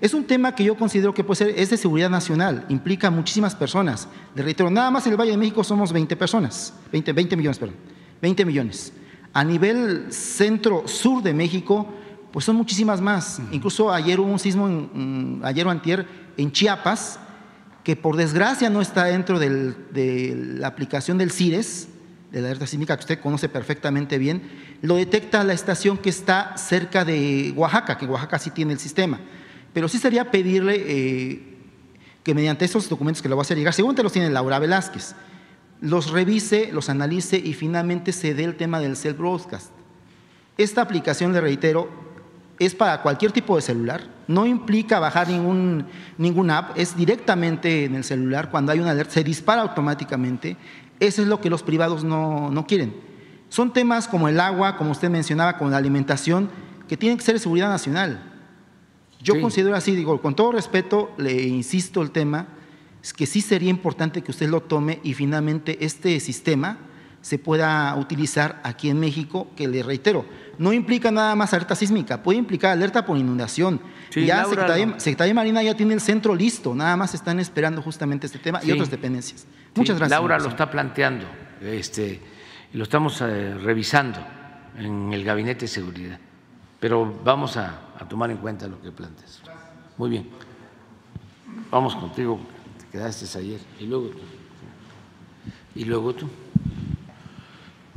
Es 0.00 0.14
un 0.14 0.24
tema 0.24 0.54
que 0.54 0.64
yo 0.64 0.76
considero 0.76 1.14
que 1.14 1.24
puede 1.24 1.38
ser, 1.38 1.54
es 1.58 1.70
de 1.70 1.76
seguridad 1.76 2.10
nacional, 2.10 2.64
implica 2.68 3.10
muchísimas 3.10 3.54
personas. 3.54 4.08
Le 4.34 4.42
reitero, 4.42 4.70
nada 4.70 4.90
más 4.90 5.06
en 5.06 5.12
el 5.12 5.20
Valle 5.20 5.32
de 5.32 5.36
México 5.36 5.64
somos 5.64 5.92
20 5.92 6.16
personas, 6.16 6.74
20, 6.92 7.12
20 7.12 7.36
millones, 7.36 7.58
perdón, 7.58 7.76
20 8.22 8.44
millones. 8.44 8.92
A 9.32 9.42
nivel 9.44 10.12
centro-sur 10.12 11.22
de 11.22 11.34
México, 11.34 11.88
pues 12.34 12.44
son 12.44 12.56
muchísimas 12.56 13.00
más. 13.00 13.40
Incluso 13.52 13.92
ayer 13.92 14.18
hubo 14.18 14.26
un 14.32 14.40
sismo, 14.40 14.66
en, 14.66 15.40
ayer 15.44 15.64
o 15.68 15.70
antier, 15.70 16.04
en 16.36 16.50
Chiapas, 16.50 17.20
que 17.84 17.94
por 17.94 18.16
desgracia 18.16 18.68
no 18.70 18.80
está 18.80 19.04
dentro 19.04 19.38
del- 19.38 19.76
de 19.92 20.34
la 20.58 20.66
aplicación 20.66 21.16
del 21.16 21.30
CIRES, 21.30 21.86
de 22.32 22.40
la 22.40 22.48
alerta 22.48 22.66
sísmica 22.66 22.96
que 22.96 23.02
usted 23.02 23.20
conoce 23.20 23.48
perfectamente 23.48 24.18
bien, 24.18 24.42
lo 24.82 24.96
detecta 24.96 25.44
la 25.44 25.52
estación 25.52 25.96
que 25.96 26.10
está 26.10 26.56
cerca 26.56 27.04
de 27.04 27.52
Oaxaca, 27.54 27.96
que 27.98 28.06
Oaxaca 28.06 28.40
sí 28.40 28.50
tiene 28.50 28.72
el 28.72 28.80
sistema. 28.80 29.20
Pero 29.72 29.86
sí 29.86 29.98
sería 29.98 30.32
pedirle 30.32 30.74
eh, 30.84 31.56
que 32.24 32.34
mediante 32.34 32.64
esos 32.64 32.88
documentos 32.88 33.22
que 33.22 33.28
le 33.28 33.36
voy 33.36 33.42
a 33.42 33.46
hacer 33.46 33.56
llegar, 33.58 33.74
según 33.74 33.94
te 33.94 34.02
los 34.02 34.10
tiene 34.12 34.28
Laura 34.30 34.58
Velázquez, 34.58 35.14
los 35.80 36.10
revise, 36.10 36.70
los 36.72 36.88
analice 36.88 37.36
y 37.38 37.54
finalmente 37.54 38.10
se 38.10 38.34
dé 38.34 38.42
el 38.42 38.56
tema 38.56 38.80
del 38.80 38.96
self 38.96 39.18
broadcast. 39.18 39.70
Esta 40.58 40.82
aplicación, 40.82 41.32
le 41.32 41.40
reitero, 41.40 42.03
es 42.58 42.74
para 42.74 43.02
cualquier 43.02 43.32
tipo 43.32 43.56
de 43.56 43.62
celular, 43.62 44.02
no 44.28 44.46
implica 44.46 44.98
bajar 45.00 45.28
ningún, 45.28 45.86
ningún 46.18 46.50
app, 46.50 46.78
es 46.78 46.96
directamente 46.96 47.84
en 47.84 47.94
el 47.96 48.04
celular, 48.04 48.50
cuando 48.50 48.72
hay 48.72 48.80
una 48.80 48.92
alerta 48.92 49.14
se 49.14 49.24
dispara 49.24 49.62
automáticamente, 49.62 50.56
eso 51.00 51.22
es 51.22 51.28
lo 51.28 51.40
que 51.40 51.50
los 51.50 51.62
privados 51.62 52.04
no, 52.04 52.50
no 52.50 52.66
quieren. 52.66 52.94
Son 53.48 53.72
temas 53.72 54.08
como 54.08 54.28
el 54.28 54.40
agua, 54.40 54.76
como 54.76 54.92
usted 54.92 55.10
mencionaba, 55.10 55.58
como 55.58 55.70
la 55.70 55.76
alimentación, 55.76 56.48
que 56.88 56.96
tienen 56.96 57.18
que 57.18 57.24
ser 57.24 57.34
de 57.34 57.40
seguridad 57.40 57.68
nacional. 57.68 58.32
Yo 59.22 59.34
Sí. 59.34 59.40
considero 59.40 59.74
así, 59.74 59.94
digo, 59.96 60.20
con 60.20 60.34
todo 60.34 60.52
respeto, 60.52 61.12
le 61.18 61.44
insisto 61.44 62.02
el 62.02 62.10
tema, 62.10 62.46
es 63.02 63.12
que 63.12 63.26
sí 63.26 63.40
sería 63.40 63.70
importante 63.70 64.22
que 64.22 64.30
usted 64.30 64.48
lo 64.48 64.60
tome 64.62 65.00
y 65.02 65.14
finalmente 65.14 65.84
este 65.84 66.20
sistema 66.20 66.78
se 67.20 67.38
pueda 67.38 67.94
utilizar 67.96 68.60
aquí 68.64 68.90
en 68.90 69.00
México, 69.00 69.48
que 69.56 69.66
le 69.66 69.82
reitero, 69.82 70.26
no 70.58 70.72
implica 70.72 71.10
nada 71.10 71.34
más 71.34 71.52
alerta 71.52 71.74
sísmica, 71.74 72.22
puede 72.22 72.38
implicar 72.38 72.72
alerta 72.72 73.04
por 73.04 73.16
inundación. 73.16 73.80
Sí, 74.10 74.24
ya 74.26 74.36
Laura 74.38 74.50
Secretaría, 74.50 74.86
lo- 74.86 75.00
Secretaría 75.00 75.30
de 75.30 75.34
Marina 75.34 75.62
ya 75.62 75.74
tiene 75.74 75.94
el 75.94 76.00
centro 76.00 76.34
listo, 76.34 76.74
nada 76.74 76.96
más 76.96 77.14
están 77.14 77.40
esperando 77.40 77.82
justamente 77.82 78.26
este 78.26 78.38
tema 78.38 78.60
y 78.62 78.70
otras 78.72 78.90
dependencias. 78.90 79.40
Sí, 79.42 79.46
Muchas 79.76 79.96
gracias. 79.98 80.18
Laura 80.18 80.38
lo 80.38 80.48
está 80.48 80.70
planteando, 80.70 81.26
este, 81.62 82.20
lo 82.72 82.82
estamos 82.84 83.20
eh, 83.20 83.54
revisando 83.54 84.18
en 84.78 85.12
el 85.12 85.24
Gabinete 85.24 85.62
de 85.62 85.68
Seguridad, 85.68 86.18
pero 86.80 87.20
vamos 87.24 87.56
a, 87.56 87.80
a 87.98 88.08
tomar 88.08 88.30
en 88.30 88.36
cuenta 88.38 88.66
lo 88.68 88.80
que 88.80 88.90
planteas. 88.92 89.42
Muy 89.96 90.10
bien. 90.10 90.28
Vamos 91.70 91.94
contigo, 91.96 92.40
te 92.80 92.86
quedaste 92.98 93.38
ayer, 93.38 93.60
y 93.80 93.86
luego 93.86 94.08
tú. 94.08 94.18
Y 95.76 95.84
luego 95.84 96.14
tú. 96.14 96.28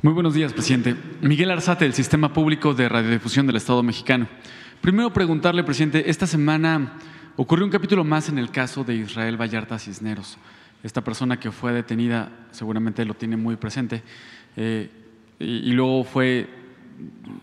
Muy 0.07 0.13
buenos 0.13 0.33
días, 0.33 0.53
presidente. 0.53 0.95
Miguel 1.19 1.51
Arzate, 1.51 1.83
del 1.83 1.93
Sistema 1.93 2.31
Público 2.31 2.73
de 2.73 2.87
Radiodifusión 2.87 3.45
del 3.45 3.57
Estado 3.57 3.83
mexicano. 3.83 4.25
Primero 4.79 5.11
preguntarle, 5.11 5.65
presidente, 5.65 6.09
esta 6.09 6.25
semana 6.25 6.93
ocurrió 7.35 7.65
un 7.65 7.71
capítulo 7.71 8.05
más 8.05 8.29
en 8.29 8.37
el 8.37 8.49
caso 8.49 8.85
de 8.85 8.95
Israel 8.95 9.35
Vallarta 9.35 9.77
Cisneros. 9.77 10.37
Esta 10.81 11.03
persona 11.03 11.41
que 11.41 11.51
fue 11.51 11.73
detenida, 11.73 12.31
seguramente 12.51 13.03
lo 13.03 13.15
tiene 13.15 13.35
muy 13.35 13.57
presente, 13.57 14.01
eh, 14.55 14.89
y, 15.39 15.73
luego 15.73 16.05
fue 16.05 16.47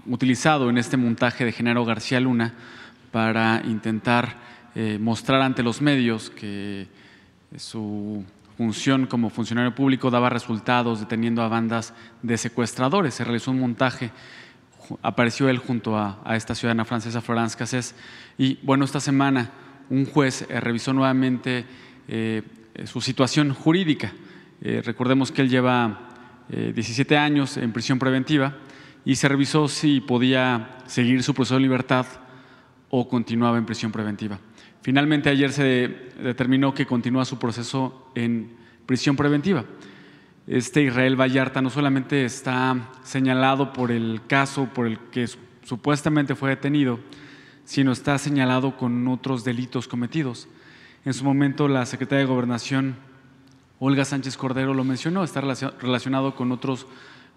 utilizado 0.07 0.71
en 0.71 0.79
este 0.79 0.97
montaje 0.97 1.45
de 1.45 1.53
Genaro 1.53 1.85
García 1.85 2.19
Luna 2.19 2.55
para 3.13 3.61
intentar 3.67 4.39
eh, 4.75 4.97
mostrar 4.99 5.43
ante 5.43 5.63
los 5.63 5.83
medios 5.83 6.31
que 6.31 6.89
su 7.59 8.25
función 8.57 9.07
como 9.07 9.31
funcionario 9.31 9.75
público 9.75 10.11
daba 10.11 10.31
resultados 10.31 11.01
deteniendo 11.01 11.43
a 11.43 11.49
bandas 11.49 11.95
de 12.23 12.39
secuestradores. 12.39 13.15
Se 13.15 13.25
realizó 13.25 13.51
un 13.51 13.61
montaje, 13.61 14.11
apareció 15.03 15.49
él 15.49 15.59
junto 15.59 15.99
a, 15.99 16.23
esta 16.37 16.55
ciudadana 16.55 16.85
francesa, 16.85 17.21
Florence 17.21 17.57
Cassés, 17.57 17.95
y 18.39 18.59
bueno, 18.63 18.85
esta 18.85 19.01
semana 19.01 19.51
un 19.91 20.07
juez 20.07 20.47
eh, 20.49 20.61
revisó 20.61 20.93
nuevamente 20.93 21.65
eh, 22.09 22.43
eh, 22.75 22.87
su 22.87 23.01
situación 23.01 23.53
jurídica. 23.53 24.13
Recordemos 24.63 25.31
que 25.31 25.43
él 25.43 25.51
lleva 25.51 26.15
eh, 26.51 26.73
17 26.75 27.17
años 27.17 27.57
en 27.57 27.73
prisión 27.73 27.99
preventiva 27.99 28.55
y 29.05 29.17
se 29.17 29.29
revisó 29.29 29.67
si 29.67 30.01
podía 30.01 30.77
seguir 30.87 31.23
su 31.23 31.33
proceso 31.33 31.55
de 31.55 31.61
libertad 31.61 32.05
o 32.91 33.09
continuaba 33.09 33.57
en 33.57 33.65
prisión 33.65 33.91
preventiva. 33.91 34.39
Finalmente, 34.85 35.31
ayer 35.31 35.51
se 35.51 36.13
determinó 36.23 36.75
que 36.75 36.85
continúa 36.85 37.25
su 37.25 37.39
proceso 37.39 38.11
en 38.15 38.51
prisión 38.85 39.17
preventiva. 39.17 39.65
Este 40.47 40.83
Israel 40.83 41.19
Vallarta 41.19 41.63
no 41.63 41.71
solamente 41.71 42.27
está 42.27 42.91
señalado 43.03 43.73
por 43.73 43.91
el 43.91 44.21
caso 44.27 44.69
por 44.75 44.87
el 44.87 44.99
que 45.11 45.27
supuestamente 45.63 46.35
fue 46.35 46.51
detenido, 46.51 47.01
sino 47.65 47.93
está 47.93 48.19
señalado 48.19 48.77
con 48.77 49.09
otros 49.09 49.43
delitos 49.43 49.89
cometidos. 49.89 50.49
En 51.07 51.15
su 51.15 51.25
momento, 51.25 51.67
la 51.67 51.87
secretaria 51.87 52.27
de 52.27 52.31
Gobernación, 52.31 52.97
Olga 53.79 54.05
Sánchez 54.05 54.37
Cordero, 54.37 54.75
lo 54.75 54.85
mencionó, 54.85 55.25
está 55.25 55.41
relacionado 55.41 56.35
con 56.35 56.53
otros, 56.53 56.87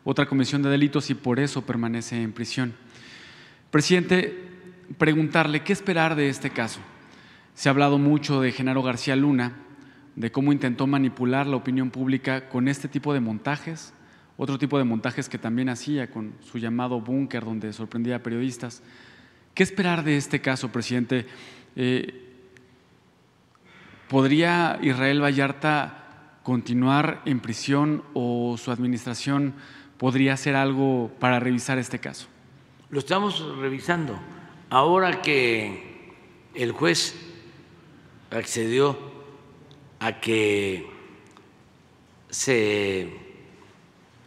otra 0.03 0.25
comisión 0.25 0.63
de 0.63 0.69
delitos 0.69 1.09
y 1.09 1.15
por 1.15 1.39
eso 1.39 1.61
permanece 1.61 2.21
en 2.21 2.33
prisión. 2.33 2.73
Presidente, 3.71 4.37
preguntarle 4.97 5.63
qué 5.63 5.71
esperar 5.71 6.17
de 6.17 6.27
este 6.27 6.49
caso. 6.49 6.81
Se 7.57 7.69
ha 7.69 7.71
hablado 7.71 7.97
mucho 7.97 8.39
de 8.39 8.51
Genaro 8.51 8.83
García 8.83 9.15
Luna, 9.15 9.53
de 10.15 10.31
cómo 10.31 10.51
intentó 10.51 10.85
manipular 10.85 11.47
la 11.47 11.55
opinión 11.55 11.89
pública 11.89 12.49
con 12.49 12.67
este 12.67 12.87
tipo 12.87 13.15
de 13.15 13.19
montajes, 13.19 13.95
otro 14.37 14.59
tipo 14.59 14.77
de 14.77 14.83
montajes 14.83 15.27
que 15.27 15.39
también 15.39 15.67
hacía 15.69 16.11
con 16.11 16.35
su 16.43 16.59
llamado 16.59 17.01
búnker 17.01 17.43
donde 17.43 17.73
sorprendía 17.73 18.17
a 18.17 18.19
periodistas. 18.19 18.83
¿Qué 19.55 19.63
esperar 19.63 20.03
de 20.03 20.17
este 20.17 20.39
caso, 20.39 20.71
presidente? 20.71 21.25
Eh, 21.75 22.27
¿Podría 24.07 24.77
Israel 24.83 25.23
Vallarta 25.23 26.41
continuar 26.43 27.23
en 27.25 27.39
prisión 27.39 28.03
o 28.13 28.55
su 28.59 28.69
administración 28.69 29.55
podría 29.97 30.33
hacer 30.33 30.55
algo 30.55 31.09
para 31.19 31.39
revisar 31.39 31.79
este 31.79 31.97
caso? 31.97 32.27
Lo 32.91 32.99
estamos 32.99 33.43
revisando. 33.57 34.15
Ahora 34.69 35.23
que 35.23 36.13
el 36.53 36.71
juez 36.71 37.26
accedió 38.31 38.97
a 39.99 40.19
que 40.19 40.89
se 42.29 43.09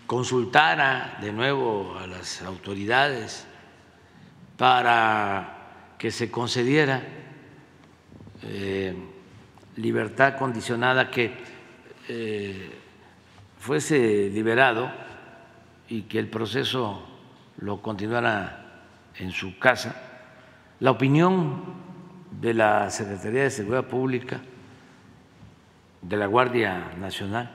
consultara 0.07 1.19
de 1.21 1.33
nuevo 1.33 1.97
a 1.99 2.07
las 2.07 2.43
autoridades 2.43 3.47
para 4.57 5.95
que 5.99 6.11
se 6.11 6.31
concediera 6.31 7.03
eh, 8.43 8.95
libertad 9.77 10.37
condicionada 10.37 11.11
que 11.11 11.33
eh, 12.09 12.71
fuese 13.59 14.31
liberado 14.31 14.91
y 15.89 16.03
que 16.03 16.19
el 16.19 16.29
proceso 16.29 17.07
lo 17.59 17.83
continuara 17.83 18.83
en 19.17 19.31
su 19.31 19.59
casa, 19.59 19.95
la 20.81 20.91
opinión 20.91 21.80
de 22.31 22.55
la 22.55 22.91
Secretaría 22.91 23.45
de 23.45 23.51
Seguridad 23.51 23.87
Pública 23.87 24.41
de 26.03 26.17
la 26.17 26.27
Guardia 26.27 26.93
Nacional 26.99 27.51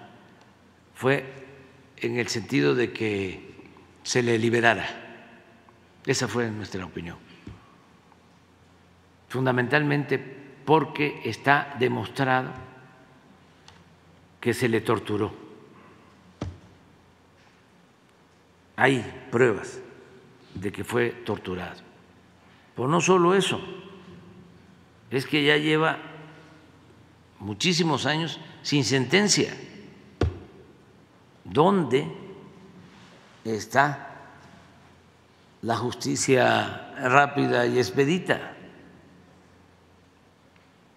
fue 0.94 1.26
en 1.98 2.18
el 2.18 2.28
sentido 2.28 2.76
de 2.76 2.92
que 2.92 3.56
se 4.04 4.22
le 4.22 4.38
liberara. 4.38 4.86
Esa 6.06 6.28
fue 6.28 6.50
nuestra 6.52 6.86
opinión. 6.86 7.18
Fundamentalmente 9.30 10.20
porque 10.66 11.22
está 11.26 11.76
demostrado 11.80 12.52
que 14.40 14.54
se 14.54 14.70
le 14.70 14.82
torturó. 14.82 15.34
Hay 18.76 19.28
pruebas 19.32 19.80
de 20.54 20.72
que 20.72 20.84
fue 20.84 21.10
torturado. 21.26 21.82
Pero 22.76 22.88
no 22.88 23.02
solo 23.02 23.34
eso, 23.34 23.60
es 25.12 25.26
que 25.26 25.44
ya 25.44 25.58
lleva 25.58 25.98
muchísimos 27.40 28.06
años 28.06 28.40
sin 28.62 28.84
sentencia. 28.84 29.56
¿Dónde 31.44 32.08
está 33.44 34.10
la 35.62 35.78
justicia 35.78 36.94
rápida 36.98 37.66
y 37.68 37.78
expedita? 37.78 38.54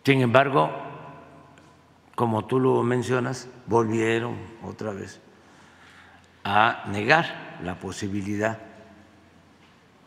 Sin 0.04 0.22
embargo, 0.22 0.70
como 2.14 2.46
tú 2.46 2.58
lo 2.58 2.82
mencionas, 2.82 3.48
volvieron 3.66 4.36
otra 4.64 4.92
vez 4.92 5.20
a 6.44 6.84
negar 6.88 7.58
la 7.62 7.78
posibilidad 7.78 8.58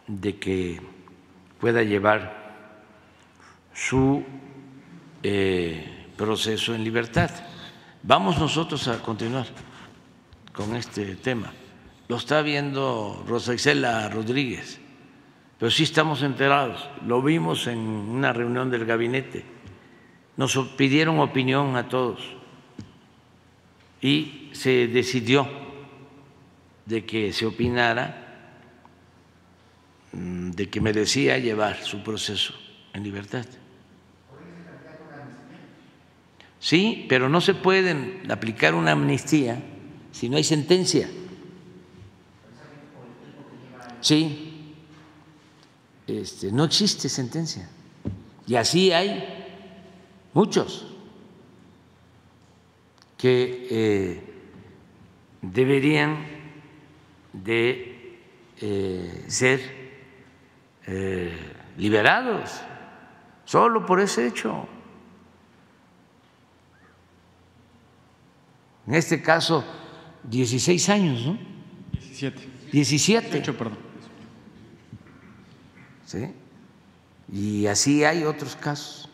de 0.07 0.39
que 0.39 0.81
pueda 1.59 1.83
llevar 1.83 2.40
su 3.73 4.23
eh, 5.23 6.07
proceso 6.17 6.75
en 6.75 6.83
libertad. 6.83 7.29
Vamos 8.03 8.39
nosotros 8.39 8.87
a 8.87 9.01
continuar 9.01 9.47
con 10.53 10.75
este 10.75 11.15
tema. 11.15 11.51
Lo 12.07 12.17
está 12.17 12.41
viendo 12.41 13.23
Rosa 13.27 13.53
Isela 13.53 14.09
Rodríguez, 14.09 14.79
pero 15.57 15.71
sí 15.71 15.83
estamos 15.83 16.23
enterados. 16.23 16.89
Lo 17.05 17.21
vimos 17.21 17.67
en 17.67 17.79
una 17.79 18.33
reunión 18.33 18.69
del 18.69 18.85
gabinete. 18.85 19.45
Nos 20.37 20.57
pidieron 20.75 21.19
opinión 21.19 21.75
a 21.75 21.87
todos 21.87 22.19
y 24.01 24.49
se 24.53 24.87
decidió 24.87 25.47
de 26.85 27.05
que 27.05 27.31
se 27.31 27.45
opinara 27.45 28.57
mm, 30.11 30.51
de 30.51 30.69
que 30.69 30.81
merecía 30.81 31.37
llevar 31.37 31.81
su 31.83 32.03
proceso 32.03 32.53
en 32.93 33.03
libertad. 33.03 33.45
Sí, 36.61 37.07
pero 37.09 37.27
no 37.27 37.41
se 37.41 37.55
puede 37.55 38.21
aplicar 38.29 38.75
una 38.75 38.91
amnistía 38.91 39.59
si 40.11 40.29
no 40.29 40.37
hay 40.37 40.43
sentencia. 40.43 41.09
Sí, 43.99 44.75
este, 46.05 46.51
no 46.51 46.63
existe 46.63 47.09
sentencia. 47.09 47.67
Y 48.45 48.55
así 48.55 48.91
hay 48.91 49.23
muchos 50.33 50.85
que 53.17 53.67
eh, 53.71 54.23
deberían 55.41 56.23
de 57.33 58.19
eh, 58.61 59.25
ser 59.27 59.61
eh, 60.85 61.35
liberados 61.77 62.61
solo 63.45 63.83
por 63.83 63.99
ese 63.99 64.27
hecho. 64.27 64.67
En 68.91 68.97
este 68.97 69.21
caso, 69.21 69.63
16 70.23 70.89
años, 70.89 71.25
¿no? 71.25 71.39
17. 71.93 72.49
17. 72.73 73.29
18, 73.29 73.57
perdón. 73.57 73.77
¿Sí? 76.05 76.33
Y 77.31 77.67
así 77.67 78.03
hay 78.03 78.25
otros 78.25 78.57
casos. 78.57 79.07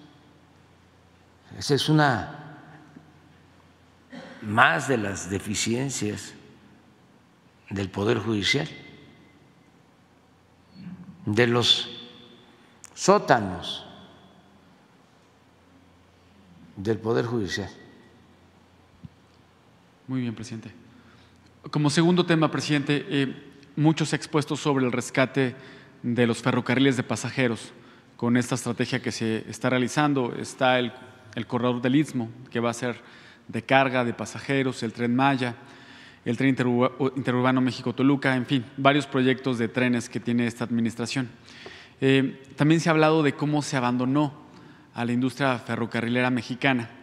Esa 1.60 1.76
es 1.76 1.90
una 1.90 2.58
más 4.42 4.88
de 4.88 4.98
las 4.98 5.30
deficiencias 5.30 6.34
del 7.70 7.92
Poder 7.92 8.18
Judicial, 8.18 8.68
de 11.28 11.46
los 11.46 11.88
sótanos 12.96 13.86
del 16.78 16.98
Poder 16.98 17.28
Judicial. 17.28 17.70
Muy 20.08 20.22
bien, 20.22 20.34
presidente. 20.34 20.72
Como 21.70 21.90
segundo 21.90 22.26
tema, 22.26 22.50
presidente, 22.50 23.06
eh, 23.10 23.44
muchos 23.76 24.14
expuestos 24.14 24.62
sobre 24.62 24.86
el 24.86 24.94
rescate 24.94 25.54
de 26.02 26.26
los 26.26 26.42
ferrocarriles 26.42 26.96
de 26.96 27.04
pasajeros. 27.04 27.74
Con 28.16 28.38
esta 28.38 28.56
estrategia 28.56 29.02
que 29.02 29.12
se 29.12 29.44
está 29.50 29.70
realizando, 29.70 30.34
está 30.40 30.80
el, 30.80 30.94
corredor 31.46 31.82
del 31.82 31.98
Istmo, 31.98 32.30
que 32.50 32.62
va 32.62 32.70
a 32.70 32.74
ser 32.74 33.02
de 33.50 33.64
carga 33.64 34.06
de 34.06 34.14
pasajeros, 34.14 34.82
el 34.82 34.94
tren 34.94 35.14
Maya, 35.14 35.56
el 36.24 36.38
tren 36.38 36.50
interurbano 36.52 37.60
México-Toluca, 37.60 38.34
en 38.38 38.46
fin, 38.46 38.66
varios 38.78 39.08
proyectos 39.08 39.58
de 39.58 39.68
trenes 39.68 40.08
que 40.08 40.22
tiene 40.22 40.48
esta 40.48 40.64
administración. 40.64 41.28
Eh, 42.00 42.46
también 42.56 42.80
se 42.80 42.88
ha 42.88 42.94
hablado 42.94 43.24
de 43.24 43.34
cómo 43.34 43.62
se 43.62 43.76
abandonó 43.76 44.34
a 44.94 45.04
la 45.04 45.12
industria 45.12 45.60
ferrocarrilera 45.60 46.30
mexicana 46.30 46.97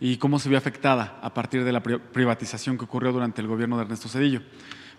y 0.00 0.16
cómo 0.18 0.38
se 0.38 0.48
vio 0.48 0.58
afectada 0.58 1.18
a 1.22 1.32
partir 1.32 1.64
de 1.64 1.72
la 1.72 1.82
privatización 1.82 2.76
que 2.76 2.84
ocurrió 2.84 3.12
durante 3.12 3.40
el 3.40 3.46
gobierno 3.48 3.76
de 3.76 3.84
Ernesto 3.84 4.08
Cedillo. 4.08 4.42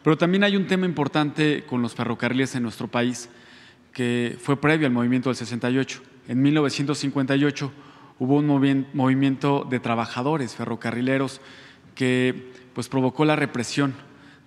Pero 0.03 0.17
también 0.17 0.43
hay 0.43 0.55
un 0.55 0.67
tema 0.67 0.85
importante 0.85 1.65
con 1.67 1.81
los 1.81 1.93
ferrocarriles 1.93 2.55
en 2.55 2.63
nuestro 2.63 2.87
país 2.87 3.29
que 3.93 4.37
fue 4.41 4.59
previo 4.61 4.87
al 4.87 4.93
movimiento 4.93 5.29
del 5.29 5.35
68. 5.35 6.01
En 6.27 6.41
1958 6.41 7.71
hubo 8.19 8.35
un 8.35 8.85
movimiento 8.93 9.67
de 9.69 9.79
trabajadores 9.79 10.55
ferrocarrileros 10.55 11.41
que 11.95 12.53
pues, 12.73 12.89
provocó 12.89 13.25
la 13.25 13.35
represión 13.35 13.95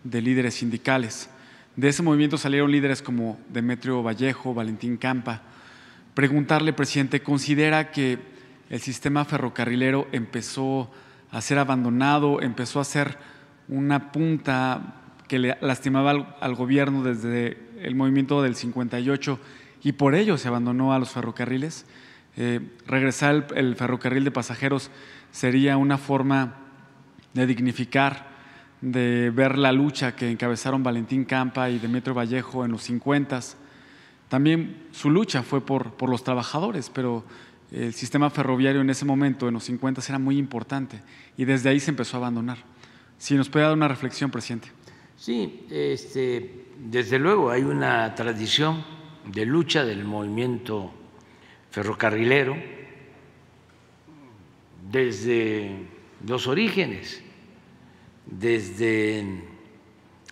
de 0.05 0.23
líderes 0.23 0.55
sindicales. 0.55 1.31
De 1.77 1.89
ese 1.89 2.03
movimiento 2.03 2.39
salieron 2.39 2.71
líderes 2.71 3.03
como 3.03 3.39
Demetrio 3.49 4.03
Vallejo, 4.03 4.55
Valentín 4.55 4.97
Campa. 4.97 5.43
Preguntarle, 6.15 6.73
presidente, 6.73 7.23
¿considera 7.23 7.91
que 7.91 8.19
el 8.71 8.81
sistema 8.81 9.25
ferrocarrilero 9.25 10.07
empezó 10.13 10.91
a 11.33 11.41
ser 11.41 11.59
abandonado, 11.59 12.41
empezó 12.41 12.81
a 12.81 12.85
ser 12.85 13.19
una 13.69 14.13
punta 14.13 14.95
que 15.29 15.39
lastimaba 15.61 16.37
al, 16.41 16.55
gobierno 16.55 17.03
desde 17.03 17.59
el 17.83 17.95
movimiento 17.95 18.43
del 18.43 18.55
58 18.55 19.39
y 19.83 19.93
por 19.93 20.15
ello 20.15 20.39
se 20.39 20.49
abandonó 20.49 20.93
a 20.93 20.99
los 20.99 21.11
ferrocarriles. 21.11 21.85
Eh, 22.37 22.61
regresar 22.87 23.49
el, 23.55 23.75
ferrocarril 23.75 24.25
de 24.25 24.31
pasajeros 24.31 24.91
sería 25.33 25.77
una 25.77 25.99
forma 25.99 26.55
de 27.35 27.47
dignificar, 27.47 28.29
de 28.81 29.31
ver 29.31 29.59
la 29.59 29.73
lucha 29.73 30.15
que 30.15 30.31
encabezaron 30.31 30.83
Valentín 30.83 31.25
Campa 31.25 31.71
y 31.71 31.79
Demetrio 31.79 32.15
Vallejo 32.15 32.65
en 32.65 32.73
los 32.73 32.85
50. 32.85 33.41
También 34.29 34.87
su 34.93 35.11
lucha 35.11 35.43
fue 35.43 35.61
por, 35.61 35.95
por 35.95 36.09
los 36.09 36.23
trabajadores, 36.23 36.89
pero 36.89 37.25
el 37.73 37.95
sistema 37.95 38.31
ferroviario 38.31 38.81
en 38.81 38.91
ese 38.91 39.05
momento, 39.05 39.49
en 39.49 39.55
los 39.55 39.65
50, 39.65 40.03
era 40.09 40.19
muy 40.19 40.39
importante 40.39 41.01
y 41.37 41.45
desde 41.45 41.69
ahí 41.69 41.81
se 41.81 41.91
empezó 41.91 42.17
a 42.17 42.19
abandonar. 42.19 42.59
Si 43.19 43.35
nos 43.35 43.49
puede 43.49 43.67
dar 43.67 43.75
una 43.75 43.89
reflexión, 43.89 44.31
presidente. 44.31 44.69
Sí, 45.17 45.67
este, 45.71 46.65
desde 46.79 47.19
luego 47.19 47.51
hay 47.51 47.63
una 47.63 48.15
tradición 48.15 48.85
de 49.27 49.45
lucha 49.45 49.85
del 49.85 50.05
movimiento 50.05 50.91
ferrocarrilero 51.71 52.57
desde 54.91 55.87
los 56.27 56.47
orígenes, 56.47 57.23
desde 58.27 59.21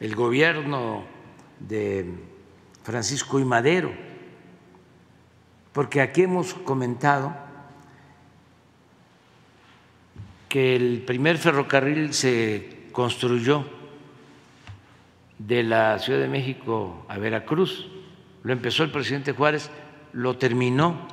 el 0.01 0.15
gobierno 0.15 1.05
de 1.61 2.07
Francisco 2.83 3.39
y 3.39 3.45
Madero, 3.45 3.93
porque 5.73 6.01
aquí 6.01 6.23
hemos 6.23 6.55
comentado 6.55 7.35
que 10.49 10.77
el 10.77 11.03
primer 11.03 11.39
ferrocarril 11.39 12.15
se 12.15 12.89
construyó 12.93 13.67
de 15.39 15.63
la 15.63 15.99
Ciudad 15.99 16.21
de 16.21 16.29
México 16.29 17.05
a 17.09 17.19
Veracruz. 17.19 17.89
Lo 18.43 18.53
empezó 18.53 18.83
el 18.83 18.91
presidente 18.91 19.33
Juárez, 19.33 19.71
lo 20.13 20.37
terminó 20.39 21.09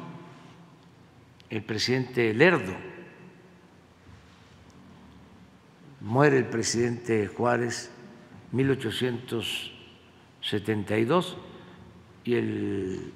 el 1.50 1.64
presidente 1.64 2.34
Lerdo. 2.34 2.76
Muere 6.02 6.38
el 6.38 6.46
presidente 6.46 7.28
Juárez 7.28 7.92
en 8.52 8.58
1872 8.58 11.38
y 12.24 12.36
el 12.36 13.14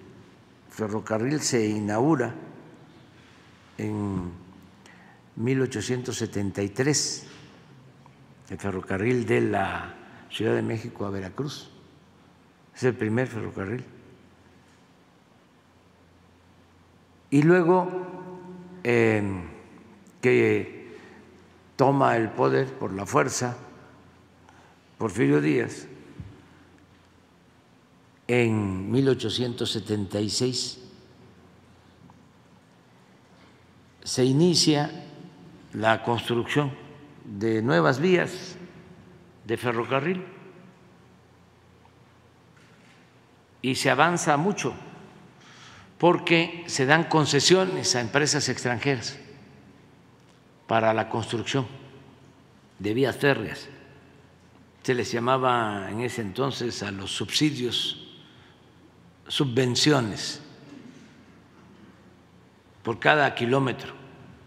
ferrocarril 0.80 1.42
se 1.42 1.68
inaugura 1.68 2.34
en 3.78 4.32
1873, 5.36 7.26
el 8.50 8.58
ferrocarril 8.58 9.26
de 9.26 9.42
la 9.42 9.94
Ciudad 10.30 10.56
de 10.56 10.62
México 10.62 11.06
a 11.06 11.10
Veracruz. 11.10 11.70
Es 12.74 12.84
el 12.84 12.94
primer 12.94 13.28
ferrocarril. 13.28 13.84
Y 17.32 17.44
luego 17.44 17.90
em, 18.84 19.50
que 20.22 20.96
toma 21.76 22.16
el 22.16 22.30
poder 22.30 22.68
por 22.68 22.94
la 22.94 23.06
fuerza 23.06 23.58
Porfirio 24.98 25.42
Díaz 25.42 25.89
en 28.30 28.92
1876 28.92 30.78
se 34.04 34.24
inicia 34.24 34.92
la 35.74 36.04
construcción 36.04 36.72
de 37.26 37.64
nuevas 37.64 38.00
vías 38.00 38.56
de 39.46 39.58
ferrocarril 39.58 40.24
y 43.64 43.74
se 43.74 43.90
avanza 43.90 44.38
mucho 44.38 44.76
porque 45.98 46.64
se 46.68 46.86
dan 46.86 47.06
concesiones 47.06 47.96
a 47.96 48.02
empresas 48.02 48.48
extranjeras 48.48 49.18
para 50.68 50.94
la 50.94 51.10
construcción 51.10 51.66
de 52.78 52.94
vías 52.94 53.18
férreas. 53.18 53.68
Se 54.84 54.94
les 54.94 55.12
llamaba 55.12 55.90
en 55.90 56.02
ese 56.02 56.22
entonces 56.22 56.84
a 56.84 56.92
los 56.92 57.12
subsidios 57.12 58.06
subvenciones 59.30 60.42
por 62.84 63.00
cada 63.00 63.34
kilómetro 63.34 63.94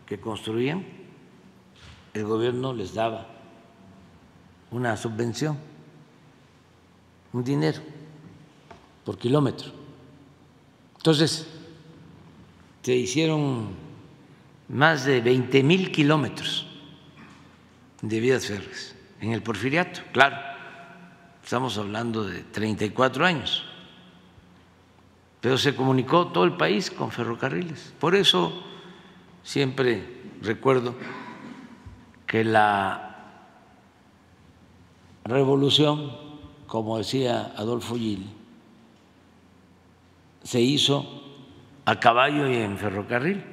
que 0.04 0.20
construían, 0.20 0.84
el 2.12 2.24
gobierno 2.24 2.74
les 2.74 2.92
daba 2.92 3.26
una 4.70 4.96
subvención, 4.96 5.56
un 7.32 7.44
dinero 7.44 7.80
por 9.04 9.16
kilómetro. 9.16 9.72
Entonces, 10.96 11.46
se 12.82 12.94
hicieron 12.94 13.68
más 14.68 15.04
de 15.04 15.20
20 15.20 15.62
mil 15.62 15.90
kilómetros 15.90 16.66
de 18.02 18.20
vías 18.20 18.46
férreas 18.46 18.94
en 19.22 19.32
el 19.32 19.42
porfiriato, 19.42 20.00
claro, 20.12 20.36
estamos 21.42 21.78
hablando 21.78 22.24
de 22.24 22.42
34 22.42 23.24
años, 23.24 23.64
pero 25.42 25.58
se 25.58 25.74
comunicó 25.74 26.28
todo 26.28 26.44
el 26.44 26.56
país 26.56 26.88
con 26.88 27.10
ferrocarriles. 27.10 27.92
Por 27.98 28.14
eso 28.14 28.62
siempre 29.42 30.22
recuerdo 30.40 30.94
que 32.28 32.44
la 32.44 33.12
revolución, 35.24 36.16
como 36.68 36.96
decía 36.96 37.52
Adolfo 37.56 37.96
Gil, 37.96 38.32
se 40.44 40.60
hizo 40.60 41.04
a 41.86 41.98
caballo 41.98 42.48
y 42.48 42.58
en 42.58 42.78
ferrocarril. 42.78 43.44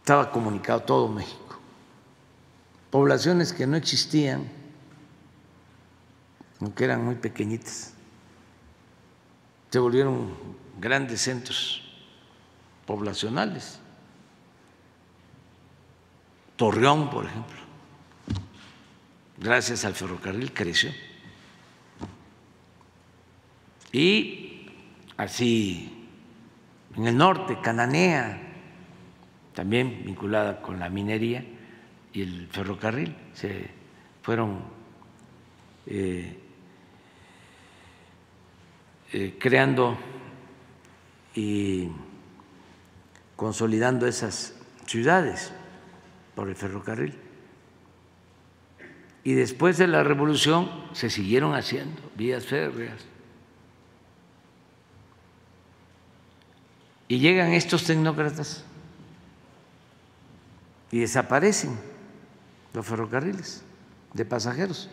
Estaba 0.00 0.30
comunicado 0.30 0.80
todo 0.80 1.08
México. 1.08 1.58
Poblaciones 2.90 3.54
que 3.54 3.66
no 3.66 3.78
existían, 3.78 4.50
aunque 6.60 6.84
eran 6.84 7.02
muy 7.06 7.14
pequeñitas, 7.14 7.89
se 9.70 9.78
volvieron 9.78 10.34
grandes 10.78 11.22
centros 11.22 11.82
poblacionales. 12.86 13.80
Torreón, 16.56 17.08
por 17.10 17.26
ejemplo 17.26 17.60
gracias 19.40 19.84
al 19.84 19.94
ferrocarril, 19.94 20.52
creció. 20.52 20.90
Y 23.92 24.66
así 25.16 26.06
en 26.96 27.06
el 27.06 27.16
norte, 27.16 27.58
Cananea, 27.60 28.40
también 29.54 30.02
vinculada 30.04 30.60
con 30.60 30.78
la 30.78 30.88
minería 30.88 31.44
y 32.12 32.22
el 32.22 32.48
ferrocarril, 32.48 33.16
se 33.32 33.68
fueron 34.22 34.60
eh, 35.86 36.38
eh, 39.12 39.36
creando 39.38 39.98
y 41.34 41.88
consolidando 43.36 44.06
esas 44.06 44.54
ciudades 44.86 45.52
por 46.34 46.48
el 46.48 46.56
ferrocarril 46.56 47.30
y 49.22 49.34
después 49.34 49.76
de 49.76 49.86
la 49.86 50.02
revolución 50.02 50.70
se 50.92 51.10
siguieron 51.10 51.54
haciendo 51.54 52.00
vías 52.16 52.46
férreas. 52.46 53.04
Y 57.08 57.18
llegan 57.18 57.52
estos 57.52 57.84
tecnócratas 57.84 58.64
y 60.90 61.00
desaparecen 61.00 61.78
los 62.72 62.86
ferrocarriles 62.86 63.62
de 64.14 64.24
pasajeros 64.24 64.88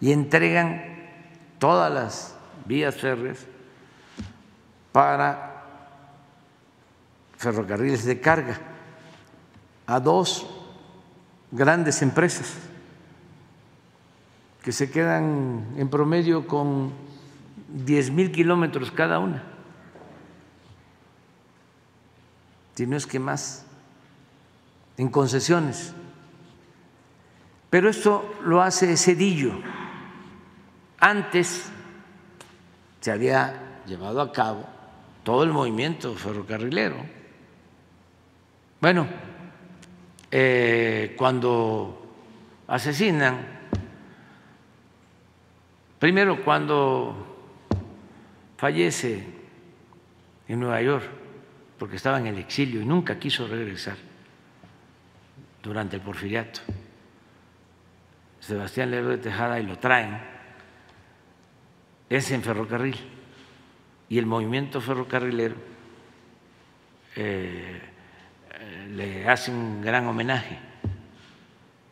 y 0.00 0.12
entregan 0.12 0.82
todas 1.58 1.92
las 1.92 2.33
vías 2.64 2.94
férreas 2.94 3.46
para 4.92 5.64
ferrocarriles 7.36 8.04
de 8.04 8.20
carga 8.20 8.58
a 9.86 10.00
dos 10.00 10.46
grandes 11.50 12.00
empresas 12.02 12.54
que 14.62 14.72
se 14.72 14.90
quedan 14.90 15.74
en 15.76 15.88
promedio 15.90 16.46
con 16.46 16.92
10 17.68 18.10
mil 18.12 18.32
kilómetros 18.32 18.90
cada 18.90 19.18
una, 19.18 19.42
si 22.74 22.86
no 22.86 22.96
es 22.96 23.06
que 23.06 23.18
más, 23.18 23.66
en 24.96 25.08
concesiones. 25.08 25.92
Pero 27.68 27.90
esto 27.90 28.24
lo 28.44 28.62
hace 28.62 28.96
Cedillo. 28.96 29.52
Antes 30.98 31.70
se 33.04 33.12
había 33.12 33.82
llevado 33.86 34.22
a 34.22 34.32
cabo 34.32 34.64
todo 35.24 35.44
el 35.44 35.50
movimiento 35.50 36.14
ferrocarrilero. 36.14 36.96
Bueno, 38.80 39.06
eh, 40.30 41.14
cuando 41.14 42.16
asesinan, 42.66 43.46
primero 45.98 46.42
cuando 46.42 47.36
fallece 48.56 49.26
en 50.48 50.60
Nueva 50.60 50.80
York, 50.80 51.04
porque 51.78 51.96
estaba 51.96 52.18
en 52.18 52.28
el 52.28 52.38
exilio 52.38 52.80
y 52.80 52.86
nunca 52.86 53.18
quiso 53.18 53.46
regresar 53.46 53.98
durante 55.62 55.96
el 55.96 56.00
porfiriato, 56.00 56.60
Sebastián 58.40 58.90
Lerdo 58.90 59.10
de 59.10 59.18
Tejada 59.18 59.60
y 59.60 59.64
lo 59.64 59.78
traen, 59.78 60.33
es 62.08 62.30
en 62.30 62.42
ferrocarril. 62.42 62.96
Y 64.08 64.18
el 64.18 64.26
movimiento 64.26 64.80
ferrocarrilero 64.80 65.54
eh, 67.16 67.80
le 68.90 69.28
hace 69.28 69.50
un 69.50 69.80
gran 69.82 70.06
homenaje, 70.06 70.58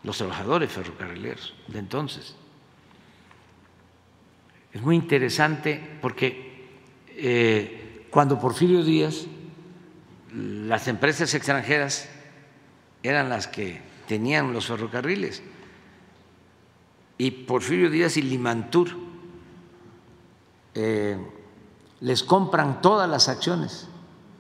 los 0.03 0.19
trabajadores 0.19 0.71
ferrocarrileros 0.71 1.55
de 1.69 1.79
entonces. 1.79 2.37
Es 4.73 4.81
muy 4.83 4.97
interesante 4.97 5.99
porque 6.01 6.67
eh, 7.09 8.07
cuando 8.11 8.39
Porfirio 8.39 8.85
Díaz, 8.85 9.27
las 10.35 10.89
empresas 10.89 11.35
extranjeras 11.35 12.09
eran 13.03 13.29
las 13.29 13.49
que 13.49 13.81
tenían 14.07 14.53
los 14.53 14.67
ferrocarriles. 14.67 15.43
Y 17.19 17.31
Porfirio 17.31 17.91
Díaz 17.91 18.17
y 18.17 18.23
Limantur 18.23 19.12
eh, 20.75 21.17
les 22.01 22.23
compran 22.23 22.81
todas 22.81 23.09
las 23.09 23.29
acciones. 23.29 23.89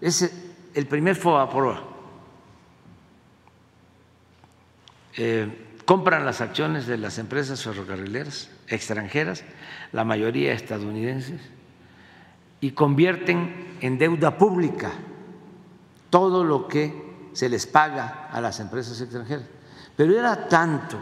Es 0.00 0.30
el 0.74 0.86
primer 0.86 1.16
FOA 1.16 1.48
eh, 5.14 5.78
compran 5.84 6.24
las 6.24 6.40
acciones 6.40 6.86
de 6.86 6.96
las 6.96 7.18
empresas 7.18 7.62
ferrocarrileras 7.62 8.48
extranjeras, 8.68 9.44
la 9.92 10.04
mayoría 10.04 10.54
estadounidenses, 10.54 11.40
y 12.60 12.70
convierten 12.70 13.76
en 13.80 13.98
deuda 13.98 14.38
pública 14.38 14.92
todo 16.08 16.44
lo 16.44 16.68
que 16.68 17.30
se 17.32 17.48
les 17.48 17.66
paga 17.66 18.28
a 18.30 18.40
las 18.40 18.60
empresas 18.60 19.00
extranjeras. 19.00 19.44
Pero 19.96 20.18
era 20.18 20.48
tanto 20.48 20.98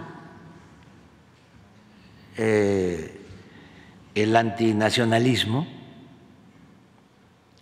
eh, 2.37 3.20
el 4.15 4.35
antinacionalismo 4.37 5.67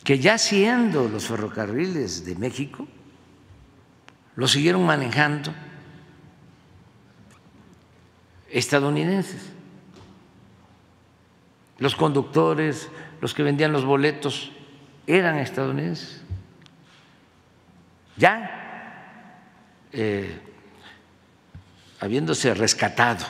que 0.04 0.18
ya 0.18 0.38
siendo 0.38 1.08
los 1.08 1.26
ferrocarriles 1.26 2.24
de 2.24 2.34
México, 2.34 2.88
lo 4.36 4.48
siguieron 4.48 4.86
manejando 4.86 5.52
estadounidenses. 8.50 9.52
Los 11.78 11.94
conductores, 11.94 12.88
los 13.20 13.34
que 13.34 13.42
vendían 13.42 13.72
los 13.72 13.84
boletos, 13.84 14.50
eran 15.06 15.36
estadounidenses. 15.36 16.22
Ya 18.16 18.58
eh, 19.92 20.40
habiéndose 22.00 22.54
rescatado 22.54 23.26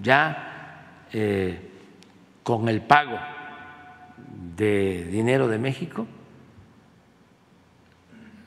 ya 0.00 1.06
eh, 1.12 1.71
con 2.42 2.68
el 2.68 2.82
pago 2.82 3.18
de 4.56 5.04
dinero 5.04 5.48
de 5.48 5.58
México, 5.58 6.06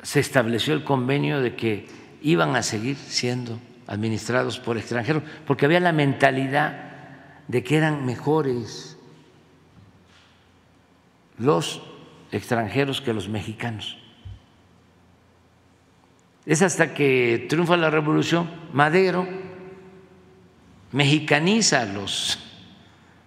se 0.04 0.20
estableció 0.20 0.74
el 0.74 0.84
convenio 0.84 1.42
de 1.42 1.56
que 1.56 1.88
iban 2.22 2.56
a 2.56 2.64
seguir 2.64 2.96
siendo 2.96 3.60
administrados 3.88 4.60
por 4.60 4.78
extranjeros, 4.78 5.24
porque 5.46 5.66
había 5.66 5.80
la 5.80 5.92
mentalidad 5.92 6.92
de 7.48 7.64
que 7.64 7.78
eran 7.78 8.06
mejores 8.06 8.98
los 11.38 11.82
extranjeros 12.32 13.02
que 13.02 13.14
los 13.14 13.30
mexicanos. 13.30 13.98
Es 16.46 16.62
hasta 16.62 16.94
que 16.94 17.46
triunfa 17.50 17.78
la 17.78 17.90
revolución, 17.90 18.50
Madero 18.74 19.28
mexicaniza 20.92 21.86
los 21.86 22.40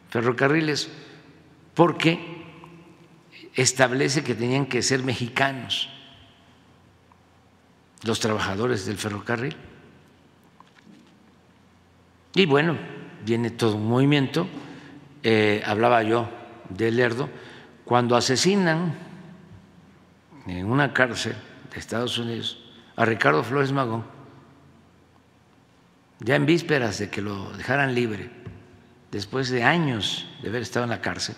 ferrocarriles 0.09 0.91
porque 1.75 2.39
establece 3.55 4.25
que 4.25 4.35
tenían 4.35 4.67
que 4.67 4.83
ser 4.83 5.03
mexicanos 5.03 5.89
los 8.05 8.21
trabajadores 8.21 8.87
del 8.87 8.97
ferrocarril. 8.97 9.57
Y 12.35 12.47
bueno, 12.47 12.77
viene 13.25 13.51
todo 13.51 13.77
un 13.77 13.89
movimiento, 13.89 14.47
eh, 15.23 15.63
hablaba 15.67 16.03
yo 16.03 16.29
de 16.69 16.91
Lerdo, 16.93 17.29
cuando 17.85 18.17
asesinan 18.17 18.95
en 20.47 20.67
una 20.67 20.93
cárcel 20.93 21.35
de 21.73 21.81
Estados 21.81 22.19
Unidos 22.19 22.65
a 22.97 23.05
Ricardo 23.05 23.43
Flores 23.43 23.73
Magón, 23.73 24.05
ya 26.21 26.37
en 26.37 26.47
vísperas 26.47 26.99
de 26.99 27.11
que 27.11 27.23
lo 27.23 27.51
dejaran 27.57 27.95
libre, 27.95 28.31
después 29.11 29.51
de 29.51 29.65
años 29.65 30.27
de 30.43 30.49
haber 30.49 30.63
estado 30.63 30.85
en 30.85 30.91
la 30.91 31.01
cárcel, 31.01 31.37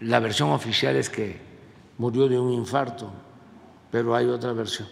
la 0.00 0.18
versión 0.20 0.50
oficial 0.50 0.96
es 0.96 1.10
que 1.10 1.40
murió 1.98 2.28
de 2.28 2.38
un 2.38 2.52
infarto, 2.52 3.12
pero 3.90 4.14
hay 4.14 4.26
otra 4.26 4.52
versión 4.52 4.88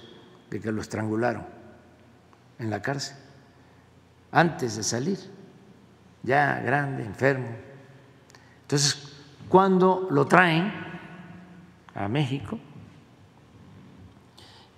de 0.51 0.61
que 0.61 0.73
lo 0.73 0.81
estrangularon 0.81 1.47
en 2.59 2.71
la 2.71 2.83
cárcel 2.83 3.17
antes 4.31 4.77
de 4.77 4.83
salir, 4.83 5.19
ya 6.23 6.61
grande, 6.61 7.05
enfermo. 7.05 7.49
Entonces, 8.63 9.15
cuando 9.49 10.09
lo 10.11 10.27
traen 10.27 10.73
a 11.95 12.09
México, 12.09 12.59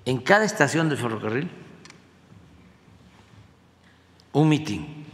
en 0.05 0.18
cada 0.18 0.44
estación 0.44 0.88
del 0.88 0.98
ferrocarril 0.98 1.51
un 4.32 4.48
mitin 4.48 5.05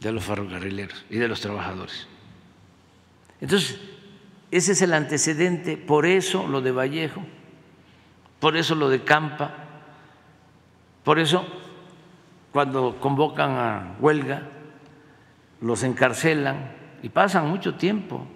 de 0.00 0.12
los 0.12 0.24
ferrocarrileros 0.24 1.04
y 1.08 1.18
de 1.18 1.28
los 1.28 1.40
trabajadores. 1.40 2.06
Entonces, 3.40 3.80
ese 4.50 4.72
es 4.72 4.82
el 4.82 4.92
antecedente, 4.92 5.76
por 5.76 6.06
eso 6.06 6.46
lo 6.46 6.60
de 6.60 6.72
Vallejo, 6.72 7.22
por 8.40 8.56
eso 8.56 8.74
lo 8.74 8.88
de 8.88 9.02
Campa, 9.02 9.54
por 11.02 11.18
eso 11.18 11.44
cuando 12.52 13.00
convocan 13.00 13.50
a 13.52 13.96
huelga, 13.98 14.48
los 15.60 15.82
encarcelan 15.82 16.72
y 17.02 17.08
pasan 17.08 17.48
mucho 17.48 17.74
tiempo 17.74 18.26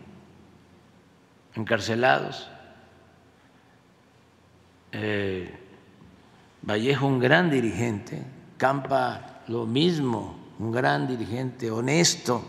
encarcelados 1.54 2.50
eh, 4.92 5.54
Vallejo 6.62 7.06
un 7.06 7.18
gran 7.18 7.50
dirigente, 7.50 8.22
Campa 8.56 9.37
lo 9.48 9.66
mismo, 9.66 10.36
un 10.58 10.70
gran 10.70 11.06
dirigente, 11.08 11.70
honesto. 11.70 12.42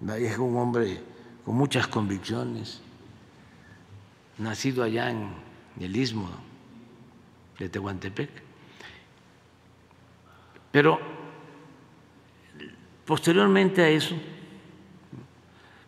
Vallejo 0.00 0.44
un 0.44 0.56
hombre 0.56 1.02
con 1.44 1.54
muchas 1.54 1.86
convicciones, 1.86 2.80
nacido 4.38 4.82
allá 4.82 5.10
en 5.10 5.30
el 5.78 5.94
istmo 5.94 6.28
de 7.58 7.68
Tehuantepec. 7.68 8.30
Pero 10.72 10.98
posteriormente 13.04 13.82
a 13.82 13.88
eso 13.88 14.14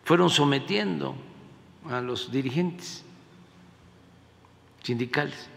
fueron 0.03 0.29
sometiendo 0.29 1.15
a 1.89 2.01
los 2.01 2.31
dirigentes 2.31 3.03
sindicales. 4.83 5.49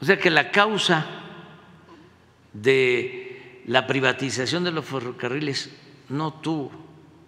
O 0.00 0.04
sea 0.04 0.18
que 0.18 0.30
la 0.30 0.52
causa 0.52 1.25
de 2.62 3.62
la 3.66 3.86
privatización 3.86 4.64
de 4.64 4.72
los 4.72 4.84
ferrocarriles 4.84 5.70
no 6.08 6.34
tuvo 6.34 6.70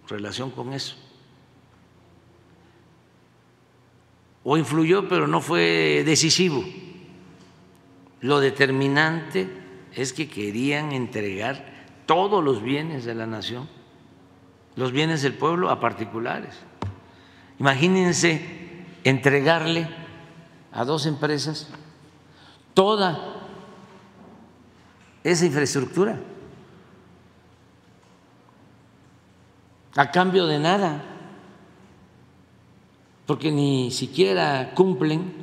relación 0.07 0.51
con 0.51 0.73
eso. 0.73 0.95
O 4.43 4.57
influyó, 4.57 5.07
pero 5.07 5.27
no 5.27 5.41
fue 5.41 6.03
decisivo. 6.05 6.63
Lo 8.21 8.39
determinante 8.39 9.49
es 9.93 10.13
que 10.13 10.29
querían 10.29 10.91
entregar 10.91 11.85
todos 12.05 12.43
los 12.43 12.63
bienes 12.63 13.05
de 13.05 13.15
la 13.15 13.27
nación, 13.27 13.67
los 14.75 14.91
bienes 14.91 15.21
del 15.21 15.33
pueblo 15.33 15.69
a 15.69 15.79
particulares. 15.79 16.55
Imagínense 17.59 18.85
entregarle 19.03 19.89
a 20.71 20.85
dos 20.85 21.05
empresas 21.05 21.69
toda 22.73 23.38
esa 25.31 25.45
infraestructura. 25.45 26.19
a 29.95 30.11
cambio 30.11 30.45
de 30.45 30.59
nada, 30.59 31.03
porque 33.25 33.51
ni 33.51 33.91
siquiera 33.91 34.71
cumplen 34.73 35.33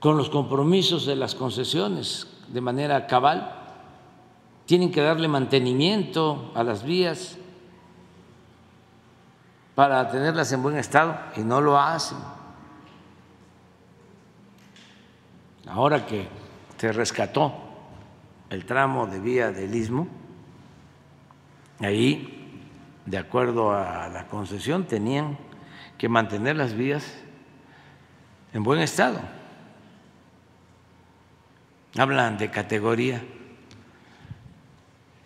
con 0.00 0.16
los 0.16 0.30
compromisos 0.30 1.06
de 1.06 1.16
las 1.16 1.34
concesiones 1.34 2.28
de 2.48 2.60
manera 2.60 3.06
cabal, 3.06 3.58
tienen 4.66 4.90
que 4.90 5.02
darle 5.02 5.28
mantenimiento 5.28 6.50
a 6.54 6.64
las 6.64 6.82
vías 6.82 7.36
para 9.74 10.10
tenerlas 10.10 10.50
en 10.52 10.62
buen 10.62 10.76
estado 10.76 11.14
y 11.36 11.40
no 11.40 11.60
lo 11.60 11.78
hacen. 11.78 12.18
Ahora 15.66 16.06
que 16.06 16.28
se 16.76 16.92
rescató 16.92 17.54
el 18.50 18.66
tramo 18.66 19.06
de 19.06 19.20
vía 19.20 19.52
del 19.52 19.74
istmo, 19.74 20.08
ahí, 21.80 22.60
de 23.06 23.18
acuerdo 23.18 23.72
a 23.72 24.08
la 24.08 24.26
concesión, 24.26 24.84
tenían 24.86 25.38
que 25.98 26.08
mantener 26.08 26.56
las 26.56 26.74
vías 26.74 27.04
en 28.52 28.62
buen 28.62 28.80
estado. 28.80 29.20
Hablan 31.96 32.38
de 32.38 32.50
categoría. 32.50 33.22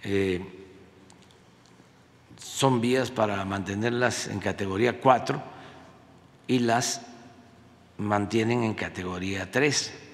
Eh, 0.02 0.52
son 2.36 2.80
vías 2.80 3.10
para 3.10 3.44
mantenerlas 3.44 4.28
en 4.28 4.40
categoría 4.40 5.00
4 5.00 5.42
y 6.46 6.58
las 6.60 7.02
mantienen 7.98 8.62
en 8.62 8.74
categoría 8.74 9.50
3. 9.50 10.05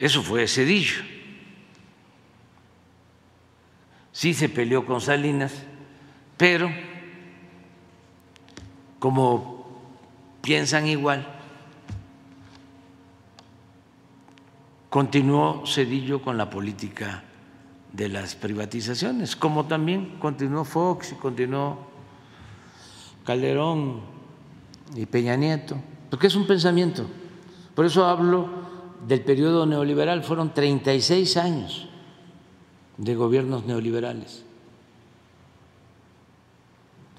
Eso 0.00 0.22
fue 0.22 0.48
Cedillo. 0.48 1.02
Sí 4.12 4.32
se 4.32 4.48
peleó 4.48 4.86
con 4.86 5.02
Salinas, 5.02 5.52
pero 6.38 6.70
como 8.98 9.82
piensan 10.40 10.86
igual, 10.86 11.26
continuó 14.88 15.64
Cedillo 15.66 16.22
con 16.22 16.38
la 16.38 16.48
política 16.48 17.22
de 17.92 18.08
las 18.08 18.34
privatizaciones, 18.34 19.36
como 19.36 19.66
también 19.66 20.16
continuó 20.18 20.64
Fox 20.64 21.12
y 21.12 21.16
continuó 21.16 21.90
Calderón 23.26 24.00
y 24.94 25.04
Peña 25.04 25.36
Nieto, 25.36 25.76
porque 26.08 26.28
es 26.28 26.34
un 26.36 26.46
pensamiento. 26.46 27.06
Por 27.74 27.84
eso 27.84 28.06
hablo 28.06 28.59
del 29.06 29.22
periodo 29.22 29.66
neoliberal 29.66 30.22
fueron 30.22 30.52
36 30.52 31.36
años 31.36 31.88
de 32.96 33.14
gobiernos 33.14 33.64
neoliberales. 33.64 34.44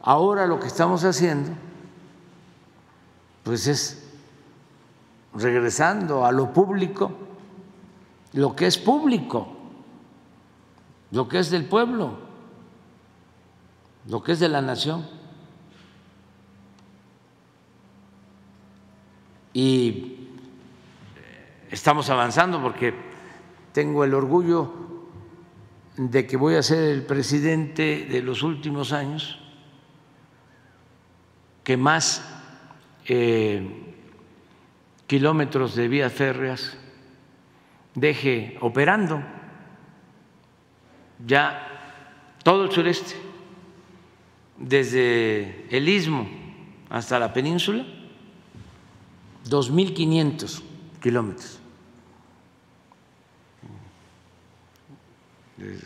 Ahora 0.02 0.48
lo 0.48 0.60
que 0.60 0.68
estamos 0.68 1.04
haciendo 1.04 1.52
pues 3.44 3.68
es 3.68 4.04
regresando 5.34 6.26
a 6.26 6.32
lo 6.32 6.54
público, 6.54 7.12
lo 8.34 8.56
que 8.56 8.68
es 8.68 8.78
público, 8.78 9.48
lo 11.12 11.28
que 11.28 11.40
es 11.40 11.50
del 11.50 11.66
pueblo, 11.66 12.18
lo 14.08 14.22
que 14.22 14.34
es 14.34 14.40
de 14.40 14.50
la 14.50 14.62
nación. 14.62 15.08
Y 19.54 20.21
estamos 21.72 22.10
avanzando 22.10 22.62
porque 22.62 22.94
tengo 23.72 24.04
el 24.04 24.14
orgullo 24.14 24.72
de 25.98 26.28
que 26.28 26.38
voy 26.38 26.56
a 26.56 26.64
ser 26.64 26.90
el 26.90 27.04
presidente 27.04 28.06
de 28.10 28.22
los 28.22 28.44
últimos 28.44 28.92
años 28.92 29.40
que 31.64 31.78
más 31.78 32.24
eh, 33.08 33.96
kilómetros 35.08 35.76
de 35.76 35.88
vías 35.88 36.12
férreas 36.12 36.78
deje 37.96 38.58
operando 38.62 39.22
ya 41.26 41.68
todo 42.44 42.66
el 42.66 42.72
sureste, 42.72 43.16
desde 44.58 45.68
el 45.70 45.88
istmo 45.88 46.28
hasta 46.90 47.20
la 47.20 47.32
península, 47.32 47.86
2.500 49.46 50.62
kilómetros. 51.02 51.61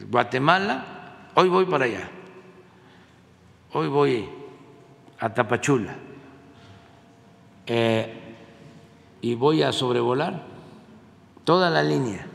Guatemala, 0.10 1.30
hoy 1.36 1.50
voy 1.50 1.66
para 1.66 1.86
allá, 1.86 2.10
hoy 3.74 3.88
voy 3.88 4.30
a 5.20 5.34
Tapachula. 5.34 5.96
Eh, 7.68 8.22
y 9.22 9.34
voy 9.34 9.64
a 9.64 9.72
sobrevolar 9.72 10.44
toda 11.44 11.70
la 11.70 11.82
línea, 11.82 12.28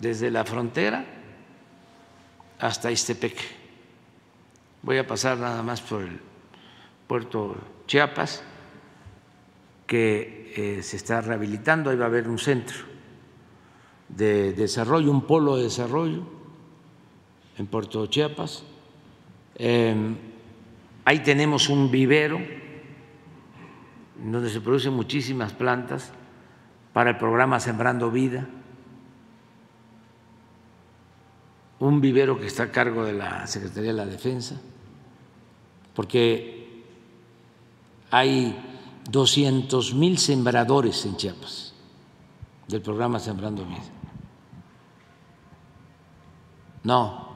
desde 0.00 0.30
la 0.30 0.44
frontera 0.44 1.04
hasta 2.58 2.90
Istepec. 2.90 3.36
Voy 4.82 4.98
a 4.98 5.06
pasar 5.06 5.38
nada 5.38 5.62
más 5.62 5.80
por 5.80 6.02
el 6.02 6.20
puerto 7.06 7.56
Chiapas, 7.86 8.42
que 9.86 10.52
eh, 10.56 10.82
se 10.82 10.96
está 10.96 11.20
rehabilitando, 11.20 11.90
ahí 11.90 11.96
va 11.96 12.06
a 12.06 12.08
haber 12.08 12.28
un 12.28 12.38
centro 12.38 12.93
de 14.16 14.52
desarrollo, 14.52 15.10
un 15.10 15.22
polo 15.22 15.56
de 15.56 15.64
desarrollo 15.64 16.22
en 17.58 17.66
Puerto 17.66 18.06
Chiapas. 18.06 18.64
Em, 19.56 20.16
ahí 21.04 21.20
tenemos 21.20 21.68
un 21.68 21.90
vivero 21.90 22.38
donde 24.24 24.50
se 24.50 24.60
producen 24.60 24.94
muchísimas 24.94 25.52
plantas 25.52 26.12
para 26.92 27.10
el 27.10 27.16
programa 27.16 27.60
Sembrando 27.60 28.10
Vida, 28.10 28.46
un 31.80 32.00
vivero 32.00 32.38
que 32.38 32.46
está 32.46 32.64
a 32.64 32.70
cargo 32.70 33.04
de 33.04 33.12
la 33.12 33.46
Secretaría 33.46 33.90
de 33.90 33.96
la 33.96 34.06
Defensa, 34.06 34.60
porque 35.92 36.84
hay 38.10 38.56
200 39.10 39.94
mil 39.94 40.18
sembradores 40.18 41.04
en 41.04 41.16
Chiapas 41.16 41.74
del 42.68 42.80
programa 42.80 43.18
Sembrando 43.18 43.64
Vida. 43.66 43.93
No, 46.84 47.34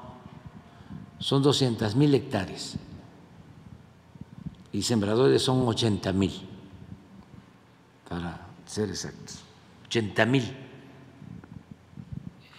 son 1.18 1.42
200 1.42 1.96
mil 1.96 2.14
hectáreas 2.14 2.76
y 4.72 4.82
sembradores 4.82 5.42
son 5.42 5.66
80 5.66 6.12
mil, 6.12 6.32
para 8.08 8.46
ser 8.66 8.90
exactos, 8.90 9.42
80 9.86 10.26
mil. 10.26 10.44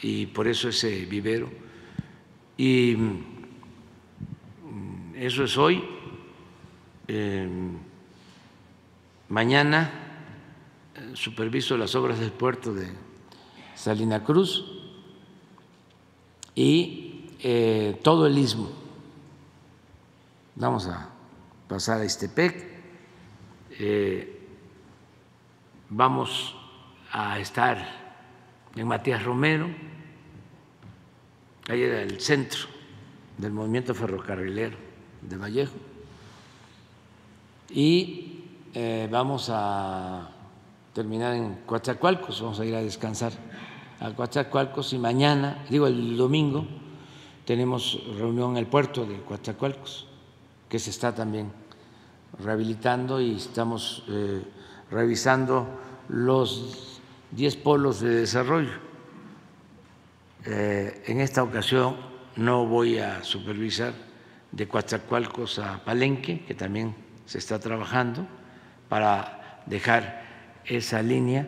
Y 0.02 0.26
por 0.28 0.48
eso 0.48 0.70
ese 0.70 1.06
vivero. 1.06 1.50
Y 2.58 2.96
mm, 2.96 3.24
eso 5.16 5.44
es 5.44 5.58
hoy. 5.58 5.84
mañana 9.30 9.92
eh, 10.96 11.12
superviso 11.14 11.78
las 11.78 11.94
obras 11.96 12.20
del 12.20 12.32
puerto 12.32 12.74
de 12.74 12.88
Salina 13.76 14.24
Cruz 14.24 14.79
y 16.60 17.24
eh, 17.42 17.98
todo 18.04 18.28
el 18.28 18.38
istmo. 18.38 18.70
Vamos 20.56 20.88
a 20.88 21.08
pasar 21.70 22.02
a 22.02 22.06
Istepec, 22.06 22.68
eh, 23.80 24.46
vamos 25.88 26.54
a 27.14 27.40
estar 27.40 27.78
en 28.76 28.86
Matías 28.86 29.24
Romero, 29.24 29.70
ahí 31.70 31.82
era 31.82 32.02
el 32.02 32.20
centro 32.20 32.68
del 33.38 33.54
movimiento 33.54 33.96
ferrocarrilero 33.96 34.76
de 35.22 35.38
Vallejo, 35.38 35.78
y 37.70 38.44
eh, 38.74 39.08
vamos 39.10 39.50
a 39.50 40.30
terminar 40.94 41.36
en 41.36 41.62
Coatzacoalcos, 41.66 42.42
vamos 42.42 42.60
a 42.60 42.66
ir 42.66 42.76
a 42.76 42.82
descansar 42.82 43.32
a 44.00 44.12
Coatzacoalcos 44.12 44.94
y 44.94 44.98
mañana, 44.98 45.66
digo 45.70 45.88
el 45.88 46.16
domingo, 46.16 46.66
tenemos 47.46 48.02
reunión 48.18 48.52
en 48.52 48.58
el 48.58 48.68
puerto 48.68 49.06
de 49.06 49.22
Coatzacoalcos, 49.22 50.08
que 50.70 50.80
se 50.80 50.90
está 50.90 51.14
también 51.14 51.52
rehabilitando 52.42 53.20
y 53.20 53.36
estamos 53.36 54.04
eh, 54.08 54.42
revisando 54.92 55.68
los 56.08 57.02
10 57.32 57.56
polos 57.58 58.00
de 58.00 58.10
desarrollo. 58.16 58.72
Eh, 60.46 61.04
en 61.08 61.20
esta 61.20 61.44
ocasión 61.44 61.98
no 62.38 62.66
voy 62.66 63.00
a 63.00 63.24
supervisar 63.24 63.94
de 64.52 64.68
Coatzacoalcos 64.68 65.60
a 65.60 65.84
Palenque, 65.84 66.46
que 66.46 66.56
también 66.56 66.96
se 67.26 67.38
está 67.38 67.60
trabajando 67.60 68.26
para 68.88 69.64
dejar 69.66 70.24
esa 70.66 71.02
línea 71.02 71.48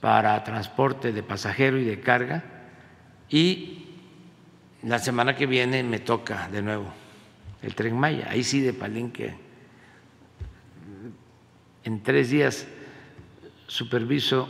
para 0.00 0.42
transporte 0.44 1.12
de 1.12 1.22
pasajero 1.22 1.78
y 1.78 1.84
de 1.84 2.00
carga 2.00 2.44
y 3.28 3.86
la 4.82 4.98
semana 4.98 5.36
que 5.36 5.46
viene 5.46 5.82
me 5.82 5.98
toca 5.98 6.48
de 6.48 6.62
nuevo 6.62 6.92
el 7.62 7.74
tren 7.74 7.98
Maya, 7.98 8.28
ahí 8.30 8.42
sí 8.42 8.60
de 8.60 8.72
Palenque. 8.72 9.34
En 11.84 12.02
tres 12.02 12.30
días 12.30 12.66
superviso 13.66 14.48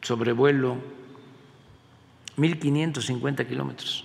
sobrevuelo 0.00 0.76
1.550 2.36 3.46
kilómetros. 3.46 4.04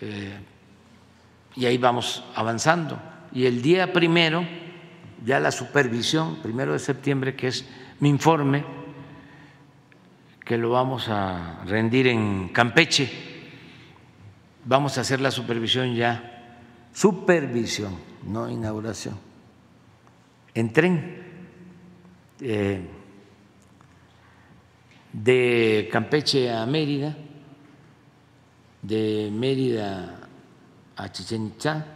Eh, 0.00 0.38
y 1.54 1.66
ahí 1.66 1.78
vamos 1.78 2.22
avanzando. 2.34 3.00
Y 3.32 3.46
el 3.46 3.62
día 3.62 3.92
primero, 3.92 4.46
ya 5.26 5.40
la 5.40 5.50
supervisión, 5.50 6.36
primero 6.36 6.72
de 6.72 6.78
septiembre, 6.78 7.34
que 7.34 7.48
es 7.48 7.66
mi 7.98 8.08
informe, 8.08 8.64
que 10.44 10.56
lo 10.56 10.70
vamos 10.70 11.08
a 11.08 11.64
rendir 11.66 12.06
en 12.06 12.50
Campeche, 12.50 13.10
vamos 14.64 14.96
a 14.96 15.00
hacer 15.00 15.20
la 15.20 15.32
supervisión 15.32 15.96
ya, 15.96 16.54
supervisión, 16.94 17.96
no 18.24 18.48
inauguración, 18.48 19.18
en 20.54 20.72
tren. 20.72 21.22
Eh, 22.40 22.80
de 25.12 25.88
Campeche 25.90 26.52
a 26.52 26.66
Mérida, 26.66 27.16
de 28.82 29.30
Mérida 29.32 30.28
a 30.94 31.10
Chichen 31.10 31.46
Itza 31.46 31.86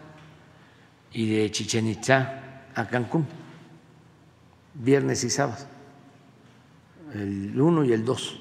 y 1.12 1.28
de 1.28 1.50
Chichen 1.50 1.86
Itza 1.86 2.39
a 2.74 2.86
Cancún, 2.88 3.26
viernes 4.74 5.24
y 5.24 5.30
sábado, 5.30 5.66
el 7.14 7.60
1 7.60 7.84
y 7.84 7.92
el 7.92 8.04
2. 8.04 8.40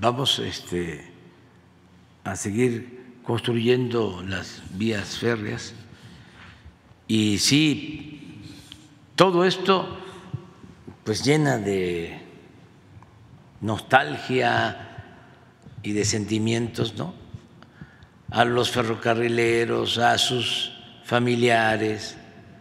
Vamos 0.00 0.38
este, 0.38 1.10
a 2.24 2.36
seguir 2.36 3.20
construyendo 3.24 4.22
las 4.26 4.62
vías 4.76 5.18
férreas 5.18 5.74
y 7.06 7.38
sí, 7.38 8.40
todo 9.16 9.44
esto 9.44 9.98
pues 11.04 11.24
llena 11.24 11.58
de 11.58 12.20
nostalgia 13.60 14.86
y 15.82 15.92
de 15.92 16.04
sentimientos, 16.04 16.94
¿no? 16.94 17.14
A 18.30 18.44
los 18.44 18.70
ferrocarrileros, 18.70 19.98
a 19.98 20.16
sus 20.18 20.69
familiares, 21.10 22.16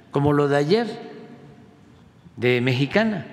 como 0.10 0.34
lo 0.34 0.48
de 0.48 0.58
ayer, 0.58 0.88
de 2.36 2.62
Mexicana. 2.62 3.28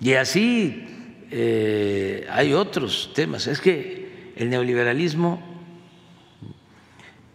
Y 0.00 0.14
así 0.14 0.86
eh, 1.30 2.26
hay 2.30 2.54
otros 2.54 3.12
temas. 3.14 3.46
Es 3.46 3.60
que 3.60 4.32
el 4.36 4.48
neoliberalismo 4.48 5.38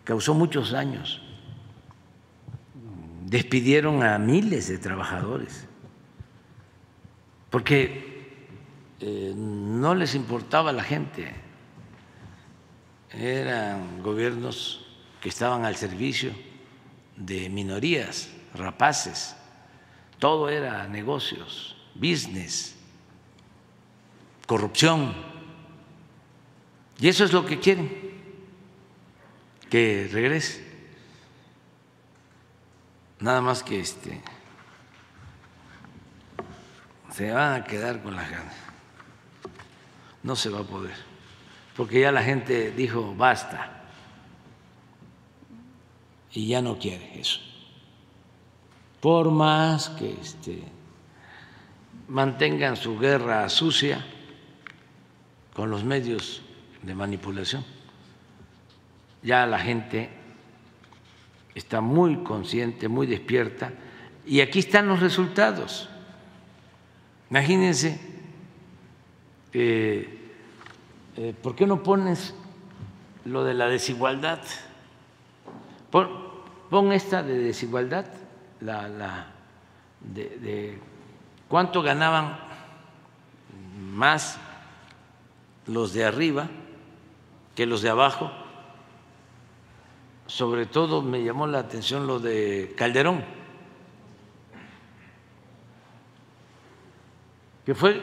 causó 0.03 0.33
muchos 0.33 0.71
daños. 0.71 1.21
Despidieron 3.27 4.01
a 4.01 4.17
miles 4.17 4.67
de 4.69 4.79
trabajadores 4.79 5.67
porque 7.51 8.39
eh, 9.01 9.33
no 9.37 9.93
les 9.93 10.15
importaba 10.15 10.71
la 10.71 10.81
gente, 10.81 11.31
eran 13.11 14.01
gobiernos 14.01 14.82
que 15.23 15.29
estaban 15.29 15.63
al 15.63 15.77
servicio 15.77 16.33
de 17.15 17.49
minorías, 17.49 18.29
rapaces, 18.53 19.37
todo 20.19 20.49
era 20.49 20.85
negocios, 20.89 21.77
business, 21.95 22.75
corrupción. 24.45 25.15
Y 26.99 27.07
eso 27.07 27.23
es 27.23 27.31
lo 27.31 27.45
que 27.45 27.57
quieren, 27.57 27.89
que 29.69 30.09
regrese. 30.11 30.61
Nada 33.21 33.39
más 33.39 33.63
que 33.63 33.79
este 33.79 34.21
se 37.13 37.31
van 37.31 37.61
a 37.61 37.63
quedar 37.63 38.03
con 38.03 38.13
las 38.17 38.29
ganas. 38.29 38.55
No 40.21 40.35
se 40.35 40.49
va 40.49 40.59
a 40.59 40.63
poder, 40.63 40.95
porque 41.77 42.01
ya 42.01 42.11
la 42.11 42.23
gente 42.23 42.71
dijo 42.71 43.15
basta 43.15 43.82
y 46.33 46.47
ya 46.47 46.61
no 46.61 46.77
quiere 46.77 47.19
eso. 47.19 47.39
Por 48.99 49.31
más 49.31 49.89
que 49.89 50.11
este, 50.19 50.63
mantengan 52.07 52.75
su 52.75 52.97
guerra 52.97 53.47
sucia 53.49 54.03
con 55.53 55.69
los 55.69 55.83
medios 55.83 56.41
de 56.81 56.95
manipulación, 56.95 57.63
ya 59.21 59.45
la 59.45 59.59
gente 59.59 60.09
está 61.53 61.81
muy 61.81 62.23
consciente, 62.23 62.87
muy 62.87 63.05
despierta, 63.07 63.71
y 64.25 64.41
aquí 64.41 64.59
están 64.59 64.87
los 64.87 64.99
resultados. 64.99 65.89
Imagínense, 67.29 67.99
eh, 69.53 70.31
eh, 71.17 71.35
¿por 71.41 71.55
qué 71.55 71.67
no 71.67 71.83
pones 71.83 72.33
lo 73.25 73.43
de 73.43 73.53
la 73.53 73.67
desigualdad? 73.67 74.39
Pon, 76.73 76.91
esta 76.91 77.21
de 77.21 77.37
desigualdad, 77.37 78.07
la, 78.59 79.27
de, 80.01 80.79
cuánto 81.47 81.83
ganaban 81.83 82.39
más 83.91 84.39
los 85.67 85.93
de 85.93 86.03
arriba 86.03 86.49
que 87.53 87.67
los 87.67 87.83
de 87.83 87.91
abajo. 87.91 88.31
Sobre 90.25 90.65
todo 90.65 91.03
me 91.03 91.23
llamó 91.23 91.45
la 91.45 91.59
atención 91.59 92.07
lo 92.07 92.17
de 92.17 92.73
Calderón 92.75 93.23
que 97.67 97.75
fue 97.75 98.01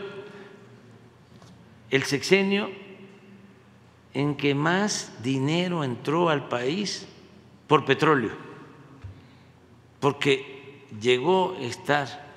el 1.90 2.05
sexenio 2.05 2.70
en 4.14 4.36
que 4.36 4.55
más 4.55 5.20
dinero 5.24 5.82
entró 5.82 6.28
al 6.28 6.47
país 6.47 7.09
por 7.66 7.84
petróleo, 7.84 8.49
porque 10.01 10.86
llegó 11.01 11.56
a 11.59 11.62
estar 11.62 12.28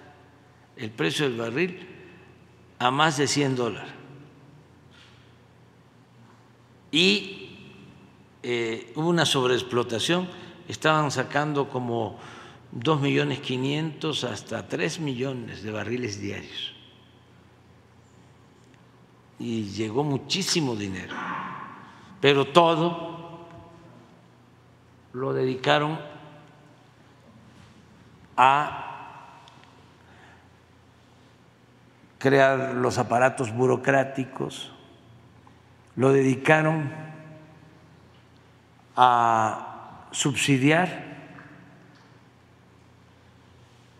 el 0.75 0.91
precio 0.91 1.27
del 1.27 1.37
barril 1.37 1.87
a 2.79 2.91
más 2.91 3.17
de 3.17 3.27
100 3.27 3.55
dólares. 3.55 3.91
Y 6.91 7.49
eh, 8.43 8.91
hubo 8.95 9.09
una 9.09 9.25
sobreexplotación, 9.25 10.29
estaban 10.67 11.09
sacando 11.09 11.69
como 11.69 12.19
2 12.71 13.01
millones 13.01 13.39
500 13.39 14.23
hasta 14.25 14.67
3 14.67 14.99
millones 14.99 15.63
de 15.63 15.71
barriles 15.71 16.19
diarios 16.19 16.73
y 19.43 19.63
llegó 19.65 20.03
muchísimo 20.03 20.75
dinero, 20.75 21.13
pero 22.21 22.45
todo 22.45 23.47
lo 25.11 25.33
dedicaron 25.33 25.99
a 28.37 28.89
crear 32.19 32.73
los 32.75 32.97
aparatos 32.97 33.53
burocráticos, 33.53 34.71
lo 35.95 36.11
dedicaron 36.11 36.91
a 38.95 40.07
subsidiar 40.11 41.13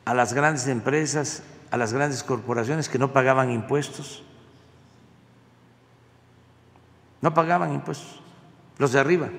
a 0.05 0.13
las 0.13 0.33
grandes 0.33 0.67
empresas, 0.67 1.43
a 1.71 1.77
las 1.77 1.93
grandes 1.93 2.23
corporaciones 2.23 2.89
que 2.89 2.99
no 2.99 3.13
pagaban 3.13 3.51
impuestos 3.51 4.23
no 7.23 7.33
pagaban 7.33 7.73
impuestos, 7.73 8.19
los 8.77 8.91
de 8.91 8.99
arriba. 8.99 9.29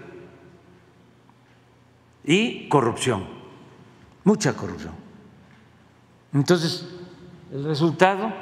Y 2.24 2.66
corrupción, 2.70 3.26
mucha 4.24 4.54
corrupción. 4.54 4.94
Entonces, 6.32 6.88
el 7.52 7.64
resultado, 7.64 8.32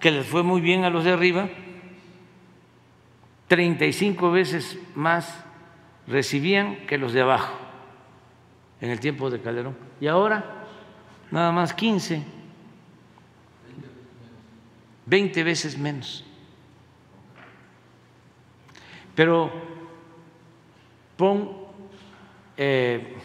que 0.00 0.10
les 0.10 0.26
fue 0.26 0.42
muy 0.42 0.60
bien 0.60 0.84
a 0.84 0.90
los 0.90 1.04
de 1.04 1.12
arriba, 1.12 1.48
35 3.48 4.32
veces 4.32 4.78
más 4.94 5.44
recibían 6.06 6.86
que 6.86 6.98
los 6.98 7.12
de 7.12 7.20
abajo 7.20 7.52
en 8.80 8.90
el 8.90 8.98
tiempo 8.98 9.30
de 9.30 9.40
Calderón. 9.40 9.76
Y 10.00 10.08
ahora, 10.08 10.64
nada 11.30 11.52
más 11.52 11.72
15, 11.72 12.24
20 15.06 15.44
veces 15.44 15.78
menos. 15.78 16.24
Pero 19.14 19.52
pon, 21.16 21.50
eh, 22.56 23.16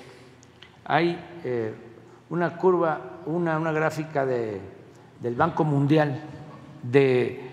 hay 0.87 1.19
eh, 1.43 1.73
una 2.29 2.57
curva, 2.57 3.19
una, 3.25 3.57
una 3.57 3.71
gráfica 3.71 4.25
de, 4.25 4.59
del 5.19 5.35
Banco 5.35 5.63
Mundial 5.63 6.21
de, 6.81 7.43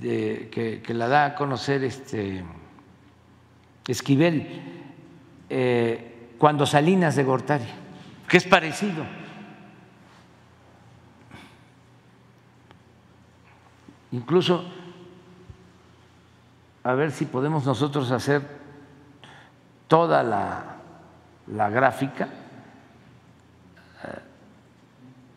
que 0.00 0.94
la 0.94 1.08
da 1.08 1.24
a 1.24 1.34
conocer 1.34 1.82
este 1.84 2.44
Esquivel 3.86 4.62
eh, 5.48 6.34
cuando 6.38 6.66
Salinas 6.66 7.16
de 7.16 7.24
Gortari, 7.24 7.64
que 8.28 8.38
es 8.38 8.44
parecido. 8.44 9.04
Incluso 14.12 14.64
a 16.82 16.94
ver 16.94 17.12
si 17.12 17.24
podemos 17.24 17.64
nosotros 17.64 18.10
hacer 18.10 18.42
toda 19.88 20.22
la, 20.22 20.76
la 21.48 21.70
gráfica 21.70 22.28
eh, 24.04 24.18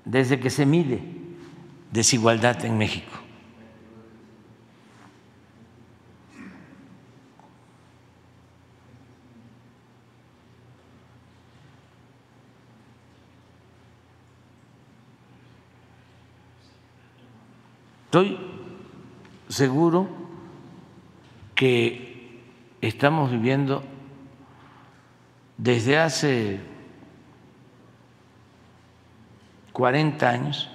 desde 0.07 0.39
que 0.39 0.49
se 0.49 0.65
mide 0.65 1.01
desigualdad 1.91 2.63
en 2.63 2.77
México. 2.77 3.11
Estoy 18.05 18.39
seguro 19.49 20.07
que 21.53 22.39
estamos 22.81 23.29
viviendo 23.29 23.84
desde 25.57 25.97
hace 25.97 26.77
40 29.78 30.28
años 30.28 30.68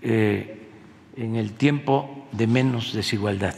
eh, 0.00 0.68
en 1.16 1.36
el 1.36 1.52
tiempo 1.52 2.26
de 2.32 2.48
menos 2.48 2.92
desigualdad. 2.92 3.54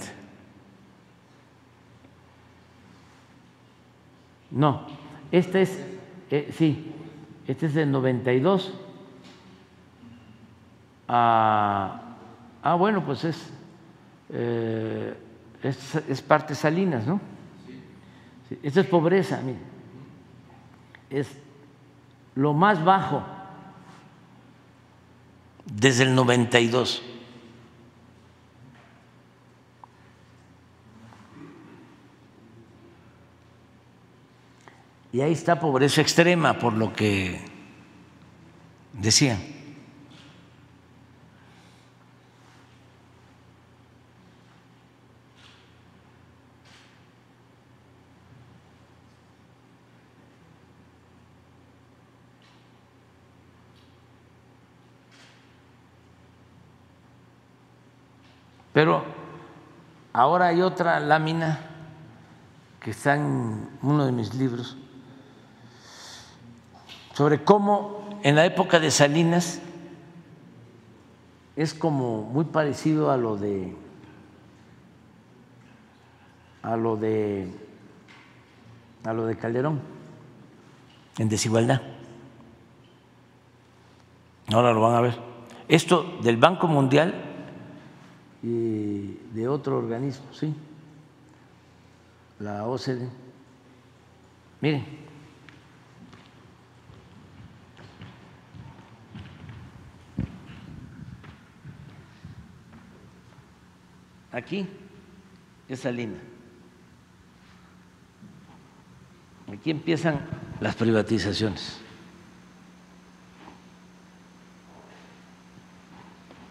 No, 4.51 4.87
esta 5.33 5.61
es, 5.61 5.83
eh, 6.31 6.53
sí, 6.53 6.93
este 7.49 7.67
es 7.67 7.75
del 7.75 7.91
92 7.91 8.75
a, 11.09 12.03
ah, 12.63 12.75
bueno, 12.75 13.03
pues 13.03 13.25
es, 13.25 13.51
eh, 14.29 15.15
es, 15.63 15.95
es 15.95 16.21
parte 16.21 16.55
Salinas, 16.55 17.07
¿no? 17.07 17.19
Sí, 18.47 18.59
Esto 18.63 18.81
es 18.81 18.87
pobreza, 18.87 19.41
mire. 19.41 19.73
Lo 22.35 22.53
más 22.53 22.85
bajo 22.85 23.23
desde 25.67 26.05
el 26.05 26.15
92. 26.15 27.03
Y 35.13 35.21
ahí 35.21 35.33
está 35.33 35.61
pobreza 35.61 36.01
extrema, 36.01 36.59
por 36.59 36.73
lo 36.73 36.93
que 36.93 37.41
decían. 38.95 39.54
Pero 58.75 59.05
ahora 60.13 60.49
hay 60.49 60.61
otra 60.61 60.99
lámina 60.99 61.61
que 62.81 62.91
está 62.91 63.15
en 63.15 63.69
uno 63.81 64.05
de 64.05 64.13
mis 64.13 64.35
libros 64.35 64.77
sobre 67.15 67.45
cómo 67.45 68.19
en 68.25 68.35
la 68.35 68.45
época 68.45 68.81
de 68.81 68.91
Salinas 68.91 69.61
es 71.55 71.73
como 71.73 72.23
muy 72.23 72.47
parecido 72.47 73.13
a 73.13 73.17
lo 73.17 73.37
de 73.37 73.77
a 76.65 76.77
lo 76.77 76.97
de 76.97 77.49
a 79.05 79.13
lo 79.13 79.27
de 79.27 79.39
Calderón 79.39 79.81
en 81.19 81.29
desigualdad. 81.29 81.81
Ahora 84.53 84.73
lo 84.73 84.81
van 84.81 84.97
a 84.97 85.01
ver. 85.01 85.17
Esto 85.69 86.19
del 86.23 86.39
Banco 86.39 86.67
Mundial 86.67 87.34
y 88.45 89.19
de 89.33 89.49
otro 89.49 89.79
organismo, 89.79 90.27
sí, 90.35 90.55
la 92.39 92.67
OCDE. 92.67 93.09
Miren, 94.61 94.85
aquí 104.31 104.69
esa 105.67 105.91
línea. 105.91 106.21
Aquí 109.51 109.71
empiezan 109.71 110.21
las 110.61 110.77
privatizaciones. 110.77 111.81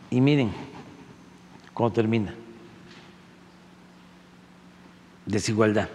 Y 0.10 0.20
miren 0.20 0.73
cómo 1.74 1.92
termina. 1.92 2.34
Desigualdad. 5.26 5.90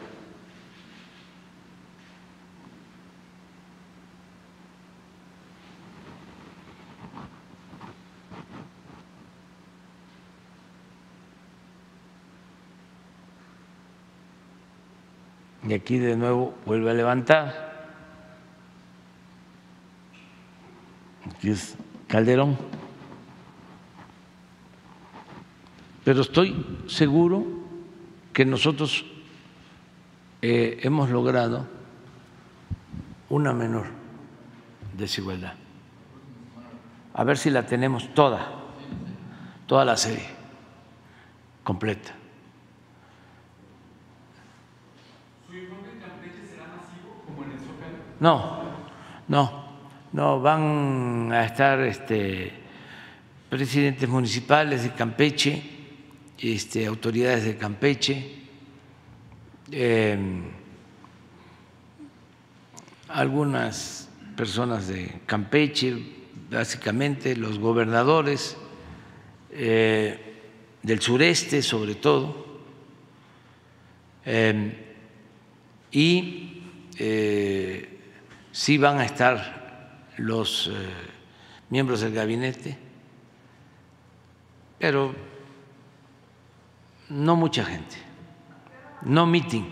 Y 15.69 15.75
aquí 15.75 15.99
de 15.99 16.17
nuevo 16.17 16.55
vuelve 16.65 16.91
a 16.91 16.95
levantar. 16.95 17.69
Aquí 21.31 21.51
es 21.51 21.77
Calderón. 22.07 22.57
Pero 26.09 26.23
estoy 26.23 26.65
seguro 26.87 27.45
que 28.33 28.47
nosotros 28.47 29.05
eh, 30.41 30.81
hemos 30.83 31.11
logrado 31.11 31.67
una 33.29 33.53
menor 33.53 33.89
desigualdad. 34.97 35.53
A 37.13 37.25
ver 37.25 37.37
si 37.37 37.51
la 37.51 37.67
tenemos 37.67 38.15
toda, 38.15 38.53
toda 39.67 39.85
la 39.85 39.99
serie 39.99 40.25
completa. 41.63 42.15
No, 48.19 48.63
no, 49.29 49.65
no, 50.15 50.41
van 50.41 51.33
a 51.33 51.45
estar 51.45 51.79
este, 51.81 52.51
presidentes 53.51 54.09
municipales 54.09 54.85
de 54.85 54.93
Campeche, 54.95 55.78
este, 56.39 56.87
autoridades 56.87 57.45
de 57.45 57.57
Campeche, 57.57 58.35
eh, 59.71 60.19
algunas 63.09 64.09
personas 64.37 64.89
de 64.89 65.21
Campeche, 65.27 65.97
básicamente 66.51 67.37
los 67.37 67.59
gobernadores 67.59 68.57
eh, 69.51 70.19
del 70.83 71.01
sureste 71.01 71.63
sobre 71.63 71.95
todo, 71.95 72.47
eh, 74.25 74.85
y 75.91 76.63
eh, 76.99 77.99
sí 78.53 78.77
van 78.77 78.99
a 78.99 79.05
estar 79.05 80.07
los 80.19 80.69
eh, 80.69 80.73
miembros 81.71 82.01
del 82.01 82.13
gabinete, 82.13 82.77
pero 84.79 85.15
no 87.11 87.37
mucha 87.37 87.65
gente, 87.65 87.97
no 89.03 89.27
meeting, 89.27 89.65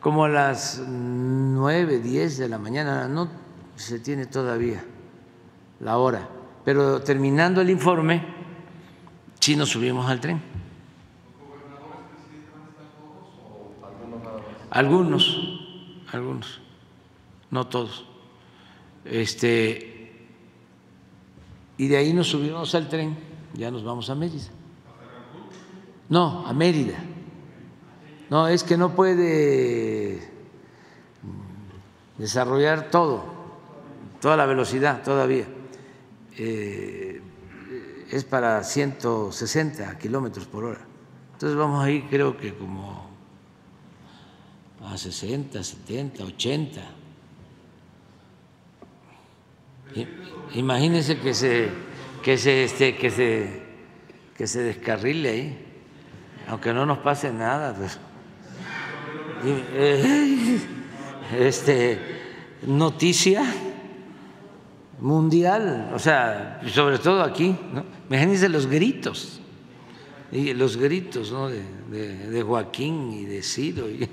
como 0.00 0.24
a 0.24 0.28
las 0.28 0.82
nueve, 0.86 1.98
diez 1.98 2.38
de 2.38 2.48
la 2.48 2.58
mañana, 2.58 3.08
no 3.08 3.28
se 3.76 3.98
tiene 3.98 4.26
todavía 4.26 4.84
la 5.80 5.98
hora, 5.98 6.28
pero 6.64 7.00
terminando 7.02 7.60
el 7.60 7.70
informe, 7.70 8.22
sí 9.40 9.56
nos 9.56 9.70
subimos 9.70 10.08
al 10.08 10.20
tren. 10.20 10.40
Algunos, 14.70 15.38
algunos, 16.12 16.60
no 17.50 17.66
todos. 17.66 18.06
Este, 19.04 20.26
y 21.76 21.88
de 21.88 21.96
ahí 21.96 22.12
nos 22.12 22.28
subimos 22.28 22.74
al 22.74 22.88
tren, 22.88 23.16
ya 23.54 23.70
nos 23.70 23.84
vamos 23.84 24.10
a 24.10 24.14
Mérida. 24.14 24.50
No, 26.08 26.46
a 26.46 26.52
Mérida. 26.52 26.98
No, 28.30 28.48
es 28.48 28.64
que 28.64 28.76
no 28.76 28.94
puede 28.94 30.28
desarrollar 32.18 32.90
todo, 32.90 33.24
toda 34.20 34.36
la 34.36 34.46
velocidad 34.46 35.02
todavía. 35.02 35.46
Eh, 36.36 37.20
es 38.10 38.24
para 38.24 38.62
160 38.62 39.98
kilómetros 39.98 40.46
por 40.46 40.64
hora. 40.64 40.80
Entonces 41.32 41.56
vamos 41.56 41.84
a 41.84 41.90
ir, 41.90 42.04
creo 42.08 42.36
que 42.36 42.54
como 42.54 43.10
a 44.84 44.96
60, 44.96 45.62
70, 45.62 46.24
80. 46.24 46.80
Imagínense 50.54 51.18
que 51.18 51.34
se 51.34 51.68
que 52.22 52.38
se 52.38 52.64
este, 52.64 52.96
que 52.96 53.10
se 53.10 53.62
que 54.36 54.46
se 54.46 54.62
descarrile 54.62 55.30
ahí, 55.30 55.63
aunque 56.48 56.72
no 56.72 56.86
nos 56.86 56.98
pase 56.98 57.32
nada, 57.32 57.74
pues. 57.74 57.98
Eh, 59.44 60.58
este 61.38 61.98
noticia 62.66 63.44
mundial, 65.00 65.90
o 65.94 65.98
sea, 65.98 66.60
sobre 66.68 66.98
todo 66.98 67.22
aquí, 67.22 67.54
¿no? 67.72 67.84
Imagínense 68.08 68.48
los 68.48 68.66
gritos, 68.66 69.40
y 70.32 70.52
los 70.54 70.76
gritos 70.76 71.30
¿no? 71.30 71.48
de, 71.48 72.42
Joaquín 72.42 73.12
y 73.12 73.24
de 73.24 73.42
Ciro 73.42 73.88
y 73.88 74.08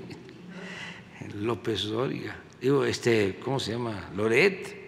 López 1.34 1.84
Dóriga, 1.84 2.36
digo, 2.60 2.84
este, 2.84 3.38
¿cómo 3.42 3.58
se 3.58 3.72
llama? 3.72 4.10
Loret. 4.14 4.82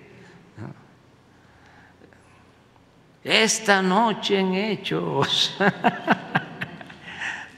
Esta 3.23 3.81
noche 3.81 4.39
en 4.39 4.55
Hechos 4.55 5.57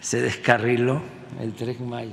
se 0.07 0.23
descarriló 0.23 1.03
el 1.41 1.53
3 1.53 1.81
de 1.81 1.85
mayo. 1.85 2.13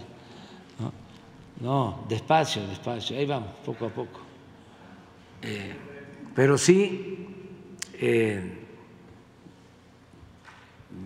No, 1.60 2.03
despacio, 2.10 2.65
despacio, 2.68 3.15
ahí 3.15 3.28
vamos, 3.28 3.52
poco 3.64 3.86
a 3.86 3.90
poco. 3.90 4.20
Eh, 5.44 5.76
pero 6.34 6.57
sí, 6.57 7.28
eh, 7.94 8.65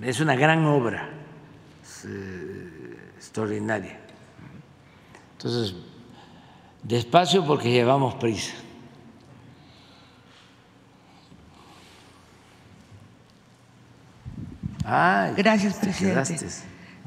es 0.02 0.20
una 0.22 0.38
gran 0.38 0.64
obra, 0.64 1.10
eh, 2.06 2.98
extraordinaria. 3.18 4.00
Entonces, 5.34 5.76
despacio 6.84 7.46
porque 7.46 7.70
llevamos 7.70 8.16
prisa. 8.16 8.54
Gracias, 15.36 15.74
presidente. 15.80 16.48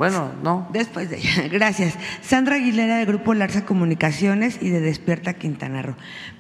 Bueno, 0.01 0.32
no. 0.43 0.66
Después 0.72 1.10
de 1.10 1.18
ella. 1.18 1.47
Gracias. 1.52 1.94
Sandra 2.22 2.56
Aguilera 2.56 2.97
de 2.97 3.05
Grupo 3.05 3.35
Larsa 3.35 3.66
Comunicaciones 3.66 4.56
y 4.62 4.70
de 4.70 4.81
Despierta 4.81 5.35
Quintana 5.35 5.82
Roo. 5.82 5.94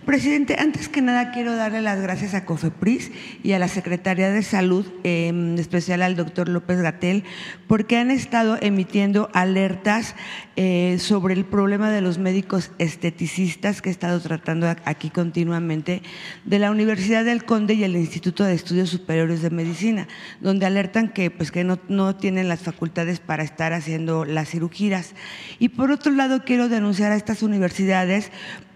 Presidente, 0.06 0.56
antes 0.58 0.88
que 0.88 1.02
nada 1.02 1.30
quiero 1.30 1.54
darle 1.54 1.82
las 1.82 2.00
gracias 2.00 2.32
a 2.32 2.46
COFEPRIS 2.46 3.12
y 3.42 3.52
a 3.52 3.58
la 3.58 3.68
Secretaría 3.68 4.30
de 4.30 4.42
Salud, 4.42 4.86
en 5.04 5.58
especial 5.58 6.00
al 6.00 6.16
doctor 6.16 6.48
López 6.48 6.80
Gatel, 6.80 7.22
porque 7.68 7.98
han 7.98 8.10
estado 8.10 8.56
emitiendo 8.62 9.28
alertas 9.34 10.14
eh, 10.56 10.96
sobre 10.98 11.34
el 11.34 11.44
problema 11.44 11.90
de 11.90 12.00
los 12.00 12.16
médicos 12.16 12.72
esteticistas 12.78 13.82
que 13.82 13.90
he 13.90 13.92
estado 13.92 14.20
tratando 14.20 14.74
aquí 14.86 15.10
continuamente, 15.10 16.02
de 16.46 16.58
la 16.58 16.70
Universidad 16.70 17.26
del 17.26 17.44
Conde 17.44 17.74
y 17.74 17.84
el 17.84 17.94
Instituto 17.94 18.44
de 18.44 18.54
Estudios 18.54 18.88
Superiores 18.88 19.42
de 19.42 19.50
Medicina, 19.50 20.08
donde 20.40 20.64
alertan 20.64 21.10
que, 21.10 21.30
pues, 21.30 21.52
que 21.52 21.62
no, 21.62 21.78
no 21.88 22.16
tienen 22.16 22.48
las 22.48 22.60
facultades 22.60 23.20
para 23.20 23.49
estar 23.50 23.72
haciendo 23.72 24.24
las 24.24 24.48
cirugías. 24.48 25.14
Y 25.58 25.70
por 25.70 25.90
otro 25.90 26.12
lado, 26.12 26.44
quiero 26.44 26.68
denunciar 26.68 27.12
a 27.12 27.16
estas 27.16 27.42
universidades 27.42 28.30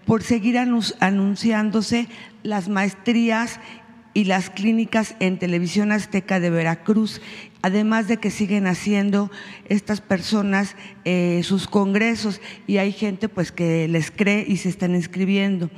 por 0.05 0.21
seguir 0.21 0.57
anunciándose 0.57 2.07
las 2.43 2.69
maestrías 2.69 3.59
y 4.13 4.25
las 4.25 4.49
clínicas 4.49 5.15
en 5.19 5.39
Televisión 5.39 5.91
Azteca 5.91 6.39
de 6.39 6.49
Veracruz, 6.49 7.21
además 7.61 8.07
de 8.07 8.17
que 8.17 8.31
siguen 8.31 8.65
haciendo 8.65 9.29
estas 9.67 9.99
personas 9.99 10.75
eh, 11.03 11.41
sus 11.43 11.67
congresos 11.67 12.39
y 12.65 12.77
hay 12.77 12.93
gente 12.93 13.27
pues 13.27 13.51
que 13.51 13.89
les 13.89 14.11
cree 14.11 14.45
y 14.47 14.57
se 14.57 14.69
están 14.69 14.95
inscribiendo. 14.95 15.69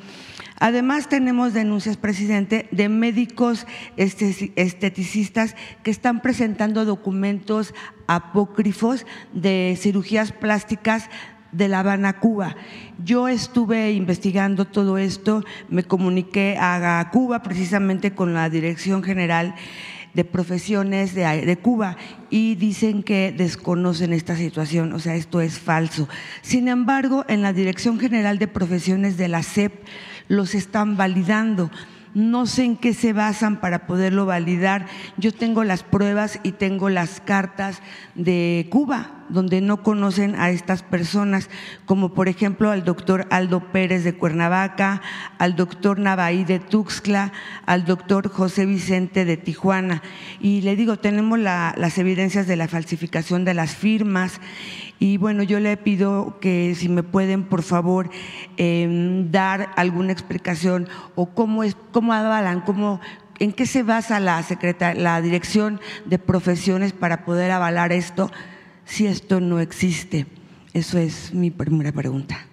Además, 0.59 1.07
tenemos 1.07 1.53
denuncias, 1.53 1.97
presidente, 1.97 2.67
de 2.71 2.89
médicos 2.89 3.67
esteticistas 3.95 5.55
que 5.83 5.91
están 5.91 6.21
presentando 6.21 6.83
documentos 6.83 7.75
apócrifos 8.07 9.05
de 9.33 9.77
cirugías 9.79 10.31
plásticas 10.31 11.09
de 11.51 11.67
La 11.67 11.79
Habana, 11.79 12.19
Cuba. 12.19 12.55
Yo 13.03 13.27
estuve 13.27 13.91
investigando 13.91 14.65
todo 14.65 14.97
esto, 14.97 15.43
me 15.69 15.83
comuniqué 15.83 16.57
a 16.59 17.09
Cuba 17.11 17.43
precisamente 17.43 18.11
con 18.11 18.33
la 18.33 18.49
Dirección 18.49 19.03
General 19.03 19.55
de 20.17 20.25
Profesiones 20.25 21.13
de, 21.13 21.57
Cuba 21.61 21.95
y 22.31 22.55
dicen 22.55 23.03
que 23.03 23.31
desconocen 23.31 24.13
esta 24.13 24.35
situación, 24.35 24.91
o 24.93 24.99
sea, 24.99 25.15
esto 25.15 25.41
es 25.41 25.59
falso. 25.59 26.09
Sin 26.41 26.67
embargo, 26.67 27.23
en 27.27 27.43
la 27.43 27.53
Dirección 27.53 27.99
General 27.99 28.39
de 28.39 28.47
Profesiones 28.47 29.17
de 29.17 29.27
la 29.27 29.43
CEP 29.43 29.85
los 30.27 30.55
están 30.55 30.97
validando 30.97 31.69
no 32.17 32.47
sé 32.47 32.63
en 32.63 32.77
qué 32.77 32.95
se 32.95 33.13
basan 33.13 33.57
para 33.61 33.85
poderlo 33.85 34.25
validar. 34.25 34.87
Yo 35.17 35.31
tengo 35.31 35.63
las 35.63 35.83
pruebas 35.83 36.39
y 36.41 36.53
tengo 36.53 36.89
las 36.89 37.21
cartas 37.21 37.81
de 38.15 38.67
Cuba, 38.71 39.16
donde 39.29 39.61
no 39.61 39.83
conocen 39.83 40.35
a 40.35 40.49
estas 40.49 40.83
personas, 40.83 41.49
como 41.85 42.13
por 42.13 42.27
ejemplo 42.27 42.71
al 42.71 42.83
doctor 42.83 43.27
Aldo 43.29 43.71
Pérez 43.71 44.03
de 44.03 44.13
Cuernavaca, 44.13 45.01
al 45.37 45.55
doctor 45.55 45.99
Navaí 45.99 46.43
de 46.43 46.59
Tuxtla, 46.59 47.31
al 47.65 47.85
doctor 47.85 48.29
José 48.29 48.65
Vicente 48.65 49.25
de 49.25 49.37
Tijuana. 49.37 50.01
Y 50.39 50.61
le 50.61 50.75
digo, 50.75 50.97
tenemos 50.97 51.39
las 51.39 51.97
evidencias 51.97 52.47
de 52.47 52.55
la 52.55 52.67
falsificación 52.67 53.45
de 53.45 53.53
las 53.53 53.75
firmas 53.75 54.39
y 54.99 55.17
bueno, 55.17 55.43
yo 55.43 55.59
le 55.59 55.77
pido 55.77 56.39
que 56.39 56.73
si 56.75 56.89
me 56.89 57.03
pueden, 57.03 57.43
por 57.43 57.61
favor, 57.61 58.09
em, 58.57 59.31
dar 59.31 59.69
alguna 59.75 60.11
explicación 60.11 60.87
o 61.15 61.27
cómo, 61.27 61.63
es, 61.63 61.75
cómo 61.91 62.13
avalan, 62.13 62.61
cómo, 62.61 62.99
en 63.39 63.53
qué 63.53 63.67
se 63.67 63.83
basa 63.83 64.19
la, 64.19 64.43
la 64.95 65.21
Dirección 65.21 65.79
de 66.05 66.17
Profesiones 66.17 66.93
para 66.93 67.25
poder 67.25 67.51
avalar 67.51 67.91
esto 67.91 68.31
si 68.87 69.05
esto 69.05 69.39
no 69.39 69.59
existe. 69.59 70.25
Eso 70.73 70.97
es 70.97 71.33
mi 71.33 71.51
primera 71.51 71.91
pregunta. 71.91 72.47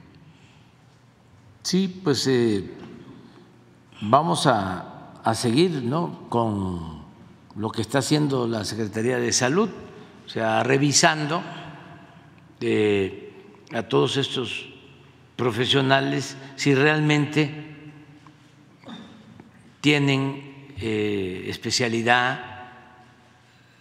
Sí, 1.62 1.89
pues 2.02 2.27
eh, 2.27 2.70
vamos 4.02 4.47
a, 4.47 5.12
a 5.23 5.35
seguir 5.35 5.82
¿no? 5.82 6.28
con 6.28 7.05
lo 7.56 7.70
que 7.70 7.81
está 7.81 7.98
haciendo 7.98 8.47
la 8.47 8.65
Secretaría 8.65 9.19
de 9.19 9.32
Salud, 9.32 9.70
o 10.27 10.28
sea, 10.28 10.62
revisando 10.62 11.43
a 13.73 13.82
todos 13.82 14.16
estos 14.16 14.69
profesionales 15.36 16.36
si 16.56 16.74
realmente 16.74 17.51
tienen 19.81 20.70
eh, 20.78 21.44
especialidad, 21.48 22.40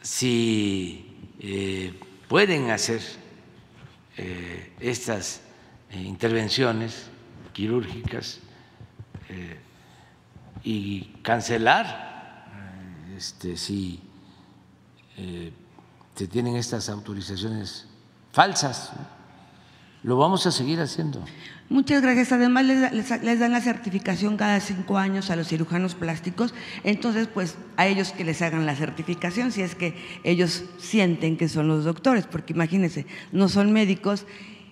si 0.02 1.32
eh, 1.40 1.94
pueden 2.34 2.72
hacer 2.72 3.00
eh, 4.18 4.74
estas 4.80 5.42
intervenciones 5.94 7.06
quirúrgicas 7.54 8.40
y 10.64 11.02
cancelar 11.22 12.50
este, 13.16 13.56
si 13.56 14.02
se 16.16 16.28
tienen 16.28 16.56
estas 16.56 16.90
autorizaciones 16.90 17.86
falsas. 18.32 18.94
Lo 20.02 20.18
vamos 20.18 20.48
a 20.48 20.52
seguir 20.52 20.82
haciendo. 20.82 21.24
Muchas 21.74 22.04
gracias. 22.04 22.32
Además, 22.32 22.66
les, 22.66 23.40
dan 23.40 23.52
la 23.52 23.60
certificación 23.60 24.38
cada 24.38 24.60
cinco 24.60 25.00
años 25.00 25.32
a 25.32 25.36
los 25.36 25.48
cirujanos 25.48 25.96
plásticos. 25.96 26.54
Entonces, 26.84 27.28
pues 27.28 27.56
a 27.78 27.88
ellos 27.88 28.12
que 28.12 28.24
les 28.24 28.44
hagan 28.44 28.68
la 28.68 28.76
certificación, 28.76 29.52
si 29.52 29.64
es 29.64 29.74
que 29.74 29.96
ellos 30.24 30.66
sienten 30.78 31.36
que 31.36 31.50
son 31.50 31.68
los 31.68 31.84
doctores, 31.84 32.28
porque 32.28 32.54
imagínense, 32.54 33.08
no 33.32 33.50
son 33.50 33.74
médicos 33.74 34.28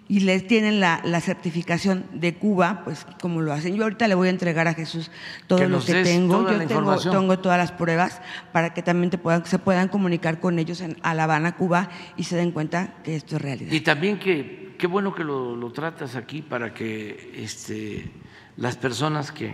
y 0.08 0.22
les 0.22 0.46
tienen 0.46 0.80
la, 0.80 1.22
certificación 1.22 2.06
de 2.14 2.36
Cuba, 2.36 2.82
pues 2.84 3.06
como 3.22 3.42
lo 3.42 3.54
hacen. 3.54 3.76
Yo 3.76 3.84
ahorita 3.84 4.08
le 4.08 4.16
voy 4.16 4.28
a 4.28 4.32
entregar 4.32 4.68
a 4.68 4.74
Jesús 4.74 5.10
todo 5.48 5.68
lo 5.70 5.80
que 5.80 6.04
tengo. 6.04 6.50
Yo 6.50 6.68
tengo, 6.68 6.98
tengo, 6.98 7.40
todas 7.40 7.58
las 7.58 7.72
pruebas 7.72 8.22
para 8.52 8.74
que 8.74 8.82
también 8.82 9.10
te 9.10 9.18
puedan, 9.18 9.46
se 9.46 9.58
puedan 9.60 9.88
comunicar 9.88 10.40
con 10.40 10.60
ellos 10.60 10.82
en, 10.82 10.98
a 11.02 11.14
La 11.14 11.24
Habana, 11.24 11.56
Cuba, 11.56 11.90
y 12.18 12.24
se 12.24 12.36
den 12.36 12.52
cuenta 12.52 12.96
que 13.04 13.16
esto 13.16 13.38
es 13.38 13.42
realidad. 13.42 13.72
Y 13.72 13.82
también 13.82 14.20
que 14.20 14.62
qué 14.82 14.88
bueno 14.88 15.14
que 15.14 15.24
lo, 15.24 15.72
tratas 15.72 16.16
aquí 16.16 16.42
para 16.42 16.74
que 16.74 17.34
este, 17.36 18.10
las 18.58 18.78
personas 18.78 19.32
que 19.32 19.54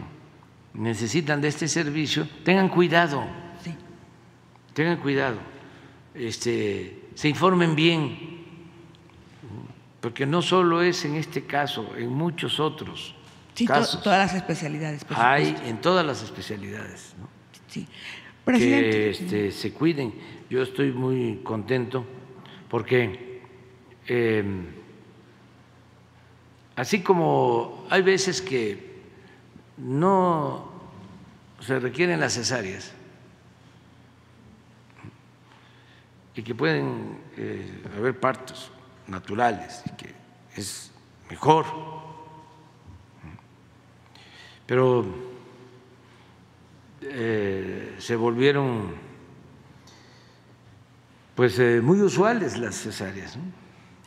necesitan 0.73 1.41
de 1.41 1.49
este 1.49 1.67
servicio, 1.67 2.29
tengan 2.45 2.69
cuidado, 2.69 3.25
Sí. 3.61 3.75
tengan 4.73 5.01
cuidado, 5.01 5.35
este, 6.15 7.09
se 7.13 7.27
informen 7.27 7.75
bien, 7.75 8.36
porque 10.07 10.25
no 10.25 10.41
solo 10.41 10.81
es 10.81 11.03
en 11.03 11.15
este 11.15 11.43
caso, 11.45 11.93
en 11.97 12.07
muchos 12.07 12.61
otros 12.61 13.13
Sí, 13.55 13.65
to- 13.65 13.73
casos 13.73 14.01
todas 14.01 14.19
las 14.19 14.33
especialidades. 14.41 15.03
por 15.03 15.17
hay 15.19 15.53
en 15.65 15.81
todas 15.81 16.05
las 16.05 16.23
especialidades. 16.23 17.13
¿no? 17.19 17.27
Sí. 17.67 17.85
que 17.85 17.91
Presidente. 18.45 19.09
este, 19.09 19.51
se 19.51 19.73
cuiden. 19.73 20.13
Yo 20.49 20.61
estoy 20.61 20.93
muy 20.93 21.41
contento 21.43 22.05
porque 22.69 23.41
eh, 24.07 24.45
así 26.77 27.01
como 27.01 27.85
hay 27.89 28.01
veces 28.01 28.41
que 28.41 29.01
no 29.75 30.71
se 31.59 31.79
requieren 31.81 32.21
las 32.21 32.35
cesáreas 32.35 32.93
y 36.33 36.41
que 36.43 36.55
pueden 36.55 37.17
eh, 37.35 37.83
haber 37.97 38.17
partos 38.17 38.71
naturales 39.07 39.83
y 39.85 39.89
que 39.91 40.13
es 40.55 40.91
mejor, 41.29 41.65
pero 44.65 45.05
eh, 47.01 47.95
se 47.99 48.15
volvieron 48.15 48.95
pues 51.35 51.59
eh, 51.59 51.81
muy 51.81 52.01
usuales 52.01 52.57
las 52.57 52.75
cesáreas. 52.75 53.37
¿no? 53.37 53.43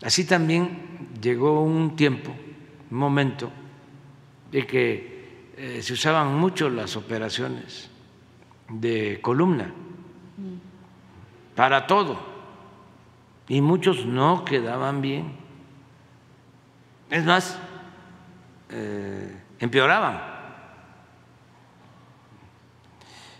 Así 0.02 0.24
también 0.24 1.08
llegó 1.20 1.62
un 1.62 1.94
tiempo, 1.94 2.34
un 2.90 2.98
momento, 2.98 3.50
de 4.50 4.66
que 4.66 5.50
eh, 5.56 5.82
se 5.82 5.92
usaban 5.92 6.34
mucho 6.34 6.68
las 6.68 6.96
operaciones 6.96 7.88
de 8.68 9.20
columna 9.20 9.72
para 11.54 11.86
todo 11.86 12.29
y 13.50 13.60
muchos 13.60 14.06
no 14.06 14.44
quedaban 14.44 15.02
bien. 15.02 15.32
Es 17.10 17.24
más, 17.24 17.58
eh, 18.68 19.42
empeoraban. 19.58 20.22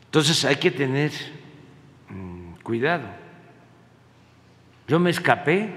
Entonces 0.07 0.45
hay 0.45 0.57
que 0.57 0.73
tener 0.73 1.13
mm, 2.09 2.55
cuidado. 2.65 3.05
Yo 4.89 4.99
me 4.99 5.11
escapé 5.11 5.73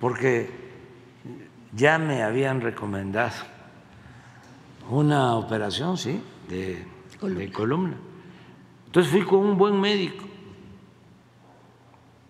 porque 0.00 0.48
ya 1.74 1.98
me 1.98 2.22
habían 2.22 2.62
recomendado 2.62 3.36
una 4.88 5.34
operación, 5.34 5.98
sí, 5.98 6.22
de 6.48 6.82
Columna. 7.20 7.40
de 7.40 7.52
columna. 7.52 7.96
Entonces 8.86 9.12
fui 9.12 9.22
con 9.22 9.40
un 9.40 9.58
buen 9.58 9.78
médico. 9.78 10.25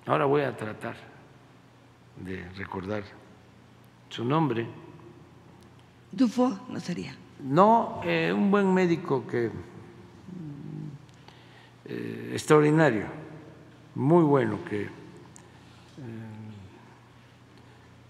Ahora 0.06 0.24
voy 0.24 0.42
a 0.42 0.56
tratar 0.56 0.94
de 2.16 2.48
recordar 2.56 3.02
su 4.08 4.24
nombre. 4.24 4.66
Dufo 6.12 6.60
no 6.68 6.80
sería. 6.80 7.14
No, 7.40 8.00
eh, 8.04 8.32
un 8.32 8.50
buen 8.50 8.72
médico 8.72 9.26
que 9.26 9.50
eh, 11.84 12.30
extraordinario, 12.32 13.06
muy 13.94 14.24
bueno 14.24 14.64
que 14.64 14.82
eh, 14.82 14.88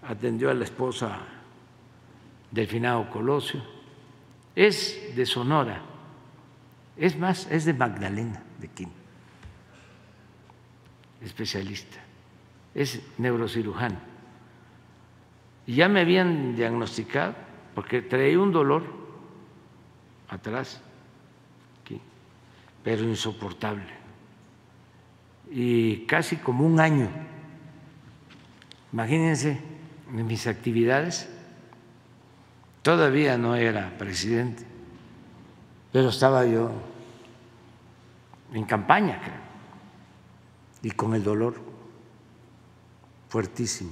atendió 0.07 0.49
a 0.49 0.53
la 0.53 0.63
esposa 0.63 1.19
del 2.49 2.67
finado 2.67 3.09
Colosio. 3.09 3.61
Es 4.55 5.15
de 5.15 5.25
Sonora, 5.25 5.81
es 6.95 7.17
más, 7.17 7.47
es 7.51 7.65
de 7.65 7.73
Magdalena 7.73 8.41
de 8.59 8.67
Quim, 8.69 8.89
especialista, 11.21 11.97
es 12.73 13.01
neurocirujano. 13.17 13.97
Y 15.65 15.75
ya 15.75 15.89
me 15.89 16.01
habían 16.01 16.55
diagnosticado 16.55 17.35
porque 17.75 18.01
traía 18.01 18.39
un 18.39 18.51
dolor 18.51 18.83
atrás, 20.29 20.81
aquí, 21.81 22.01
pero 22.83 23.03
insoportable. 23.03 23.97
Y 25.49 26.05
casi 26.05 26.37
como 26.37 26.65
un 26.65 26.79
año. 26.79 27.09
Imagínense, 28.91 29.61
en 30.13 30.25
mis 30.25 30.47
actividades, 30.47 31.29
todavía 32.81 33.37
no 33.37 33.55
era 33.55 33.97
presidente, 33.97 34.63
pero 35.91 36.09
estaba 36.09 36.45
yo 36.45 36.71
en 38.53 38.63
campaña, 38.63 39.19
creo, 39.21 39.46
y 40.83 40.91
con 40.91 41.15
el 41.15 41.23
dolor 41.23 41.55
fuertísimo. 43.29 43.91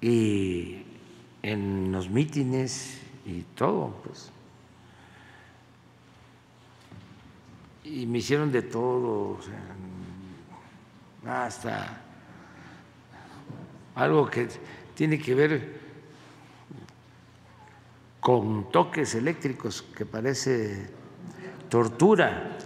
Y 0.00 0.84
en 1.42 1.90
los 1.92 2.08
mítines 2.08 3.00
y 3.26 3.42
todo, 3.54 3.94
pues. 4.04 4.30
Y 7.84 8.06
me 8.06 8.18
hicieron 8.18 8.52
de 8.52 8.62
todo, 8.62 9.38
hasta 11.26 12.02
algo 13.94 14.28
que 14.30 14.48
tiene 14.94 15.18
que 15.18 15.34
ver 15.34 15.80
con 18.20 18.70
toques 18.70 19.14
eléctricos 19.14 19.82
que 19.82 20.04
parece 20.04 20.97
tortura. 21.68 22.56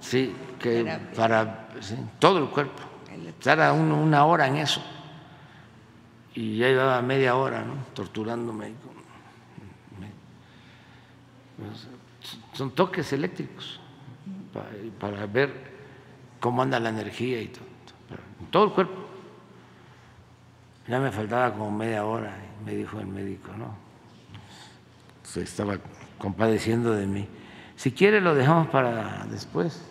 Sí, 0.00 0.34
que 0.58 0.98
para 1.16 1.68
sí, 1.80 1.96
todo 2.18 2.38
el 2.38 2.48
cuerpo. 2.50 2.82
Estar 3.28 3.72
uno 3.72 3.96
una 4.00 4.24
hora 4.24 4.46
en 4.48 4.56
eso. 4.56 4.82
Y 6.34 6.56
ya 6.58 6.68
llevaba 6.68 7.02
media 7.02 7.36
hora, 7.36 7.62
¿no? 7.64 7.74
Torturándome. 7.94 8.72
pues, 11.56 11.86
Son 12.54 12.70
toques 12.70 13.12
eléctricos 13.12 13.80
pa- 14.52 14.64
para 15.00 15.26
ver 15.26 15.72
cómo 16.40 16.62
anda 16.62 16.78
la 16.80 16.88
energía 16.90 17.40
y 17.40 17.48
todo. 17.48 17.64
En 18.40 18.46
todo 18.46 18.64
el 18.64 18.70
cuerpo. 18.72 18.94
Ya 20.88 20.98
me 20.98 21.10
faltaba 21.12 21.52
como 21.52 21.70
media 21.70 22.04
hora 22.04 22.36
y 22.60 22.64
me 22.64 22.74
dijo 22.76 22.98
el 22.98 23.06
médico, 23.06 23.50
¿no? 23.56 23.74
Se 25.22 25.42
estaba 25.42 25.76
compadeciendo 26.22 26.94
de 26.94 27.06
mí. 27.06 27.26
Si 27.74 27.90
quiere 27.90 28.20
lo 28.20 28.36
dejamos 28.36 28.68
para 28.68 29.26
después. 29.26 29.82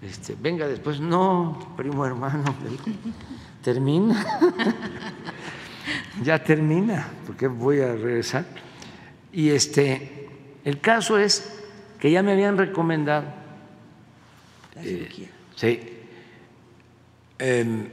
Este, 0.00 0.36
venga 0.40 0.68
después, 0.68 1.00
no, 1.00 1.74
primo 1.76 2.06
hermano, 2.06 2.54
termina. 3.62 4.24
ya 6.22 6.42
termina, 6.42 7.08
porque 7.26 7.48
voy 7.48 7.80
a 7.80 7.92
regresar. 7.92 8.46
Y 9.32 9.50
este, 9.50 10.28
el 10.64 10.80
caso 10.80 11.18
es 11.18 11.60
que 11.98 12.10
ya 12.10 12.22
me 12.22 12.32
habían 12.32 12.56
recomendado 12.56 13.40
eh. 14.76 15.28
Sí. 15.56 15.80
Em, 17.38 17.88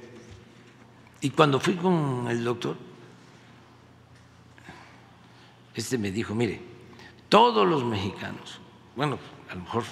y 1.22 1.30
cuando 1.32 1.60
fui 1.60 1.76
con 1.76 2.28
el 2.30 2.44
doctor, 2.44 2.78
este 5.76 5.98
me 5.98 6.12
dijo, 6.12 6.34
mire, 6.36 6.62
todos 7.30 7.68
los 7.68 7.84
mexicanos, 7.84 8.60
bueno, 8.96 9.20
a 9.50 9.56
lo 9.56 9.62
mejor 9.62 9.84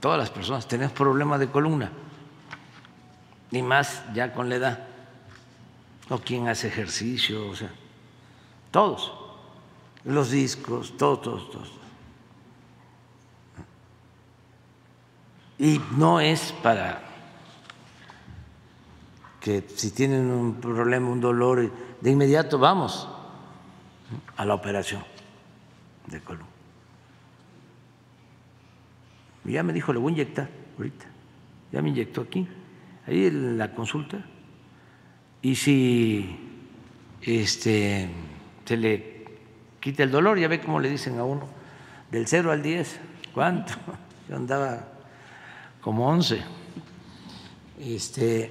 todas 0.00 0.18
las 0.18 0.30
personas 0.30 0.66
tenemos 0.66 0.92
problemas 0.92 1.40
de 1.40 1.48
columna, 1.48 1.90
ni 3.50 3.62
más 3.62 4.02
ya 4.14 4.32
con 4.32 4.48
la 4.48 4.56
edad, 4.56 4.86
o 6.08 6.18
quien 6.18 6.48
hace 6.48 6.68
ejercicio, 6.68 7.48
o 7.48 7.54
sea, 7.54 7.70
todos, 8.70 9.12
los 10.04 10.30
discos, 10.30 10.96
todos, 10.96 11.22
todos, 11.22 11.50
todos. 11.50 11.72
Y 15.58 15.80
no 15.92 16.20
es 16.20 16.52
para 16.62 17.02
que 19.40 19.66
si 19.74 19.90
tienen 19.90 20.30
un 20.30 20.54
problema, 20.54 21.08
un 21.08 21.20
dolor, 21.20 21.70
de 22.00 22.10
inmediato 22.10 22.58
vamos 22.58 23.08
a 24.36 24.44
la 24.44 24.54
operación 24.54 25.04
de 26.06 26.20
columna. 26.20 26.49
Ya 29.50 29.62
me 29.62 29.72
dijo, 29.72 29.92
le 29.92 29.98
voy 29.98 30.12
a 30.12 30.14
inyectar 30.14 30.48
ahorita. 30.76 31.06
Ya 31.72 31.82
me 31.82 31.90
inyectó 31.90 32.22
aquí, 32.22 32.46
ahí 33.06 33.26
en 33.26 33.58
la 33.58 33.74
consulta. 33.74 34.24
Y 35.42 35.54
si 35.54 36.36
este, 37.22 38.08
se 38.64 38.76
le 38.76 39.24
quita 39.80 40.02
el 40.02 40.10
dolor, 40.10 40.38
ya 40.38 40.48
ve 40.48 40.60
cómo 40.60 40.80
le 40.80 40.90
dicen 40.90 41.18
a 41.18 41.24
uno, 41.24 41.48
del 42.10 42.26
0 42.26 42.52
al 42.52 42.62
10, 42.62 43.00
¿cuánto? 43.32 43.74
Yo 44.28 44.36
andaba 44.36 44.86
como 45.80 46.08
11. 46.08 46.42
Este, 47.78 48.50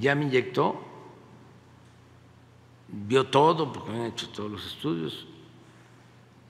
ya 0.00 0.14
me 0.14 0.24
inyectó 0.24 0.86
vio 2.88 3.26
todo, 3.26 3.72
porque 3.72 3.90
han 3.90 4.06
hecho 4.06 4.28
todos 4.30 4.50
los 4.50 4.66
estudios. 4.66 5.26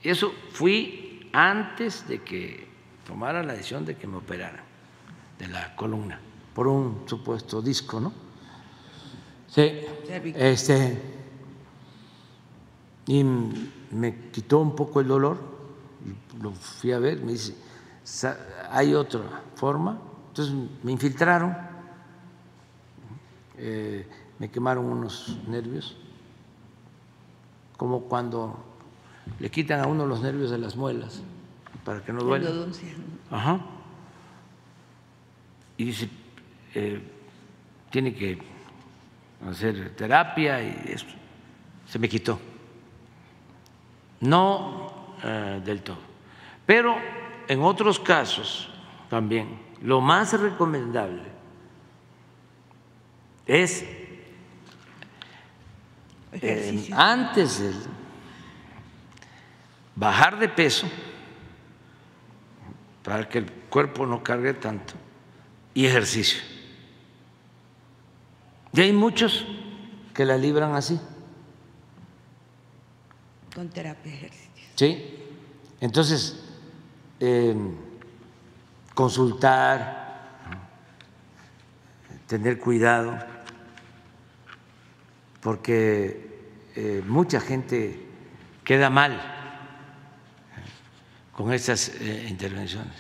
Eso 0.03 0.33
fui 0.51 1.29
antes 1.33 2.07
de 2.09 2.23
que 2.23 2.69
tomara 3.07 3.43
la 3.43 3.53
decisión 3.53 3.85
de 3.85 3.97
que 3.97 4.07
me 4.07 4.17
operaran 4.17 4.65
de 5.39 5.49
la 5.49 5.75
columna 5.77 6.19
por 6.55 6.67
un 6.67 7.03
supuesto 7.07 7.61
disco, 7.61 8.01
¿no? 8.01 8.13
Sí. 9.47 9.81
Este, 10.35 11.01
y 13.07 13.23
me 13.23 14.31
quitó 14.31 14.59
un 14.59 14.75
poco 14.75 15.01
el 15.01 15.09
dolor, 15.09 15.39
lo 16.41 16.53
fui 16.53 16.93
a 16.93 16.99
ver, 16.99 17.21
me 17.21 17.33
dice, 17.33 17.55
hay 18.71 18.95
otra 18.95 19.43
forma, 19.55 19.99
entonces 20.29 20.55
me 20.83 20.93
infiltraron, 20.93 21.57
eh, 23.59 24.09
me 24.39 24.51
quemaron 24.51 24.87
unos 24.87 25.39
nervios, 25.47 25.97
como 27.77 28.01
cuando 28.03 28.57
le 29.39 29.51
quitan 29.51 29.81
a 29.81 29.87
uno 29.87 30.07
los 30.07 30.23
nervios 30.23 30.51
de 30.51 30.59
las 30.59 30.75
muelas 30.75 31.21
para 31.87 32.03
que 32.03 32.13
no 32.13 32.21
duele. 32.21 32.49
Ajá. 33.31 33.61
Y 35.77 35.85
dice, 35.85 36.11
eh, 36.75 37.01
tiene 37.91 38.13
que 38.13 38.39
hacer 39.49 39.95
terapia 39.95 40.61
y 40.61 40.91
eso. 40.93 41.07
Se 41.87 42.01
me 42.01 42.09
quitó. 42.09 42.41
No 44.19 45.15
eh, 45.23 45.63
del 45.65 45.83
todo. 45.83 45.99
Pero 46.67 46.97
en 47.47 47.63
otros 47.63 48.01
casos 48.01 48.69
también, 49.09 49.57
lo 49.81 50.01
más 50.01 50.33
recomendable 50.33 51.23
es 53.47 53.87
eh, 56.33 56.89
antes 56.93 57.61
de 57.61 57.73
bajar 59.95 60.37
de 60.41 60.49
peso, 60.49 60.89
para 63.07 63.29
que 63.29 63.39
el 63.39 63.53
cuerpo 63.71 64.05
no 64.05 64.25
cargue 64.25 64.53
tanto, 64.53 64.95
y 65.75 65.87
ejercicio. 65.87 66.43
Y 68.73 68.81
hay 68.81 68.93
muchos 68.93 69.47
que 70.13 70.25
la 70.25 70.37
libran 70.37 70.75
así. 70.75 70.99
Con 73.55 73.69
terapia 73.69 74.13
ejercicio. 74.13 74.65
Sí. 74.75 75.21
Entonces, 75.81 76.45
em, 77.21 77.77
consultar, 78.93 80.41
tener 82.27 82.59
cuidado, 82.59 83.17
porque 85.41 86.59
eh, 86.75 87.05
mucha 87.07 87.39
gente 87.39 88.05
queda 88.65 88.91
mal 88.91 89.36
con 91.37 91.53
estas 91.53 91.93
eh, 92.01 92.27
intervenciones. 92.29 92.95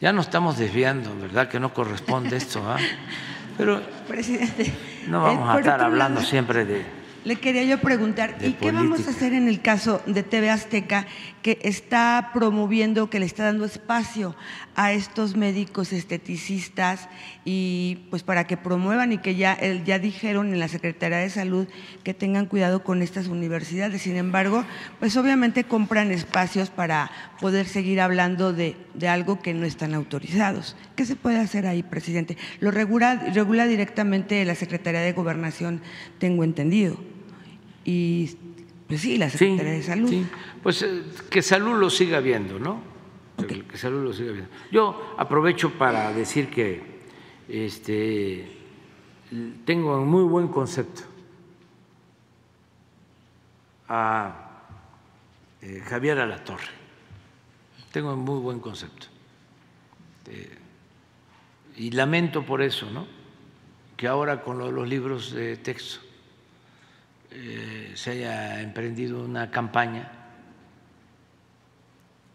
Ya 0.00 0.12
no 0.12 0.20
estamos 0.20 0.58
desviando, 0.58 1.16
¿verdad? 1.18 1.48
Que 1.48 1.58
no 1.58 1.72
corresponde 1.72 2.36
esto, 2.36 2.62
¿ah? 2.68 2.76
Pero 3.56 3.80
Presidente, 4.08 4.72
no 5.08 5.22
vamos 5.22 5.48
a 5.48 5.58
estar 5.58 5.80
hablando 5.80 6.20
siempre 6.20 6.64
de 6.64 7.04
le 7.24 7.36
quería 7.36 7.64
yo 7.64 7.78
preguntar, 7.78 8.36
¿y 8.42 8.52
qué 8.52 8.70
vamos 8.70 9.06
a 9.06 9.10
hacer 9.10 9.32
en 9.32 9.48
el 9.48 9.62
caso 9.62 10.02
de 10.06 10.22
TV 10.22 10.50
Azteca 10.50 11.06
que 11.44 11.58
está 11.60 12.30
promoviendo, 12.32 13.10
que 13.10 13.20
le 13.20 13.26
está 13.26 13.44
dando 13.44 13.66
espacio 13.66 14.34
a 14.76 14.94
estos 14.94 15.36
médicos 15.36 15.92
esteticistas 15.92 17.06
y 17.44 18.06
pues 18.08 18.22
para 18.22 18.46
que 18.46 18.56
promuevan 18.56 19.12
y 19.12 19.18
que 19.18 19.34
ya, 19.34 19.58
ya 19.84 19.98
dijeron 19.98 20.54
en 20.54 20.58
la 20.58 20.68
Secretaría 20.68 21.18
de 21.18 21.28
Salud 21.28 21.68
que 22.02 22.14
tengan 22.14 22.46
cuidado 22.46 22.82
con 22.82 23.02
estas 23.02 23.26
universidades? 23.28 24.00
Sin 24.00 24.16
embargo, 24.16 24.64
pues 25.00 25.18
obviamente 25.18 25.64
compran 25.64 26.12
espacios 26.12 26.70
para 26.70 27.10
poder 27.42 27.66
seguir 27.66 28.00
hablando 28.00 28.54
de, 28.54 28.74
algo 29.06 29.42
que 29.42 29.52
no 29.52 29.66
están 29.66 29.92
autorizados. 29.92 30.76
¿Qué 30.96 31.04
se 31.04 31.14
puede 31.14 31.40
hacer 31.40 31.66
ahí, 31.66 31.82
presidente? 31.82 32.38
Lo 32.60 32.70
regula, 32.70 33.16
regula 33.34 33.66
directamente 33.66 34.42
la 34.46 34.54
Secretaría 34.54 35.00
de 35.00 35.12
Gobernación, 35.12 35.82
tengo 36.18 36.42
entendido 36.42 36.96
y 37.84 38.38
pues 38.88 39.00
sí, 39.00 39.16
la 39.16 39.30
Secretaría 39.30 39.72
de 39.72 39.82
Salud. 39.82 40.12
Pues 40.62 40.82
eh, 40.82 41.02
que 41.30 41.42
salud 41.42 41.78
lo 41.78 41.88
siga 41.88 42.20
viendo, 42.20 42.58
¿no? 42.58 42.82
Que 43.46 43.76
salud 43.76 44.04
lo 44.04 44.12
siga 44.12 44.32
viendo. 44.32 44.50
Yo 44.70 45.14
aprovecho 45.18 45.70
para 45.70 46.12
decir 46.12 46.50
que 46.50 46.82
este, 47.48 48.46
tengo 49.64 50.00
un 50.00 50.08
muy 50.08 50.24
buen 50.24 50.48
concepto 50.48 51.02
a 53.88 54.66
eh, 55.62 55.82
Javier 55.86 56.18
Alatorre. 56.18 56.84
Tengo 57.90 58.12
un 58.12 58.20
muy 58.20 58.40
buen 58.40 58.60
concepto. 58.60 59.06
Eh, 60.26 60.58
y 61.76 61.90
lamento 61.90 62.44
por 62.44 62.60
eso, 62.60 62.90
¿no? 62.90 63.06
Que 63.96 64.08
ahora 64.08 64.42
con 64.42 64.58
los 64.58 64.88
libros 64.88 65.32
de 65.32 65.56
texto 65.56 66.03
eh, 67.36 67.92
se 67.96 68.12
haya 68.12 68.60
emprendido 68.62 69.24
una 69.24 69.50
campaña 69.50 70.08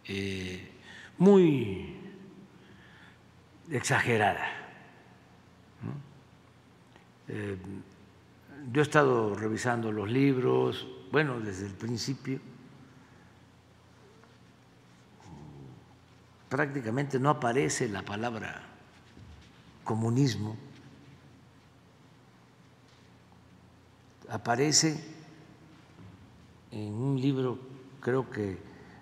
eh, 0.05 0.69
muy 1.17 1.95
exagerada. 3.71 4.45
Eh, 7.29 7.57
yo 8.73 8.81
he 8.81 8.83
estado 8.83 9.35
revisando 9.35 9.89
los 9.91 10.09
libros, 10.09 10.85
bueno, 11.13 11.39
desde 11.39 11.67
el 11.67 11.73
principio, 11.73 12.41
prácticamente 16.49 17.19
no 17.19 17.29
aparece 17.29 17.87
la 17.87 18.01
palabra 18.01 18.63
comunismo 19.85 20.57
aparece 24.29 25.03
en 26.71 26.93
un 26.93 27.19
libro, 27.19 27.59
creo 27.99 28.29
que 28.29 28.57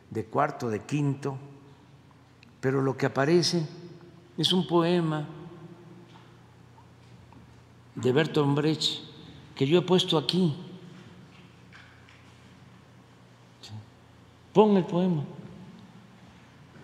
de 0.10 0.26
cuarto, 0.26 0.70
de 0.70 0.84
quinto, 0.84 1.38
pero 2.62 2.82
lo 2.82 2.98
que 2.98 3.06
aparece 3.06 3.68
es 4.38 4.54
un 4.54 4.66
poema 4.68 5.28
de 7.96 8.12
Bertolt 8.12 8.56
Brecht 8.56 9.04
que 9.56 9.68
yo 9.68 9.80
he 9.80 9.82
puesto 9.82 10.18
aquí. 10.18 10.56
Pon 14.54 14.78
el 14.78 14.86
poema, 14.86 15.24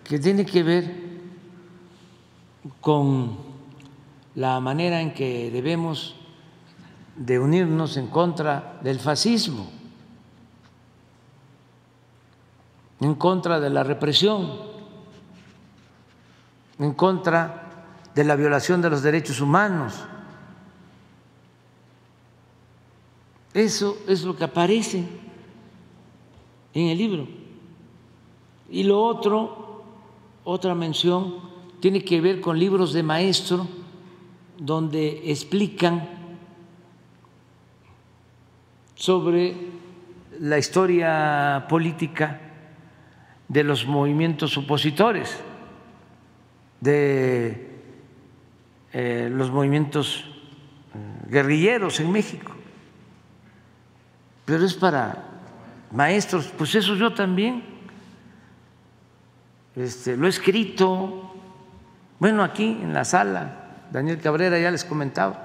que 0.04 0.18
tiene 0.18 0.44
que 0.44 0.62
ver 0.62 1.04
con 2.80 3.36
la 4.34 4.60
manera 4.60 5.00
en 5.00 5.12
que 5.12 5.50
debemos 5.50 6.14
de 7.16 7.38
unirnos 7.38 7.96
en 7.96 8.08
contra 8.08 8.78
del 8.82 8.98
fascismo, 8.98 9.70
en 13.00 13.14
contra 13.14 13.60
de 13.60 13.70
la 13.70 13.84
represión, 13.84 14.50
en 16.78 16.92
contra 16.94 17.64
de 18.14 18.24
la 18.24 18.36
violación 18.36 18.80
de 18.82 18.90
los 18.90 19.02
derechos 19.02 19.40
humanos. 19.40 19.94
Eso 23.52 23.96
es 24.08 24.24
lo 24.24 24.34
que 24.34 24.44
aparece 24.44 25.06
en 26.72 26.88
el 26.88 26.98
libro. 26.98 27.28
Y 28.68 28.82
lo 28.82 29.04
otro, 29.04 29.84
otra 30.42 30.74
mención, 30.74 31.36
tiene 31.78 32.04
que 32.04 32.20
ver 32.20 32.40
con 32.40 32.58
libros 32.58 32.92
de 32.92 33.02
maestro 33.04 33.68
donde 34.58 35.30
explican 35.30 36.23
sobre 38.94 39.56
la 40.40 40.58
historia 40.58 41.66
política 41.68 42.40
de 43.48 43.64
los 43.64 43.86
movimientos 43.86 44.56
opositores, 44.56 45.38
de 46.80 47.70
eh, 48.92 49.28
los 49.32 49.50
movimientos 49.50 50.24
eh, 50.94 51.30
guerrilleros 51.30 52.00
en 52.00 52.12
México. 52.12 52.52
Pero 54.44 54.64
es 54.64 54.74
para 54.74 55.24
maestros, 55.90 56.52
pues 56.56 56.74
eso 56.74 56.94
yo 56.94 57.12
también 57.12 57.62
este, 59.76 60.16
lo 60.16 60.26
he 60.26 60.30
escrito, 60.30 61.34
bueno, 62.18 62.42
aquí 62.42 62.78
en 62.82 62.92
la 62.92 63.04
sala, 63.04 63.86
Daniel 63.90 64.20
Cabrera 64.20 64.58
ya 64.58 64.70
les 64.70 64.84
comentaba 64.84 65.43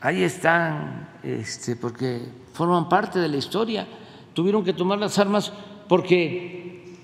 ahí 0.00 0.22
están, 0.22 1.08
este, 1.22 1.76
porque 1.76 2.20
forman 2.52 2.88
parte 2.88 3.18
de 3.18 3.28
la 3.28 3.36
historia. 3.36 3.86
Tuvieron 4.34 4.64
que 4.64 4.72
tomar 4.72 4.98
las 4.98 5.18
armas 5.18 5.52
porque 5.88 6.96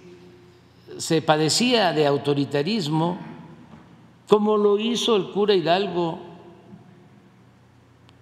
se 0.99 1.23
padecía 1.23 1.93
de 1.93 2.07
autoritarismo, 2.07 3.19
como 4.29 4.57
lo 4.57 4.79
hizo 4.79 5.17
el 5.17 5.31
cura 5.31 5.55
Hidalgo, 5.55 6.21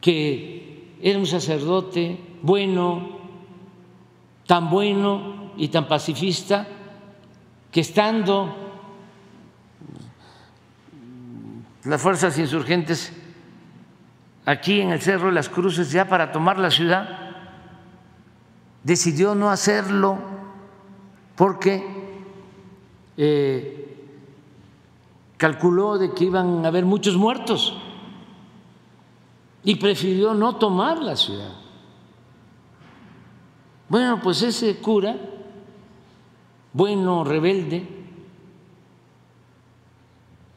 que 0.00 0.94
era 1.00 1.18
un 1.18 1.26
sacerdote 1.26 2.18
bueno, 2.42 3.18
tan 4.46 4.68
bueno 4.68 5.52
y 5.56 5.68
tan 5.68 5.86
pacifista, 5.86 6.66
que 7.70 7.80
estando 7.80 8.54
las 11.84 12.00
fuerzas 12.00 12.38
insurgentes 12.38 13.12
aquí 14.44 14.80
en 14.80 14.90
el 14.90 15.00
Cerro 15.00 15.26
de 15.26 15.32
las 15.32 15.48
Cruces 15.48 15.90
ya 15.90 16.08
para 16.08 16.32
tomar 16.32 16.58
la 16.58 16.70
ciudad, 16.70 17.08
decidió 18.82 19.34
no 19.34 19.50
hacerlo 19.50 20.18
porque 21.36 21.84
eh, 23.16 23.84
calculó 25.36 25.98
de 25.98 26.12
que 26.12 26.24
iban 26.24 26.64
a 26.64 26.68
haber 26.68 26.84
muchos 26.84 27.16
muertos 27.16 27.76
y 29.64 29.76
prefirió 29.76 30.34
no 30.34 30.56
tomar 30.56 30.98
la 30.98 31.16
ciudad. 31.16 31.52
Bueno, 33.88 34.20
pues 34.22 34.42
ese 34.42 34.76
cura, 34.78 35.16
bueno, 36.72 37.24
rebelde, 37.24 37.86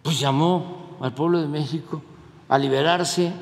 pues 0.01 0.19
llamó 0.19 0.97
al 1.01 1.13
pueblo 1.13 1.41
de 1.41 1.47
México 1.47 2.01
a 2.49 2.57
liberarse. 2.57 3.33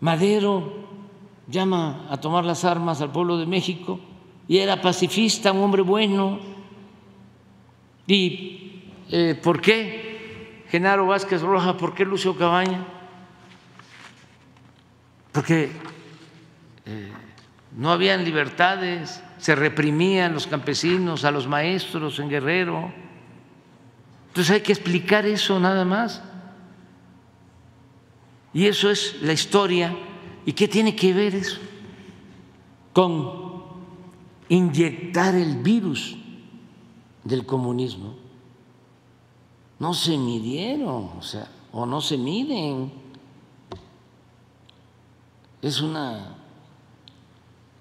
Madero 0.00 0.84
llama 1.48 2.06
a 2.10 2.18
tomar 2.18 2.44
las 2.44 2.64
armas 2.64 3.00
al 3.00 3.12
pueblo 3.12 3.38
de 3.38 3.46
México 3.46 4.00
y 4.48 4.58
era 4.58 4.80
pacifista, 4.80 5.52
un 5.52 5.62
hombre 5.62 5.82
bueno. 5.82 6.38
¿Y 8.06 8.82
eh, 9.10 9.38
por 9.42 9.60
qué 9.60 10.64
Genaro 10.68 11.06
Vázquez 11.06 11.42
Roja? 11.42 11.76
¿Por 11.76 11.94
qué 11.94 12.04
Lucio 12.04 12.36
Cabaña? 12.36 12.84
porque 15.34 15.68
eh, 16.86 17.12
no 17.76 17.90
habían 17.90 18.24
libertades, 18.24 19.20
se 19.38 19.56
reprimían 19.56 20.32
los 20.32 20.46
campesinos, 20.46 21.24
a 21.24 21.32
los 21.32 21.48
maestros 21.48 22.20
en 22.20 22.30
Guerrero. 22.30 22.92
Entonces 24.28 24.54
hay 24.54 24.60
que 24.60 24.72
explicar 24.72 25.26
eso 25.26 25.58
nada 25.58 25.84
más. 25.84 26.22
Y 28.54 28.66
eso 28.66 28.88
es 28.88 29.20
la 29.20 29.32
historia. 29.32 29.94
¿Y 30.46 30.52
qué 30.52 30.68
tiene 30.68 30.94
que 30.94 31.12
ver 31.12 31.34
eso 31.34 31.58
con 32.92 33.62
inyectar 34.48 35.34
el 35.34 35.56
virus 35.56 36.16
del 37.24 37.44
comunismo? 37.44 38.14
No 39.78 39.92
se 39.92 40.16
midieron, 40.16 41.10
o 41.18 41.22
sea, 41.22 41.48
o 41.72 41.84
no 41.84 42.00
se 42.00 42.16
miden 42.16 43.04
es 45.64 45.80
una 45.80 46.36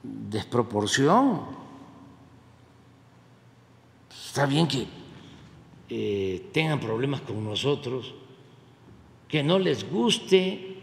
desproporción. 0.01 1.41
Está 4.09 4.45
bien 4.45 4.67
que 4.69 4.87
eh, 5.89 6.49
tengan 6.53 6.79
problemas 6.79 7.19
con 7.21 7.43
nosotros, 7.43 8.13
que 9.33 9.41
no 9.41 9.57
les 9.57 9.89
guste 9.89 10.77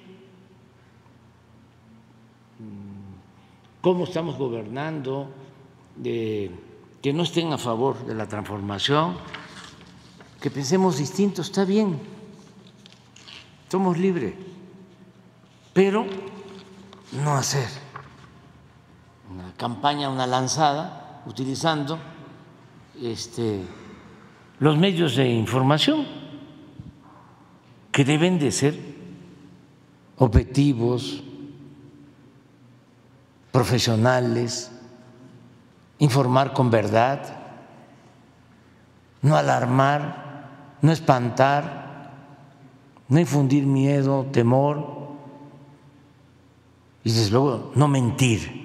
mm, 2.59 3.81
cómo 3.81 4.03
estamos 4.03 4.37
gobernando, 4.37 5.31
que 6.03 7.13
no 7.15 7.23
estén 7.23 7.55
a 7.55 7.63
favor 7.63 8.03
de 8.03 8.11
la 8.13 8.27
transformación, 8.27 9.15
que 10.43 10.51
pensemos 10.51 10.99
distinto, 10.99 11.47
está 11.47 11.65
bien, 11.65 11.95
somos 13.71 13.95
libres, 13.97 14.35
pero 15.73 16.05
no 17.23 17.39
hacer 17.39 17.71
una 19.31 19.55
campaña, 19.55 20.11
una 20.11 20.27
lanzada, 20.27 21.23
utilizando 21.25 22.01
este, 23.01 23.63
los 24.59 24.77
medios 24.77 25.15
de 25.15 25.29
información 25.29 26.20
que 27.93 28.05
deben 28.05 28.39
de 28.39 28.53
ser 28.53 28.79
objetivos, 30.17 31.23
profesionales, 33.53 34.71
informar 35.99 36.53
con 36.53 36.71
verdad, 36.71 37.37
no 39.23 39.37
alarmar, 39.37 40.47
no 40.83 40.93
espantar, 40.93 42.12
no 43.09 43.19
infundir 43.19 43.67
miedo, 43.67 44.27
temor 44.33 45.01
y 47.03 47.11
desde 47.11 47.31
luego 47.31 47.73
no 47.75 47.89
mentir. 47.89 48.61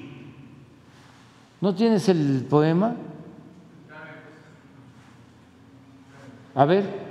¿No 1.61 1.73
tienes 1.73 2.07
el 2.10 2.45
poema? 2.49 2.95
A 6.53 6.64
ver, 6.65 7.05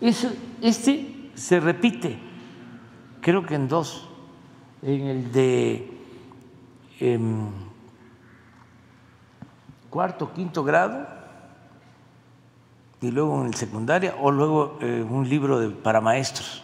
este 0.00 1.30
se 1.34 1.60
repite, 1.60 2.18
creo 3.20 3.44
que 3.44 3.54
en 3.54 3.68
dos, 3.68 4.08
en 4.82 5.06
el 5.06 5.32
de 5.32 5.90
em, 7.00 7.48
cuarto, 9.90 10.32
quinto 10.32 10.64
grado, 10.64 11.06
y 13.00 13.10
luego 13.10 13.40
en 13.40 13.48
el 13.48 13.54
secundaria, 13.54 14.16
o 14.20 14.30
luego 14.30 14.78
eh, 14.80 15.04
un 15.08 15.28
libro 15.28 15.58
de, 15.58 15.68
para 15.68 16.00
maestros. 16.00 16.62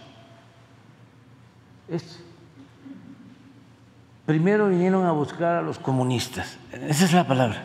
Primero 4.24 4.68
vinieron 4.68 5.04
a 5.04 5.12
buscar 5.12 5.56
a 5.56 5.62
los 5.62 5.78
comunistas. 5.78 6.58
Esa 6.72 7.04
es 7.04 7.12
la 7.12 7.26
palabra. 7.26 7.62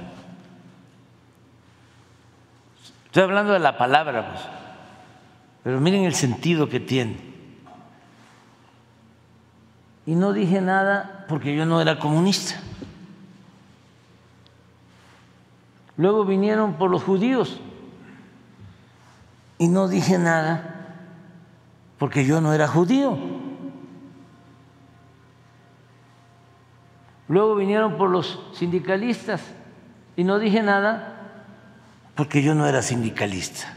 Estoy 3.05 3.23
hablando 3.23 3.53
de 3.53 3.59
la 3.59 3.77
palabra, 3.77 4.33
pues. 4.33 4.56
Pero 5.67 5.81
miren 5.81 6.05
el 6.05 6.15
sentido 6.15 6.69
que 6.69 6.79
tiene. 6.79 7.17
Y 10.05 10.15
no 10.15 10.31
dije 10.31 10.61
nada 10.61 11.25
porque 11.27 11.53
yo 11.57 11.65
no 11.65 11.81
era 11.81 11.99
comunista. 11.99 12.55
Luego 15.97 16.23
vinieron 16.23 16.75
por 16.75 16.89
los 16.89 17.03
judíos 17.03 17.59
y 19.57 19.67
no 19.67 19.89
dije 19.89 20.17
nada 20.17 20.95
porque 21.99 22.25
yo 22.25 22.39
no 22.39 22.53
era 22.53 22.69
judío. 22.69 23.17
Luego 27.27 27.55
vinieron 27.55 27.97
por 27.97 28.09
los 28.09 28.39
sindicalistas 28.53 29.41
y 30.15 30.23
no 30.23 30.39
dije 30.39 30.63
nada 30.63 31.43
porque 32.15 32.41
yo 32.41 32.55
no 32.55 32.65
era 32.67 32.81
sindicalista. 32.81 33.76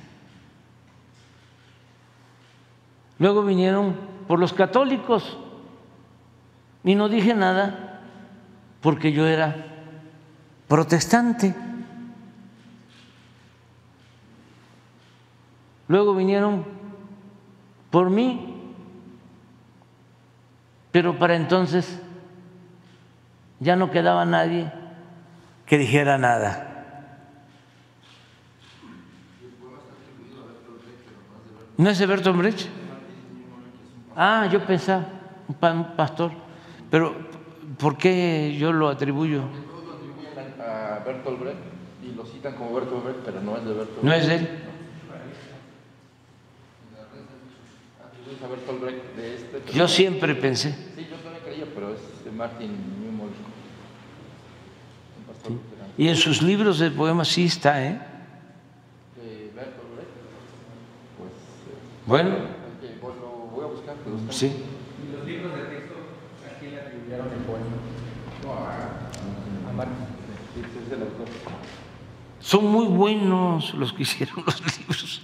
Luego 3.21 3.43
vinieron 3.43 3.95
por 4.27 4.41
los 4.41 4.55
católicos 4.55 5.37
y 6.83 6.95
no 6.95 7.11
dije 7.11 7.35
nada 7.35 8.01
porque 8.81 9.13
yo 9.13 9.27
era 9.27 9.55
protestante. 10.67 11.55
Luego 15.87 16.15
vinieron 16.15 16.65
por 17.91 18.09
mí, 18.09 18.75
pero 20.91 21.19
para 21.19 21.37
entonces 21.37 22.01
ya 23.59 23.77
no 23.77 23.91
quedaba 23.91 24.25
nadie 24.25 24.73
que 25.67 25.77
dijera 25.77 26.17
nada. 26.17 26.69
¿No 31.77 31.91
es 31.91 31.99
de 31.99 32.07
Bertolt 32.07 32.39
Brecht? 32.39 32.80
Ah, 34.17 34.49
yo 34.51 34.65
pensaba, 34.67 35.07
un 35.49 35.97
pastor. 35.97 36.33
Pero, 36.91 37.15
¿por 37.79 37.97
qué 37.97 38.57
yo 38.59 38.73
lo 38.73 38.89
atribuyo? 38.89 39.43
A 40.59 41.03
Bertolt 41.05 41.41
Brecht 41.41 41.59
y 42.03 42.15
lo 42.15 42.25
citan 42.25 42.55
como 42.55 42.75
Bertolt 42.75 43.05
Brecht, 43.05 43.19
pero 43.25 43.41
no 43.41 43.57
es 43.57 43.65
de 43.65 43.73
Bertolt 43.73 44.03
Brecht. 44.03 44.05
¿No 44.05 44.13
es 44.13 44.27
de 44.27 44.35
él? 44.37 44.49
Este, 49.17 49.73
yo 49.73 49.89
siempre 49.89 50.35
pensé. 50.35 50.73
Sí, 50.95 51.07
yo 51.11 51.17
también 51.17 51.43
creía, 51.45 51.65
pero 51.75 51.93
es 51.93 52.25
de 52.25 52.31
Martin 52.31 52.91
y 55.97 56.09
en 56.09 56.17
sus 56.17 56.41
libros 56.41 56.79
de 56.79 56.91
poemas 56.91 57.29
sí 57.29 57.45
está, 57.45 57.85
¿eh? 57.85 58.01
Pues, 61.19 61.33
bueno. 62.07 62.31
Lo 62.31 62.37
voy 62.37 62.39
a 62.39 62.39
buscar, 62.41 62.57
pero 62.57 62.60
Sí. 64.31 64.47
¿Y 64.47 65.13
los 65.13 65.27
libros 65.27 65.55
de 65.55 65.63
texto 65.65 65.95
a 66.47 66.59
quién 66.59 66.75
le 66.75 66.81
atribuyeron 66.81 67.27
el 67.27 67.45
poema? 67.45 67.91
Son 72.41 72.67
muy 72.67 72.87
buenos 72.87 73.75
los 73.75 73.93
que 73.93 74.03
hicieron 74.03 74.45
los 74.45 74.79
libros. 74.79 75.23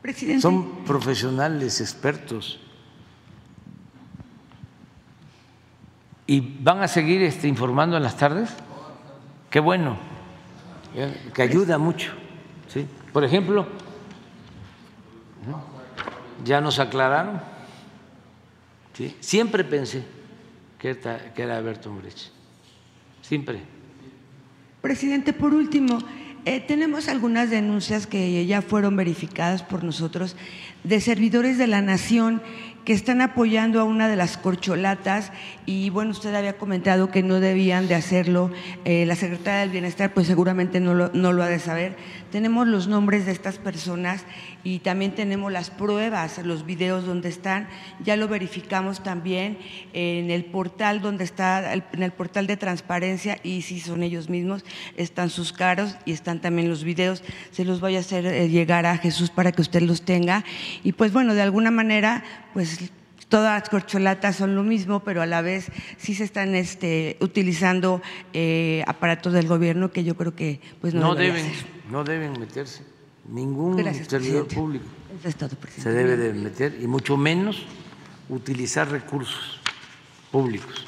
Presidente. 0.00 0.42
Son 0.42 0.84
profesionales, 0.84 1.80
expertos. 1.80 2.60
¿Y 6.28 6.40
van 6.40 6.82
a 6.82 6.88
seguir 6.88 7.22
este, 7.22 7.46
informando 7.46 7.96
en 7.96 8.02
las 8.02 8.16
tardes? 8.16 8.50
Qué 9.50 9.60
bueno, 9.60 9.96
que 11.34 11.42
ayuda 11.42 11.78
mucho. 11.78 12.12
¿sí? 12.68 12.86
Por 13.12 13.24
ejemplo, 13.24 13.66
ya 16.46 16.60
nos 16.60 16.78
aclararon, 16.78 17.40
siempre 19.20 19.64
pensé 19.64 20.04
que 20.78 20.96
era, 21.36 21.60
Bertolt 21.60 22.00
Brecht, 22.00 22.18
siempre. 23.20 23.60
Presidente, 24.80 25.32
por 25.32 25.52
último, 25.52 25.98
eh, 26.44 26.60
tenemos 26.60 27.08
algunas 27.08 27.50
denuncias 27.50 28.06
que 28.06 28.46
ya 28.46 28.62
fueron 28.62 28.94
verificadas 28.94 29.64
por 29.64 29.82
nosotros 29.82 30.36
de 30.84 31.00
servidores 31.00 31.58
de 31.58 31.66
la 31.66 31.82
nación 31.82 32.40
que 32.84 32.92
están 32.92 33.20
apoyando 33.20 33.80
a 33.80 33.84
una 33.84 34.06
de 34.06 34.14
las 34.14 34.36
corcholatas 34.36 35.32
y 35.66 35.90
bueno, 35.90 36.12
usted 36.12 36.32
había 36.36 36.56
comentado 36.56 37.10
que 37.10 37.24
no 37.24 37.40
debían 37.40 37.88
de 37.88 37.96
hacerlo. 37.96 38.52
Eh, 38.84 39.04
la 39.06 39.16
secretaria 39.16 39.62
del 39.62 39.70
Bienestar 39.70 40.14
pues 40.14 40.28
seguramente 40.28 40.78
no 40.78 40.94
lo 40.94 41.42
ha 41.42 41.48
de 41.48 41.58
saber. 41.58 41.96
Tenemos 42.30 42.66
los 42.66 42.88
nombres 42.88 43.26
de 43.26 43.32
estas 43.32 43.58
personas 43.58 44.24
y 44.64 44.80
también 44.80 45.14
tenemos 45.14 45.52
las 45.52 45.70
pruebas, 45.70 46.38
los 46.38 46.66
videos 46.66 47.06
donde 47.06 47.28
están. 47.28 47.68
Ya 48.04 48.16
lo 48.16 48.28
verificamos 48.28 49.02
también 49.02 49.58
en 49.92 50.30
el 50.30 50.44
portal 50.44 51.00
donde 51.00 51.24
está, 51.24 51.72
en 51.72 52.02
el 52.02 52.12
portal 52.12 52.46
de 52.46 52.56
transparencia 52.56 53.38
y 53.42 53.62
si 53.62 53.80
son 53.80 54.02
ellos 54.02 54.28
mismos, 54.28 54.64
están 54.96 55.30
sus 55.30 55.52
caros 55.52 55.96
y 56.04 56.12
están 56.12 56.40
también 56.40 56.68
los 56.68 56.84
videos. 56.84 57.22
Se 57.52 57.64
los 57.64 57.80
voy 57.80 57.96
a 57.96 58.00
hacer 58.00 58.26
eh, 58.26 58.48
llegar 58.48 58.86
a 58.86 58.98
Jesús 58.98 59.30
para 59.30 59.52
que 59.52 59.62
usted 59.62 59.82
los 59.82 60.02
tenga. 60.02 60.44
Y 60.82 60.92
pues 60.92 61.12
bueno, 61.12 61.34
de 61.34 61.42
alguna 61.42 61.70
manera, 61.70 62.24
pues 62.52 62.90
todas 63.28 63.60
las 63.60 63.68
corcholatas 63.68 64.36
son 64.36 64.54
lo 64.54 64.62
mismo, 64.62 65.00
pero 65.00 65.22
a 65.22 65.26
la 65.26 65.42
vez 65.42 65.70
sí 65.98 66.14
se 66.14 66.24
están 66.24 66.54
este, 66.54 67.16
utilizando 67.20 68.02
eh, 68.32 68.84
aparatos 68.86 69.32
del 69.32 69.48
gobierno 69.48 69.90
que 69.90 70.04
yo 70.04 70.16
creo 70.16 70.34
que 70.34 70.60
pues 70.80 70.94
no, 70.94 71.00
no 71.00 71.14
deben, 71.14 71.44
ser. 71.44 71.66
no 71.90 72.04
deben 72.04 72.38
meterse. 72.38 72.82
Ningún 73.28 73.76
Gracias, 73.76 74.06
servidor 74.08 74.46
presidente. 74.46 74.54
público 74.54 74.84
Eso 75.18 75.28
es 75.28 75.36
todo, 75.36 75.48
presidente. 75.50 75.82
se 75.82 75.90
debe 75.90 76.16
de 76.16 76.32
meter 76.32 76.78
y 76.80 76.86
mucho 76.86 77.16
menos 77.16 77.64
utilizar 78.28 78.90
recursos 78.90 79.60
públicos. 80.30 80.86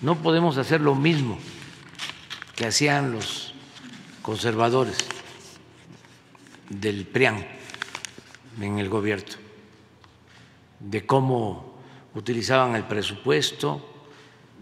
No 0.00 0.16
podemos 0.22 0.58
hacer 0.58 0.80
lo 0.80 0.94
mismo 0.94 1.38
que 2.54 2.66
hacían 2.66 3.12
los 3.12 3.54
conservadores 4.22 4.96
del 6.70 7.04
PRIAN 7.06 7.44
en 8.60 8.78
el 8.78 8.88
gobierno, 8.88 9.24
de 10.88 11.04
cómo 11.04 11.74
utilizaban 12.14 12.76
el 12.76 12.84
presupuesto, 12.84 13.84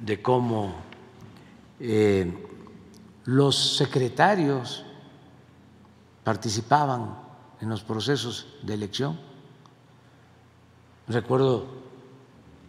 de 0.01 0.23
cómo 0.23 0.75
eh, 1.79 2.33
los 3.27 3.77
secretarios 3.77 4.85
participaban 6.25 7.19
en 7.61 7.69
los 7.69 7.83
procesos 7.83 8.57
de 8.63 8.75
elección. 8.75 9.21
Recuerdo 11.09 11.67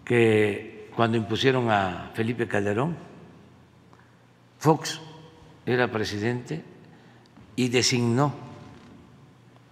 que 0.03 0.91
cuando 0.95 1.18
impusieron 1.18 1.72
a 1.72 2.11
Felipe 2.14 2.48
Calderón, 2.48 2.98
Fox 4.60 4.99
era 5.65 5.90
presidente 5.90 6.64
y 7.56 7.69
designó 7.69 8.34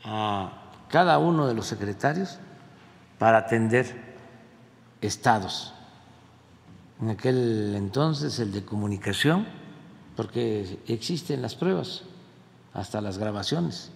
a 0.06 0.72
cada 0.90 1.18
uno 1.18 1.48
de 1.48 1.54
los 1.54 1.68
secretarios 1.68 2.40
para 3.24 3.38
atender 3.38 3.86
estados. 5.00 5.74
En 7.00 7.12
aquel 7.12 7.74
entonces 7.74 8.38
el 8.40 8.52
de 8.52 8.66
comunicación, 8.66 9.48
porque 10.18 10.82
existen 10.88 11.42
las 11.42 11.56
pruebas, 11.56 12.02
hasta 12.74 13.00
las 13.00 13.18
grabaciones. 13.18 13.92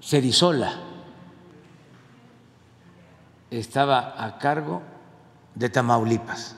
Cerizola 0.00 0.78
estaba 3.50 4.24
a 4.24 4.38
cargo 4.38 4.80
de 5.56 5.68
Tamaulipas. 5.70 6.54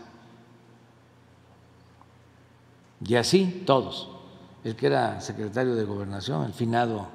Y 3.03 3.15
así 3.15 3.63
todos. 3.65 4.11
El 4.63 4.77
que 4.77 4.89
era 4.89 5.23
secretario 5.23 5.75
de 5.75 5.85
gobernación, 5.85 6.45
el 6.45 6.53
finado 6.53 7.14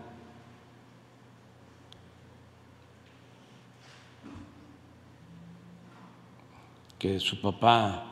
que 7.00 7.20
su 7.22 7.42
papá 7.42 8.04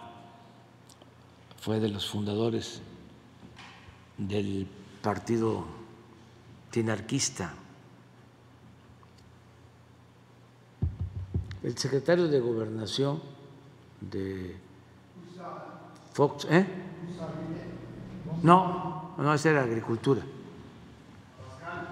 fue 1.59 1.81
de 1.81 1.89
los 1.89 2.09
fundadores 2.09 2.81
del 4.17 4.65
partido 5.01 5.65
tinarquista. 6.71 7.53
El 11.61 11.77
secretario 11.77 12.29
de 12.29 12.39
gobernación 12.39 13.21
de 13.99 14.55
Fox, 16.13 16.47
¿eh? 16.49 16.65
No, 18.41 19.11
no, 19.17 19.33
ese 19.33 19.49
era 19.49 19.63
agricultura. 19.63 20.21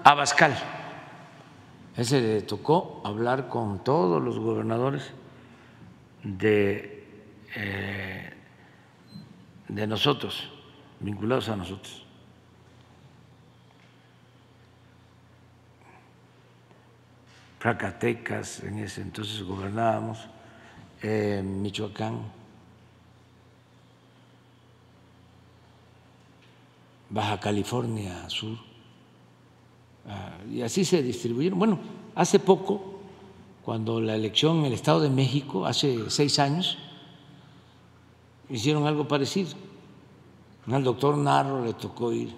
Abascal. 0.02 0.56
Ese 1.94 2.20
le 2.22 2.42
tocó 2.42 3.02
hablar 3.04 3.48
con 3.48 3.84
todos 3.84 4.22
los 4.22 4.38
gobernadores 4.38 5.12
de, 6.26 7.04
eh, 7.54 8.32
de 9.68 9.86
nosotros, 9.86 10.48
vinculados 10.98 11.48
a 11.48 11.56
nosotros. 11.56 12.04
Zacatecas, 17.62 18.62
en 18.62 18.78
ese 18.78 19.02
entonces 19.02 19.42
gobernábamos, 19.42 20.28
eh, 21.02 21.42
Michoacán, 21.44 22.20
Baja 27.08 27.40
California 27.40 28.28
Sur, 28.28 28.56
ah, 30.08 30.38
y 30.48 30.62
así 30.62 30.84
se 30.84 31.02
distribuyeron. 31.02 31.58
Bueno, 31.58 31.80
hace 32.14 32.38
poco, 32.38 32.95
cuando 33.66 34.00
la 34.00 34.14
elección 34.14 34.58
en 34.58 34.66
el 34.66 34.74
Estado 34.74 35.00
de 35.00 35.10
México, 35.10 35.66
hace 35.66 36.08
seis 36.08 36.38
años, 36.38 36.78
hicieron 38.48 38.86
algo 38.86 39.08
parecido. 39.08 39.50
Al 40.70 40.84
doctor 40.84 41.16
Narro 41.16 41.64
le 41.64 41.74
tocó 41.74 42.12
ir 42.12 42.32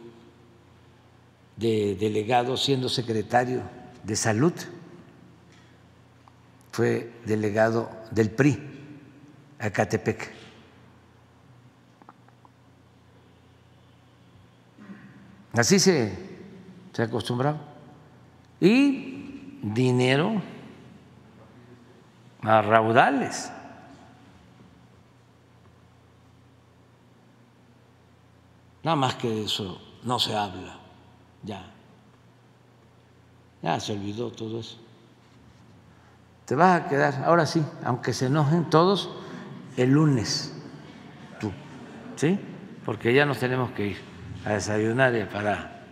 de 1.55 1.97
delegado 1.97 2.57
siendo 2.57 2.89
secretario 2.89 3.61
de 4.05 4.17
salud 4.17 4.55
fue 6.73 7.13
delegado 7.27 7.91
del 8.11 8.31
PRI 8.31 8.59
a 9.59 9.69
Catepec. 9.69 10.33
Así 15.53 15.79
se, 15.79 16.11
se 16.95 17.03
acostumbraba. 17.03 17.61
Y 18.63 19.59
dinero 19.63 20.41
a 22.43 22.62
raudales. 22.62 23.52
Nada 28.82 28.97
más 28.97 29.16
que 29.16 29.44
eso 29.44 29.81
no 30.05 30.19
se 30.19 30.36
habla, 30.36 30.78
ya. 31.43 31.65
Ya 33.62 33.81
se 33.81 33.93
olvidó 33.93 34.31
todo 34.31 34.60
eso 34.60 34.89
te 36.48 36.55
vas 36.55 36.81
a 36.81 36.89
quedar, 36.89 37.24
ahora 37.27 37.44
sí, 37.44 37.62
aunque 37.85 38.15
se 38.15 38.24
enojen 38.24 38.70
todos, 38.70 39.10
el 39.77 39.90
lunes, 39.90 40.56
tú, 41.39 41.52
¿sí? 42.16 42.40
Porque 42.86 43.12
ya 43.12 43.27
nos 43.27 43.39
tenemos 43.39 43.70
que 43.73 43.89
ir 43.89 43.98
a 44.47 44.55
desayunar 44.55 45.15
y 45.15 45.24
para 45.24 45.82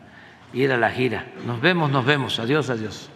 ir 0.54 0.72
a 0.72 0.78
la 0.78 0.90
gira. 0.90 1.26
Nos 1.44 1.60
vemos, 1.60 1.90
nos 1.90 2.06
vemos. 2.06 2.38
Adiós, 2.38 2.70
adiós. 2.70 3.10